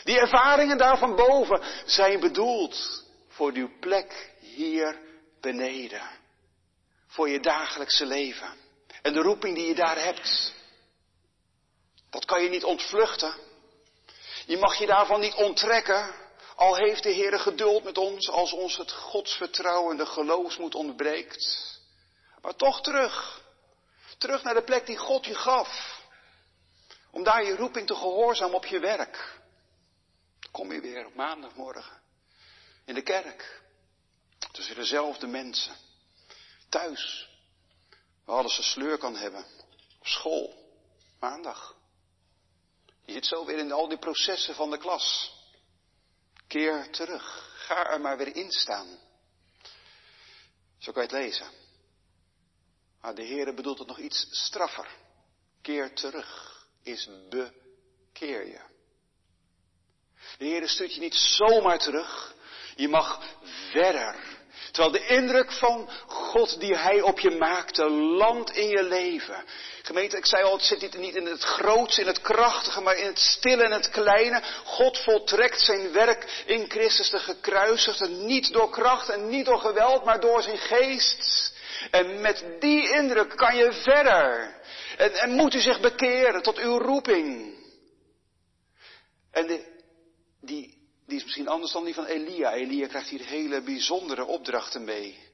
Die 0.04 0.18
ervaringen 0.18 0.78
daar 0.78 0.98
van 0.98 1.16
boven 1.16 1.62
zijn 1.86 2.20
bedoeld 2.20 3.04
voor 3.28 3.52
uw 3.52 3.70
plek 3.80 4.32
hier 4.40 5.00
beneden. 5.40 6.02
Voor 7.06 7.28
je 7.28 7.40
dagelijkse 7.40 8.06
leven. 8.06 8.48
En 9.02 9.12
de 9.12 9.20
roeping 9.20 9.54
die 9.54 9.66
je 9.66 9.74
daar 9.74 10.04
hebt. 10.04 10.54
Dat 12.10 12.24
kan 12.24 12.42
je 12.42 12.48
niet 12.48 12.64
ontvluchten. 12.64 13.34
Je 14.46 14.56
mag 14.56 14.78
je 14.78 14.86
daarvan 14.86 15.20
niet 15.20 15.34
onttrekken. 15.34 16.14
Al 16.56 16.76
heeft 16.76 17.02
de 17.02 17.10
Heer 17.10 17.38
geduld 17.38 17.84
met 17.84 17.98
ons 17.98 18.28
als 18.28 18.52
ons 18.52 18.76
het 18.76 18.92
godsvertrouwen, 18.92 19.96
de 19.96 20.06
geloofsmoed 20.06 20.74
ontbreekt. 20.74 21.71
Maar 22.42 22.56
toch 22.56 22.80
terug. 22.80 23.42
Terug 24.18 24.42
naar 24.42 24.54
de 24.54 24.64
plek 24.64 24.86
die 24.86 24.96
God 24.96 25.24
je 25.24 25.34
gaf. 25.34 26.00
Om 27.10 27.22
daar 27.22 27.44
je 27.44 27.56
roeping 27.56 27.86
te 27.86 27.94
gehoorzamen 27.94 28.54
op 28.54 28.66
je 28.66 28.78
werk. 28.78 29.40
Kom 30.50 30.72
je 30.72 30.80
weer 30.80 31.06
op 31.06 31.14
maandagmorgen. 31.14 32.00
In 32.84 32.94
de 32.94 33.02
kerk. 33.02 33.62
Tussen 34.52 34.74
dezelfde 34.74 35.26
mensen. 35.26 35.76
Thuis. 36.68 37.28
Waar 38.24 38.36
alles 38.36 38.58
een 38.58 38.64
sleur 38.64 38.98
kan 38.98 39.16
hebben. 39.16 39.44
Op 39.98 40.06
school. 40.06 40.70
Maandag. 41.20 41.76
Je 43.04 43.12
zit 43.12 43.26
zo 43.26 43.44
weer 43.44 43.58
in 43.58 43.72
al 43.72 43.88
die 43.88 43.98
processen 43.98 44.54
van 44.54 44.70
de 44.70 44.78
klas. 44.78 45.36
Keer 46.46 46.90
terug. 46.90 47.50
Ga 47.66 47.86
er 47.90 48.00
maar 48.00 48.16
weer 48.16 48.36
in 48.36 48.50
staan. 48.50 48.98
Zo 50.78 50.92
kan 50.92 51.02
je 51.02 51.08
het 51.08 51.18
lezen. 51.18 51.61
Maar 53.02 53.14
de 53.14 53.26
Heere 53.26 53.54
bedoelt 53.54 53.78
het 53.78 53.88
nog 53.88 53.98
iets 53.98 54.26
straffer. 54.30 54.86
Keer 55.62 55.94
terug 55.94 56.60
is 56.82 57.08
bekeer 57.28 58.46
je. 58.46 58.60
De 60.38 60.44
Heere 60.44 60.68
stuurt 60.68 60.94
je 60.94 61.00
niet 61.00 61.14
zomaar 61.14 61.78
terug. 61.78 62.34
Je 62.76 62.88
mag 62.88 63.22
verder. 63.70 64.16
Terwijl 64.70 64.92
de 64.92 65.06
indruk 65.06 65.52
van 65.52 65.90
God 66.06 66.60
die 66.60 66.76
Hij 66.76 67.00
op 67.00 67.18
je 67.20 67.30
maakte, 67.30 67.90
landt 67.90 68.50
in 68.50 68.68
je 68.68 68.82
leven. 68.82 69.44
Gemeente, 69.82 70.16
ik 70.16 70.26
zei 70.26 70.42
al, 70.42 70.52
het 70.52 70.62
zit 70.62 70.98
niet 70.98 71.14
in 71.14 71.26
het 71.26 71.42
grootste, 71.42 72.00
in 72.00 72.06
het 72.06 72.20
krachtige, 72.20 72.80
maar 72.80 72.96
in 72.96 73.06
het 73.06 73.18
stille 73.18 73.64
en 73.64 73.72
het 73.72 73.90
kleine. 73.90 74.42
God 74.64 74.98
voltrekt 74.98 75.60
zijn 75.60 75.92
werk 75.92 76.42
in 76.46 76.70
Christus 76.70 77.10
de 77.10 77.18
gekruisigde, 77.18 78.08
niet 78.08 78.52
door 78.52 78.70
kracht 78.70 79.08
en 79.08 79.28
niet 79.28 79.44
door 79.44 79.58
geweld, 79.58 80.04
maar 80.04 80.20
door 80.20 80.42
zijn 80.42 80.58
geest. 80.58 81.52
En 81.90 82.20
met 82.20 82.44
die 82.60 82.92
indruk 82.92 83.36
kan 83.36 83.56
je 83.56 83.72
verder. 83.72 84.54
En, 84.96 85.12
en 85.12 85.30
moet 85.30 85.54
u 85.54 85.60
zich 85.60 85.80
bekeren 85.80 86.42
tot 86.42 86.58
uw 86.58 86.78
roeping. 86.78 87.54
En 89.30 89.46
die, 89.46 89.64
die 91.06 91.16
is 91.16 91.24
misschien 91.24 91.48
anders 91.48 91.72
dan 91.72 91.84
die 91.84 91.94
van 91.94 92.06
Elia. 92.06 92.52
Elia 92.52 92.86
krijgt 92.86 93.08
hier 93.08 93.26
hele 93.26 93.62
bijzondere 93.62 94.24
opdrachten 94.24 94.84
mee. 94.84 95.30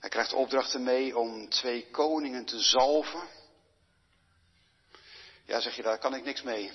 Hij 0.00 0.08
krijgt 0.08 0.32
opdrachten 0.32 0.82
mee 0.82 1.18
om 1.18 1.48
twee 1.48 1.90
koningen 1.90 2.44
te 2.44 2.60
zalven. 2.60 3.28
Ja, 5.44 5.60
zeg 5.60 5.76
je, 5.76 5.82
daar 5.82 5.98
kan 5.98 6.14
ik 6.14 6.24
niks 6.24 6.42
mee. 6.42 6.72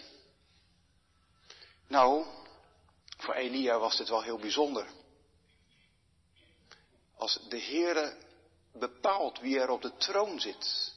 Nou, 1.87 2.25
voor 3.17 3.33
Elia 3.33 3.79
was 3.79 3.97
dit 3.97 4.09
wel 4.09 4.21
heel 4.21 4.39
bijzonder. 4.39 4.87
Als 7.17 7.39
de 7.49 7.61
Heere 7.61 8.17
bepaalt 8.73 9.39
wie 9.39 9.59
er 9.59 9.69
op 9.69 9.81
de 9.81 9.97
troon 9.97 10.39
zit, 10.39 10.93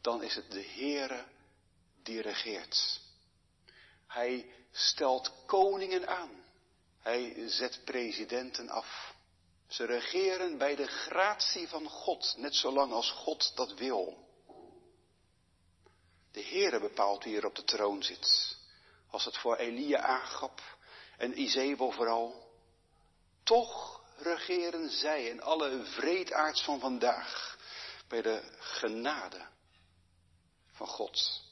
dan 0.00 0.22
is 0.22 0.34
het 0.34 0.50
de 0.50 0.64
Heere 0.64 1.24
die 2.02 2.20
regeert. 2.20 3.00
Hij 4.06 4.52
stelt 4.72 5.32
koningen 5.46 6.08
aan. 6.08 6.44
Hij 6.98 7.48
zet 7.48 7.80
presidenten 7.84 8.68
af. 8.68 9.14
Ze 9.68 9.84
regeren 9.84 10.58
bij 10.58 10.76
de 10.76 10.86
gratie 10.86 11.68
van 11.68 11.88
God, 11.88 12.34
net 12.36 12.54
zolang 12.54 12.92
als 12.92 13.10
God 13.10 13.52
dat 13.56 13.74
wil. 13.74 14.24
De 16.32 16.44
Heere 16.44 16.80
bepaalt 16.80 17.24
wie 17.24 17.36
er 17.36 17.46
op 17.46 17.54
de 17.54 17.64
troon 17.64 18.02
zit. 18.02 18.56
Als 19.10 19.24
het 19.24 19.36
voor 19.36 19.56
Elia 19.56 20.00
aangap 20.00 20.62
en 21.16 21.40
Izebel 21.40 21.90
vooral. 21.90 22.50
Toch 23.42 24.00
regeren 24.16 24.90
zij 24.90 25.30
en 25.30 25.40
alle 25.40 25.84
vreedaards 25.84 26.62
van 26.62 26.80
vandaag 26.80 27.58
bij 28.08 28.22
de 28.22 28.42
genade 28.58 29.46
van 30.72 30.86
God. 30.86 31.44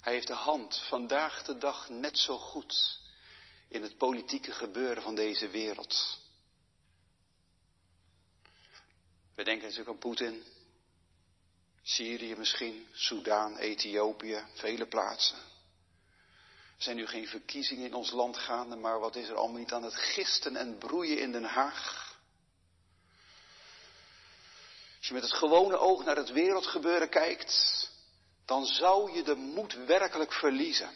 Hij 0.00 0.12
heeft 0.12 0.26
de 0.26 0.34
hand 0.34 0.78
vandaag 0.88 1.42
de 1.42 1.58
dag 1.58 1.88
net 1.88 2.18
zo 2.18 2.38
goed 2.38 3.00
in 3.68 3.82
het 3.82 3.96
politieke 3.96 4.52
gebeuren 4.52 5.02
van 5.02 5.14
deze 5.14 5.48
wereld. 5.48 6.20
We 9.34 9.44
denken 9.44 9.62
natuurlijk 9.62 9.88
aan 9.88 9.98
Poetin, 9.98 10.44
Syrië 11.82 12.34
misschien, 12.36 12.86
Soudaan, 12.92 13.56
Ethiopië, 13.56 14.44
vele 14.54 14.86
plaatsen. 14.86 15.51
Er 16.82 16.88
zijn 16.88 17.00
nu 17.00 17.06
geen 17.06 17.28
verkiezingen 17.28 17.86
in 17.86 17.94
ons 17.94 18.10
land 18.10 18.38
gaande, 18.38 18.76
maar 18.76 19.00
wat 19.00 19.16
is 19.16 19.28
er 19.28 19.36
allemaal 19.36 19.58
niet 19.58 19.72
aan 19.72 19.82
het 19.82 19.94
gisten 19.94 20.56
en 20.56 20.78
broeien 20.78 21.18
in 21.18 21.32
Den 21.32 21.44
Haag? 21.44 22.16
Als 24.98 25.08
je 25.08 25.14
met 25.14 25.22
het 25.22 25.32
gewone 25.32 25.78
oog 25.78 26.04
naar 26.04 26.16
het 26.16 26.30
wereldgebeuren 26.30 27.08
kijkt, 27.08 27.90
dan 28.46 28.66
zou 28.66 29.12
je 29.12 29.22
de 29.22 29.34
moed 29.34 29.74
werkelijk 29.86 30.32
verliezen. 30.32 30.90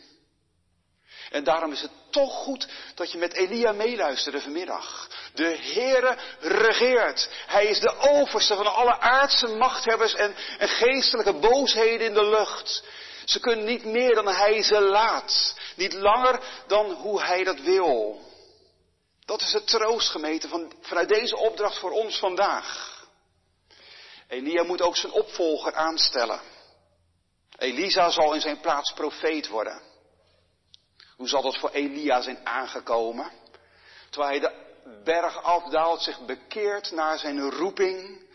En 1.30 1.44
daarom 1.44 1.72
is 1.72 1.80
het 1.80 1.90
toch 2.10 2.32
goed 2.32 2.68
dat 2.94 3.12
je 3.12 3.18
met 3.18 3.32
Elia 3.32 3.72
meeluisterde 3.72 4.40
vanmiddag. 4.40 5.08
De 5.34 5.58
Heere 5.60 6.18
regeert. 6.40 7.28
Hij 7.46 7.66
is 7.66 7.80
de 7.80 7.98
overste 7.98 8.54
van 8.54 8.74
alle 8.74 8.98
aardse 8.98 9.46
machthebbers 9.46 10.14
en, 10.14 10.34
en 10.58 10.68
geestelijke 10.68 11.32
boosheden 11.32 12.06
in 12.06 12.14
de 12.14 12.28
lucht. 12.28 12.82
Ze 13.26 13.40
kunnen 13.40 13.64
niet 13.64 13.84
meer 13.84 14.14
dan 14.14 14.26
hij 14.28 14.62
ze 14.62 14.80
laat. 14.80 15.54
Niet 15.76 15.92
langer 15.92 16.40
dan 16.66 16.92
hoe 16.92 17.22
hij 17.22 17.44
dat 17.44 17.60
wil. 17.60 18.20
Dat 19.24 19.40
is 19.40 19.52
het 19.52 19.66
troostgemeten 19.66 20.48
van, 20.48 20.72
vanuit 20.80 21.08
deze 21.08 21.36
opdracht 21.36 21.78
voor 21.78 21.90
ons 21.90 22.18
vandaag. 22.18 22.94
Elia 24.28 24.62
moet 24.62 24.82
ook 24.82 24.96
zijn 24.96 25.12
opvolger 25.12 25.74
aanstellen. 25.74 26.40
Elisa 27.58 28.10
zal 28.10 28.34
in 28.34 28.40
zijn 28.40 28.60
plaats 28.60 28.92
profeet 28.92 29.48
worden. 29.48 29.82
Hoe 31.16 31.28
zal 31.28 31.42
dat 31.42 31.58
voor 31.58 31.70
Elia 31.70 32.20
zijn 32.20 32.46
aangekomen? 32.46 33.32
Terwijl 34.10 34.30
hij 34.30 34.40
de 34.40 34.64
berg 35.04 35.42
afdaalt, 35.42 36.02
zich 36.02 36.20
bekeert 36.20 36.90
naar 36.90 37.18
zijn 37.18 37.50
roeping. 37.50 38.25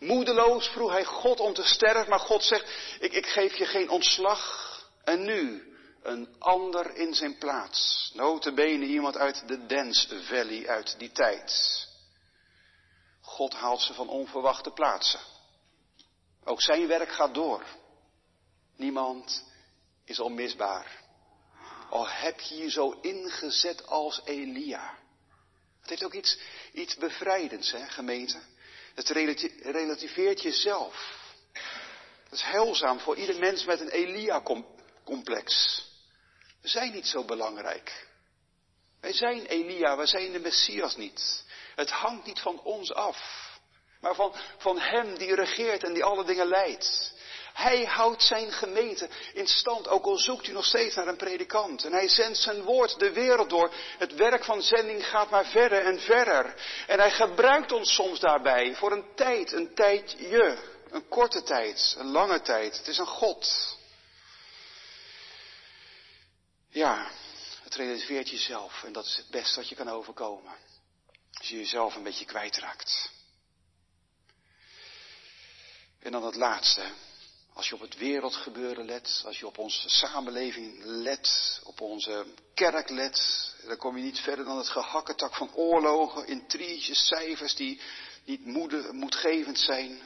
Moedeloos 0.00 0.68
vroeg 0.68 0.90
hij 0.90 1.04
God 1.04 1.40
om 1.40 1.54
te 1.54 1.62
sterven, 1.62 2.08
maar 2.08 2.20
God 2.20 2.42
zegt, 2.42 2.96
ik, 3.00 3.12
ik 3.12 3.26
geef 3.26 3.56
je 3.56 3.66
geen 3.66 3.90
ontslag. 3.90 4.68
En 5.04 5.24
nu, 5.24 5.74
een 6.02 6.34
ander 6.38 6.94
in 6.94 7.14
zijn 7.14 7.38
plaats. 7.38 8.10
Notabene 8.14 8.84
iemand 8.84 9.16
uit 9.16 9.48
de 9.48 9.66
Dance 9.66 10.22
Valley 10.22 10.68
uit 10.68 10.98
die 10.98 11.12
tijd. 11.12 11.88
God 13.20 13.54
haalt 13.54 13.80
ze 13.80 13.94
van 13.94 14.08
onverwachte 14.08 14.70
plaatsen. 14.70 15.20
Ook 16.44 16.62
zijn 16.62 16.86
werk 16.86 17.10
gaat 17.10 17.34
door. 17.34 17.64
Niemand 18.76 19.44
is 20.04 20.20
onmisbaar. 20.20 20.98
Al 21.90 22.08
heb 22.08 22.40
je 22.40 22.56
je 22.56 22.70
zo 22.70 22.90
ingezet 22.90 23.86
als 23.86 24.20
Elia. 24.24 24.98
Het 25.80 25.90
heeft 25.90 26.04
ook 26.04 26.14
iets, 26.14 26.38
iets 26.72 26.96
bevrijdends, 26.96 27.72
hè, 27.72 27.88
gemeente. 27.88 28.40
Het 28.94 29.08
relativeert 29.62 30.42
jezelf. 30.42 31.18
Dat 32.24 32.38
is 32.38 32.42
heilzaam 32.42 33.00
voor 33.00 33.16
ieder 33.16 33.38
mens 33.38 33.64
met 33.64 33.80
een 33.80 33.88
Elia-complex. 33.88 35.78
We 36.62 36.68
zijn 36.68 36.92
niet 36.92 37.06
zo 37.06 37.24
belangrijk. 37.24 38.08
Wij 39.00 39.12
zijn 39.12 39.46
Elia, 39.46 39.96
wij 39.96 40.06
zijn 40.06 40.32
de 40.32 40.38
Messias 40.38 40.96
niet. 40.96 41.44
Het 41.74 41.90
hangt 41.90 42.26
niet 42.26 42.40
van 42.40 42.60
ons 42.60 42.92
af, 42.92 43.48
maar 44.00 44.14
van, 44.14 44.34
van 44.58 44.78
Hem 44.78 45.18
die 45.18 45.34
regeert 45.34 45.84
en 45.84 45.92
die 45.92 46.04
alle 46.04 46.24
dingen 46.24 46.46
leidt. 46.46 47.12
Hij 47.60 47.84
houdt 47.84 48.22
zijn 48.22 48.52
gemeente 48.52 49.08
in 49.32 49.46
stand, 49.46 49.88
ook 49.88 50.04
al 50.04 50.18
zoekt 50.18 50.46
u 50.46 50.52
nog 50.52 50.64
steeds 50.64 50.94
naar 50.94 51.08
een 51.08 51.16
predikant. 51.16 51.84
En 51.84 51.92
hij 51.92 52.08
zendt 52.08 52.38
zijn 52.38 52.62
woord 52.62 52.98
de 52.98 53.12
wereld 53.12 53.50
door. 53.50 53.74
Het 53.98 54.14
werk 54.14 54.44
van 54.44 54.62
zending 54.62 55.06
gaat 55.06 55.30
maar 55.30 55.46
verder 55.46 55.84
en 55.84 56.00
verder. 56.00 56.54
En 56.86 56.98
hij 56.98 57.10
gebruikt 57.10 57.72
ons 57.72 57.94
soms 57.94 58.20
daarbij 58.20 58.74
voor 58.74 58.92
een 58.92 59.14
tijd, 59.14 59.52
een 59.52 59.74
tijdje, 59.74 60.58
een 60.90 61.08
korte 61.08 61.42
tijd, 61.42 61.94
een 61.98 62.10
lange 62.10 62.40
tijd. 62.40 62.76
Het 62.76 62.88
is 62.88 62.98
een 62.98 63.06
God. 63.06 63.76
Ja, 66.68 67.10
het 67.62 67.74
relativeert 67.74 68.28
jezelf 68.28 68.82
en 68.84 68.92
dat 68.92 69.06
is 69.06 69.16
het 69.16 69.30
beste 69.30 69.60
wat 69.60 69.68
je 69.68 69.74
kan 69.74 69.88
overkomen. 69.88 70.52
Als 71.32 71.48
je 71.48 71.56
jezelf 71.56 71.94
een 71.94 72.02
beetje 72.02 72.24
kwijtraakt. 72.24 73.10
En 75.98 76.12
dan 76.12 76.24
het 76.24 76.34
laatste. 76.34 76.82
Als 77.52 77.68
je 77.68 77.74
op 77.74 77.80
het 77.80 77.96
wereldgebeuren 77.96 78.84
let, 78.84 79.22
als 79.26 79.38
je 79.38 79.46
op 79.46 79.58
onze 79.58 79.88
samenleving 79.88 80.84
let, 80.84 81.60
op 81.64 81.80
onze 81.80 82.26
kerk 82.54 82.90
let, 82.90 83.50
dan 83.66 83.76
kom 83.76 83.96
je 83.96 84.02
niet 84.02 84.20
verder 84.20 84.44
dan 84.44 84.58
het 84.58 84.68
gehakketak 84.68 85.34
van 85.34 85.54
oorlogen, 85.54 86.26
intriges, 86.26 87.06
cijfers 87.06 87.54
die 87.54 87.80
niet 88.24 88.46
moede, 88.46 88.92
moedgevend 88.92 89.58
zijn. 89.58 90.00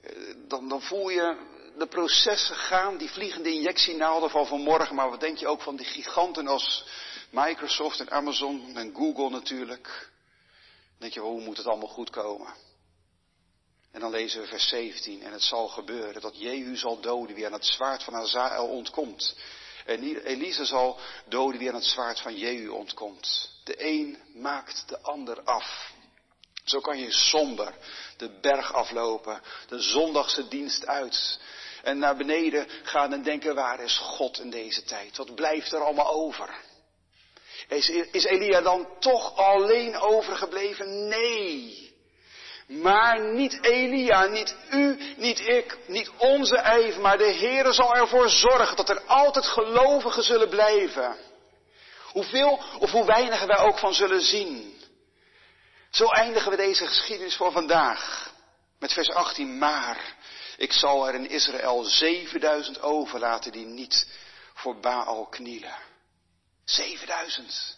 Eh, 0.00 0.34
dan, 0.48 0.68
dan 0.68 0.82
voel 0.82 1.08
je 1.08 1.56
de 1.78 1.86
processen 1.86 2.56
gaan, 2.56 2.96
die 2.96 3.10
vliegende 3.10 3.52
injectienaalden 3.52 4.30
van 4.30 4.46
vanmorgen, 4.46 4.94
maar 4.94 5.10
wat 5.10 5.20
denk 5.20 5.38
je 5.38 5.46
ook 5.46 5.62
van 5.62 5.76
die 5.76 5.86
giganten 5.86 6.46
als 6.46 6.84
Microsoft 7.30 8.00
en 8.00 8.10
Amazon 8.10 8.76
en 8.76 8.94
Google 8.94 9.30
natuurlijk. 9.30 9.84
Dan 9.84 10.98
denk 10.98 11.12
je, 11.12 11.20
hoe 11.20 11.40
moet 11.40 11.56
het 11.56 11.66
allemaal 11.66 11.88
goed 11.88 12.10
komen? 12.10 12.54
En 13.92 14.00
dan 14.00 14.10
lezen 14.10 14.40
we 14.40 14.46
vers 14.46 14.68
17. 14.68 15.22
En 15.22 15.32
het 15.32 15.42
zal 15.42 15.68
gebeuren 15.68 16.20
dat 16.20 16.40
Jehu 16.40 16.76
zal 16.76 17.00
doden 17.00 17.36
wie 17.36 17.46
aan 17.46 17.52
het 17.52 17.66
zwaard 17.66 18.02
van 18.02 18.14
Hazael 18.14 18.68
ontkomt. 18.68 19.36
En 19.84 20.16
Elise 20.24 20.64
zal 20.64 20.98
doden 21.26 21.58
wie 21.58 21.68
aan 21.68 21.74
het 21.74 21.84
zwaard 21.84 22.20
van 22.20 22.36
Jehu 22.36 22.68
ontkomt. 22.68 23.50
De 23.64 23.84
een 23.84 24.18
maakt 24.34 24.88
de 24.88 25.00
ander 25.00 25.42
af. 25.42 25.92
Zo 26.64 26.80
kan 26.80 26.98
je 26.98 27.12
somber 27.12 27.74
de 28.16 28.38
berg 28.40 28.72
aflopen, 28.72 29.42
de 29.68 29.80
zondagse 29.80 30.48
dienst 30.48 30.86
uit. 30.86 31.40
En 31.82 31.98
naar 31.98 32.16
beneden 32.16 32.66
gaan 32.82 33.12
en 33.12 33.22
denken, 33.22 33.54
waar 33.54 33.80
is 33.80 33.98
God 33.98 34.38
in 34.38 34.50
deze 34.50 34.82
tijd? 34.82 35.16
Wat 35.16 35.34
blijft 35.34 35.72
er 35.72 35.80
allemaal 35.80 36.10
over? 36.10 36.60
Is, 37.68 37.88
is 37.88 38.24
Elia 38.24 38.60
dan 38.60 38.88
toch 38.98 39.36
alleen 39.36 39.96
overgebleven? 39.96 41.08
Nee. 41.08 41.87
Maar 42.68 43.20
niet 43.20 43.64
Elia, 43.64 44.24
niet 44.24 44.56
u, 44.70 45.14
niet 45.16 45.40
ik, 45.40 45.78
niet 45.86 46.10
onze 46.16 46.56
ijver, 46.56 47.00
maar 47.00 47.18
de 47.18 47.32
Heere 47.32 47.72
zal 47.72 47.96
ervoor 47.96 48.28
zorgen 48.28 48.76
dat 48.76 48.88
er 48.88 49.02
altijd 49.06 49.46
gelovigen 49.46 50.22
zullen 50.22 50.48
blijven. 50.48 51.16
Hoeveel 52.12 52.62
of 52.78 52.90
hoe 52.90 53.04
weinig 53.04 53.44
wij 53.44 53.58
ook 53.58 53.78
van 53.78 53.94
zullen 53.94 54.20
zien. 54.20 54.80
Zo 55.90 56.06
eindigen 56.06 56.50
we 56.50 56.56
deze 56.56 56.86
geschiedenis 56.86 57.36
voor 57.36 57.52
vandaag. 57.52 58.32
Met 58.78 58.92
vers 58.92 59.10
18, 59.10 59.58
maar 59.58 60.16
ik 60.56 60.72
zal 60.72 61.08
er 61.08 61.14
in 61.14 61.28
Israël 61.28 61.82
7000 61.82 62.82
overlaten 62.82 63.52
die 63.52 63.66
niet 63.66 64.06
voor 64.54 64.80
Baal 64.80 65.26
knielen. 65.26 65.76
7000. 66.64 67.76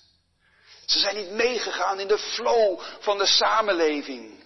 Ze 0.87 0.99
zijn 0.99 1.17
niet 1.17 1.31
meegegaan 1.31 2.01
in 2.01 2.09
de 2.09 2.19
flow 2.19 2.81
van 3.01 3.19
de 3.19 3.27
samenleving 3.27 4.40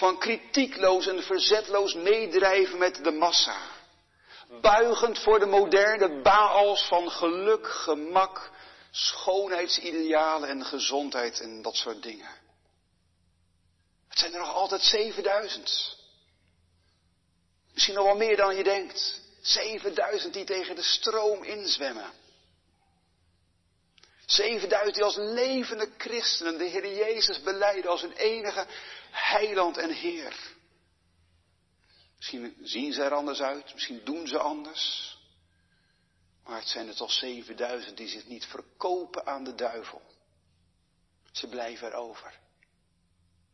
van 0.00 0.18
kritiekloos 0.18 1.06
en 1.06 1.22
verzetloos 1.22 1.94
meedrijven 1.94 2.78
met 2.78 3.04
de 3.04 3.10
massa. 3.10 3.56
Buigend 4.60 5.18
voor 5.18 5.38
de 5.38 5.46
moderne 5.46 6.22
baals 6.22 6.86
van 6.86 7.10
geluk, 7.10 7.66
gemak, 7.66 8.50
schoonheidsidealen 8.90 10.48
en 10.48 10.64
gezondheid 10.64 11.40
en 11.40 11.62
dat 11.62 11.76
soort 11.76 12.02
dingen. 12.02 12.30
Het 14.08 14.18
zijn 14.18 14.32
er 14.32 14.38
nog 14.38 14.54
altijd 14.54 14.82
7000. 14.82 15.96
Misschien 17.72 17.94
nog 17.94 18.04
wel 18.04 18.16
meer 18.16 18.36
dan 18.36 18.56
je 18.56 18.64
denkt. 18.64 19.20
7000 19.40 20.32
die 20.32 20.44
tegen 20.44 20.76
de 20.76 20.82
stroom 20.82 21.42
inzwemmen. 21.42 22.12
7000 24.30 24.94
die 24.94 25.04
als 25.04 25.16
levende 25.16 25.90
christenen 25.98 26.58
de 26.58 26.64
Heer 26.64 26.96
Jezus 26.96 27.42
beleiden 27.42 27.90
als 27.90 28.00
hun 28.00 28.12
enige 28.12 28.66
heiland 29.10 29.76
en 29.76 29.90
Heer. 29.90 30.36
Misschien 32.16 32.56
zien 32.62 32.92
ze 32.92 33.02
er 33.02 33.14
anders 33.14 33.40
uit, 33.40 33.72
misschien 33.72 34.00
doen 34.04 34.26
ze 34.26 34.38
anders. 34.38 35.16
Maar 36.44 36.58
het 36.58 36.68
zijn 36.68 36.88
er 36.88 36.94
toch 36.96 37.12
7000 37.12 37.96
die 37.96 38.08
zich 38.08 38.26
niet 38.26 38.44
verkopen 38.46 39.26
aan 39.26 39.44
de 39.44 39.54
duivel. 39.54 40.02
Ze 41.32 41.48
blijven 41.48 41.88
erover. 41.88 42.38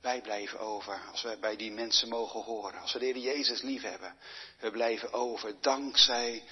Wij 0.00 0.20
blijven 0.20 0.58
over 0.58 1.00
als 1.10 1.22
wij 1.22 1.38
bij 1.38 1.56
die 1.56 1.72
mensen 1.72 2.08
mogen 2.08 2.42
horen. 2.42 2.80
Als 2.80 2.92
we 2.92 2.98
de 2.98 3.04
Heer 3.04 3.18
Jezus 3.18 3.62
lief 3.62 3.82
hebben. 3.82 4.16
We 4.60 4.70
blijven 4.70 5.12
over 5.12 5.60
dankzij 5.60 6.44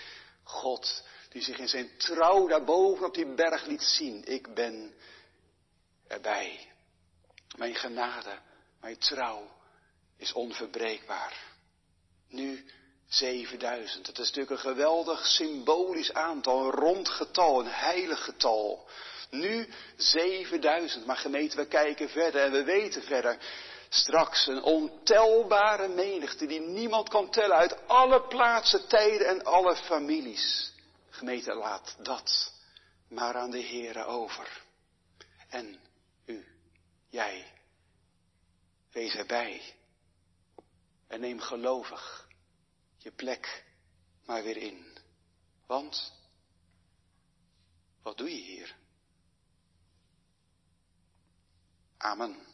God 0.43 1.03
die 1.35 1.43
zich 1.43 1.59
in 1.59 1.69
zijn 1.69 1.91
trouw 1.97 2.47
daarboven 2.47 3.07
op 3.07 3.15
die 3.15 3.35
berg 3.35 3.67
liet 3.67 3.83
zien. 3.83 4.25
Ik 4.25 4.55
ben 4.55 4.95
erbij. 6.07 6.73
Mijn 7.57 7.75
genade, 7.75 8.39
mijn 8.81 8.99
trouw 8.99 9.51
is 10.17 10.33
onverbreekbaar. 10.33 11.43
Nu 12.29 12.65
7000. 13.09 14.07
Het 14.07 14.19
is 14.19 14.27
natuurlijk 14.27 14.51
een 14.51 14.71
geweldig 14.71 15.27
symbolisch 15.27 16.13
aantal, 16.13 16.65
een 16.65 16.71
rond 16.71 17.09
getal, 17.09 17.61
een 17.61 17.71
heilig 17.71 18.25
getal. 18.25 18.89
Nu 19.31 19.69
7000. 19.97 21.07
Maar 21.07 21.17
gemeente, 21.17 21.57
we 21.57 21.67
kijken 21.67 22.09
verder 22.09 22.43
en 22.43 22.53
we 22.53 22.65
weten 22.65 23.03
verder. 23.03 23.39
Straks 23.89 24.47
een 24.47 24.63
ontelbare 24.63 25.89
menigte 25.89 26.47
die 26.47 26.61
niemand 26.61 27.09
kan 27.09 27.31
tellen 27.31 27.57
uit 27.57 27.89
alle 27.89 28.23
plaatsen, 28.23 28.89
tijden 28.89 29.27
en 29.27 29.45
alle 29.45 29.77
families. 29.77 30.73
Gemeente, 31.15 31.55
laat 31.55 31.97
dat 32.05 32.53
maar 33.09 33.37
aan 33.37 33.51
de 33.51 33.63
Heere 33.63 34.05
over. 34.05 34.63
En 35.49 35.81
u, 36.25 36.47
jij, 37.09 37.53
wees 38.93 39.15
erbij. 39.15 39.77
En 41.07 41.21
neem 41.21 41.41
gelovig 41.41 42.29
je 42.97 43.11
plek 43.13 43.65
maar 44.25 44.43
weer 44.43 44.57
in. 44.57 44.99
Want, 45.67 46.13
wat 48.03 48.17
doe 48.17 48.31
je 48.31 48.43
hier? 48.43 48.77
Amen. 51.97 52.54